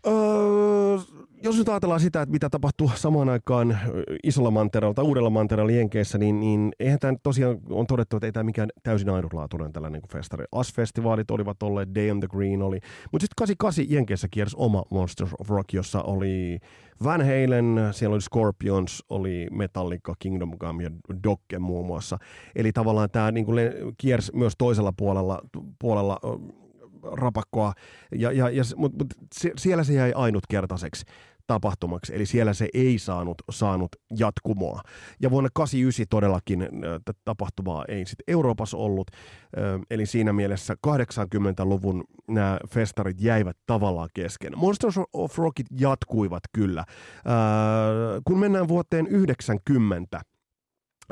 Öö, 0.08 0.67
jos 1.44 1.58
nyt 1.58 1.70
ajatellaan 1.70 2.00
sitä, 2.00 2.22
että 2.22 2.32
mitä 2.32 2.50
tapahtuu 2.50 2.92
samaan 2.96 3.30
aikaan 3.30 3.78
isolla 4.24 4.52
mantereella 4.52 4.94
tai 4.94 5.06
uudella 5.06 5.30
mantereella 5.30 5.72
Jenkeissä, 5.72 6.18
niin, 6.18 6.40
niin 6.40 6.72
eihän 6.80 7.00
tämä 7.00 7.14
tosiaan 7.24 7.58
on 7.70 7.88
todettu, 7.88 8.18
että 8.18 8.28
ei 8.28 8.32
tämä 8.32 8.44
mikään 8.44 8.70
täysin 8.84 9.10
ainutlaatuinen 9.10 9.74
tällainen 9.74 10.02
kuin 10.02 10.12
festari. 10.12 10.46
As-festivaalit 10.52 11.32
olivat 11.32 11.64
olleet, 11.64 11.96
Day 11.96 12.12
on 12.12 12.20
the 12.20 12.28
Green 12.28 12.62
oli, 12.62 12.80
mutta 13.12 13.24
sitten 13.24 13.36
88 13.38 13.86
Jenkeissä 13.90 14.28
kiersi 14.32 14.56
oma 14.60 14.84
Monsters 14.92 15.32
of 15.40 15.50
Rock, 15.50 15.74
jossa 15.74 16.02
oli 16.02 16.60
Van 17.04 17.22
Halen, 17.22 17.80
siellä 17.92 18.14
oli 18.14 18.22
Scorpions, 18.22 19.04
oli 19.10 19.48
Metallica, 19.52 20.14
Kingdom 20.20 20.58
Come 20.58 20.84
ja 20.84 20.90
Dokke 21.24 21.60
muun 21.60 21.86
muassa. 21.86 22.18
Eli 22.56 22.72
tavallaan 22.72 23.10
tämä 23.12 23.32
niin 23.32 23.46
kiersi 23.98 24.32
myös 24.36 24.54
toisella 24.58 24.94
puolella, 24.98 25.42
puolella 25.80 26.20
rapakkoa, 27.04 27.74
ja, 28.16 28.32
ja, 28.32 28.50
ja, 28.50 28.64
mutta 28.76 29.04
mut 29.04 29.14
siellä 29.58 29.84
se 29.84 29.94
jäi 29.94 30.14
ainutkertaiseksi 30.16 31.06
tapahtumaksi, 31.48 32.16
eli 32.16 32.26
siellä 32.26 32.54
se 32.54 32.68
ei 32.74 33.00
saanut, 33.00 33.38
saanut 33.50 33.96
jatkumoa. 34.18 34.82
Ja 35.22 35.32
vuonna 35.32 35.50
89 35.54 36.06
todellakin 36.10 36.70
tapahtumaa 37.26 37.86
ei 37.88 38.06
sitten 38.06 38.24
Euroopassa 38.28 38.78
ollut, 38.78 39.12
eli 39.92 40.06
siinä 40.06 40.34
mielessä 40.34 40.76
80-luvun 40.88 42.04
nämä 42.28 42.60
festarit 42.70 43.22
jäivät 43.22 43.58
tavallaan 43.66 44.10
kesken. 44.14 44.54
Monsters 44.56 44.96
of 45.14 45.38
Rockit 45.38 45.68
jatkuivat 45.80 46.44
kyllä. 46.54 46.86
Kun 48.26 48.40
mennään 48.40 48.68
vuoteen 48.68 49.08
90, 49.08 50.22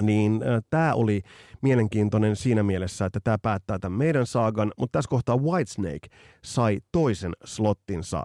niin 0.01 0.41
tämä 0.69 0.93
oli 0.93 1.21
mielenkiintoinen 1.65 2.35
siinä 2.35 2.63
mielessä, 2.63 3.05
että 3.05 3.19
tämä 3.23 3.37
päättää 3.41 3.79
tämän 3.79 3.97
meidän 3.97 4.25
saagan, 4.25 4.71
mutta 4.77 4.97
tässä 4.97 5.09
kohtaa 5.09 5.37
Whitesnake 5.37 6.07
sai 6.43 6.79
toisen 6.91 7.33
slottinsa 7.45 8.23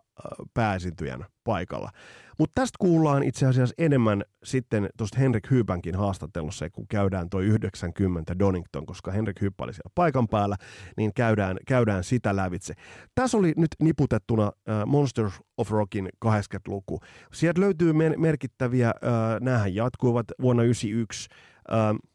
pääesiintyjän 0.55 1.27
paikalla. 1.45 1.91
Mutta 2.39 2.61
tästä 2.61 2.77
kuullaan 2.79 3.23
itse 3.23 3.47
asiassa 3.47 3.75
enemmän 3.79 4.23
sitten 4.45 4.89
tuosta 4.97 5.19
Henrik 5.19 5.51
Hyypänkin 5.51 5.95
haastattelussa, 5.95 6.71
kun 6.71 6.87
käydään 6.89 7.31
toi 7.31 7.45
90 7.47 8.39
Donington, 8.39 8.87
koska 8.87 9.11
Henrik 9.11 9.41
Hyyppä 9.41 9.65
oli 9.65 9.73
siellä 9.75 9.91
paikan 9.95 10.29
päällä, 10.29 10.57
niin 10.97 11.11
käydään, 11.15 11.57
käydään 11.67 12.05
sitä 12.05 12.37
lävitse. 12.37 12.75
Tässä 13.15 13.39
oli 13.39 13.53
nyt 13.57 13.69
niputettuna 13.83 14.45
äh, 14.45 14.87
Monsters 14.87 15.35
of 15.57 15.71
Rockin 15.71 16.09
80-luku. 16.25 17.01
Sieltä 17.33 17.61
löytyy 17.61 17.93
mer- 17.93 18.19
merkittäviä, 18.19 18.89
äh, 18.89 19.41
näähän 19.41 19.75
jatkuivat 19.75 20.27
vuonna 20.43 20.63
1991, 20.63 21.29
äh, 21.73 22.10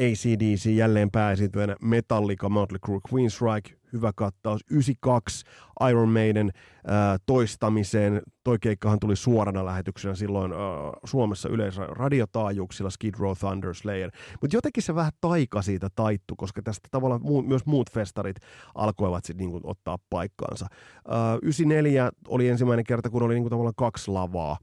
ACDC 0.00 0.66
jälleen 0.66 1.10
pääesiintyjänä, 1.10 1.76
Metallica, 1.82 2.48
Motley 2.48 2.78
Crue, 2.78 3.00
Queensryche, 3.12 3.76
hyvä 3.92 4.12
kattaus, 4.16 4.60
92 4.70 5.44
Iron 5.90 6.08
Maiden 6.08 6.50
äh, 6.56 7.20
toistamiseen, 7.26 8.22
toi 8.44 8.58
keikkahan 8.58 9.00
tuli 9.00 9.16
suorana 9.16 9.64
lähetyksenä 9.64 10.14
silloin 10.14 10.52
äh, 10.52 10.58
Suomessa 11.04 11.48
yleensä 11.48 11.86
radiotaajuuksilla, 11.86 12.90
Skid 12.90 13.14
Row, 13.18 13.32
Thunder 13.38 13.74
Slayer, 13.74 14.10
mutta 14.40 14.56
jotenkin 14.56 14.82
se 14.82 14.94
vähän 14.94 15.12
taika 15.20 15.62
siitä 15.62 15.88
taittu, 15.94 16.36
koska 16.36 16.62
tästä 16.62 16.88
tavallaan 16.90 17.20
mu- 17.20 17.46
myös 17.48 17.66
muut 17.66 17.90
festarit 17.90 18.36
alkoivat 18.74 19.24
sitten 19.24 19.46
niinku 19.46 19.60
ottaa 19.70 19.98
paikkaansa. 20.10 20.66
Äh, 20.70 21.38
94 21.42 22.10
oli 22.28 22.48
ensimmäinen 22.48 22.84
kerta, 22.84 23.10
kun 23.10 23.22
oli 23.22 23.34
niinku 23.34 23.50
tavallaan 23.50 23.74
kaksi 23.76 24.10
lavaa, 24.10 24.56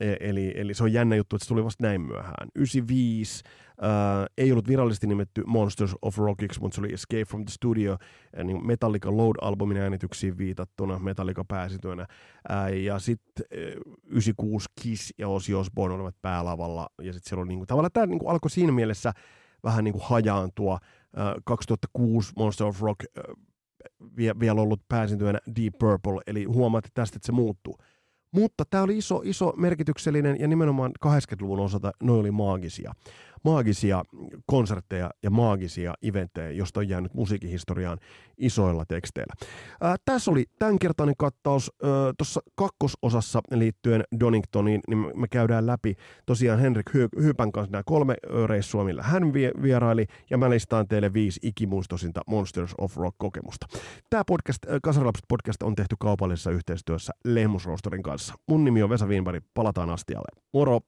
eli, 0.00 0.52
eli 0.56 0.74
se 0.74 0.82
on 0.82 0.92
jännä 0.92 1.16
juttu, 1.16 1.36
että 1.36 1.44
se 1.44 1.48
tuli 1.48 1.64
vasta 1.64 1.86
näin 1.86 2.00
myöhään. 2.00 2.48
95 2.56 3.44
ää, 3.80 4.26
ei 4.38 4.52
ollut 4.52 4.68
virallisesti 4.68 5.06
nimetty 5.06 5.42
Monsters 5.46 5.94
of 6.02 6.18
Rockiksi, 6.18 6.60
mutta 6.60 6.74
se 6.74 6.80
oli 6.80 6.92
Escape 6.92 7.24
from 7.24 7.44
the 7.44 7.50
Studio, 7.50 7.96
ää, 8.36 8.44
niin 8.44 8.66
Metallica 8.66 9.10
Load-albumin 9.10 9.76
äänityksiin 9.76 10.38
viitattuna, 10.38 10.98
Metallica 10.98 11.44
pääsityönä. 11.48 12.06
Ää, 12.48 12.68
ja 12.68 12.98
sitten 12.98 13.46
96 14.06 14.66
Kiss 14.82 15.12
ja 15.18 15.28
Ozzy 15.28 15.54
Osbourne 15.54 15.94
olivat 15.94 16.16
päälavalla, 16.22 16.88
ja 17.02 17.12
sitten 17.12 17.28
siellä 17.28 17.42
oli 17.42 17.48
niinku, 17.48 17.66
tavallaan 17.66 17.92
tämä 17.92 18.06
niinku 18.06 18.28
alkoi 18.28 18.50
siinä 18.50 18.72
mielessä 18.72 19.12
vähän 19.64 19.84
niinku 19.84 20.00
hajaantua. 20.02 20.78
Ää, 21.16 21.34
2006 21.44 22.32
Monster 22.36 22.66
of 22.66 22.82
Rock 22.82 23.04
ää, 23.16 23.24
vielä 24.40 24.60
ollut 24.60 24.80
pääsityönä 24.88 25.38
Deep 25.56 25.74
Purple, 25.78 26.20
eli 26.26 26.44
huomaat 26.44 26.84
tästä, 26.94 27.16
että 27.16 27.26
se 27.26 27.32
muuttuu. 27.32 27.78
Mutta 28.32 28.64
tämä 28.64 28.82
oli 28.82 28.98
iso, 28.98 29.20
iso 29.24 29.52
merkityksellinen 29.56 30.40
ja 30.40 30.48
nimenomaan 30.48 30.92
80-luvun 31.06 31.60
osalta 31.60 31.92
ne 32.02 32.12
oli 32.12 32.30
maagisia 32.30 32.94
maagisia 33.44 34.02
konsertteja 34.46 35.10
ja 35.22 35.30
maagisia 35.30 35.94
eventtejä, 36.02 36.50
josta 36.50 36.80
on 36.80 36.88
jäänyt 36.88 37.14
musiikkihistoriaan 37.14 37.98
isoilla 38.38 38.84
teksteillä. 38.88 39.34
Ää, 39.80 39.96
tässä 40.04 40.30
oli 40.30 40.44
tämänkertainen 40.58 41.14
kattaus. 41.18 41.72
Tuossa 42.18 42.40
kakkososassa 42.54 43.40
liittyen 43.50 44.04
Doningtoniin, 44.20 44.80
niin 44.88 45.20
me 45.20 45.28
käydään 45.28 45.66
läpi 45.66 45.94
tosiaan 46.26 46.58
Henrik 46.58 46.90
Hy- 46.90 47.22
Hypän 47.22 47.52
kanssa 47.52 47.72
nämä 47.72 47.82
kolme 47.86 48.16
reissua, 48.46 48.84
millä 48.84 49.02
hän 49.02 49.32
vieraili, 49.62 50.06
ja 50.30 50.38
mä 50.38 50.50
listaan 50.50 50.88
teille 50.88 51.12
viisi 51.12 51.40
ikimuistoisinta 51.42 52.20
Monsters 52.26 52.74
of 52.78 52.96
Rock-kokemusta. 52.96 53.66
Tämä 54.10 54.22
podcast, 54.26 54.66
Kasarlapset 54.82 55.24
podcast 55.28 55.62
on 55.62 55.74
tehty 55.74 55.96
kaupallisessa 55.98 56.50
yhteistyössä 56.50 57.12
Lehmusroosterin 57.24 58.02
kanssa. 58.02 58.34
Mun 58.48 58.64
nimi 58.64 58.82
on 58.82 58.90
Vesa 58.90 59.06
Wienberg, 59.06 59.44
palataan 59.54 59.90
astialle. 59.90 60.42
Moro! 60.52 60.80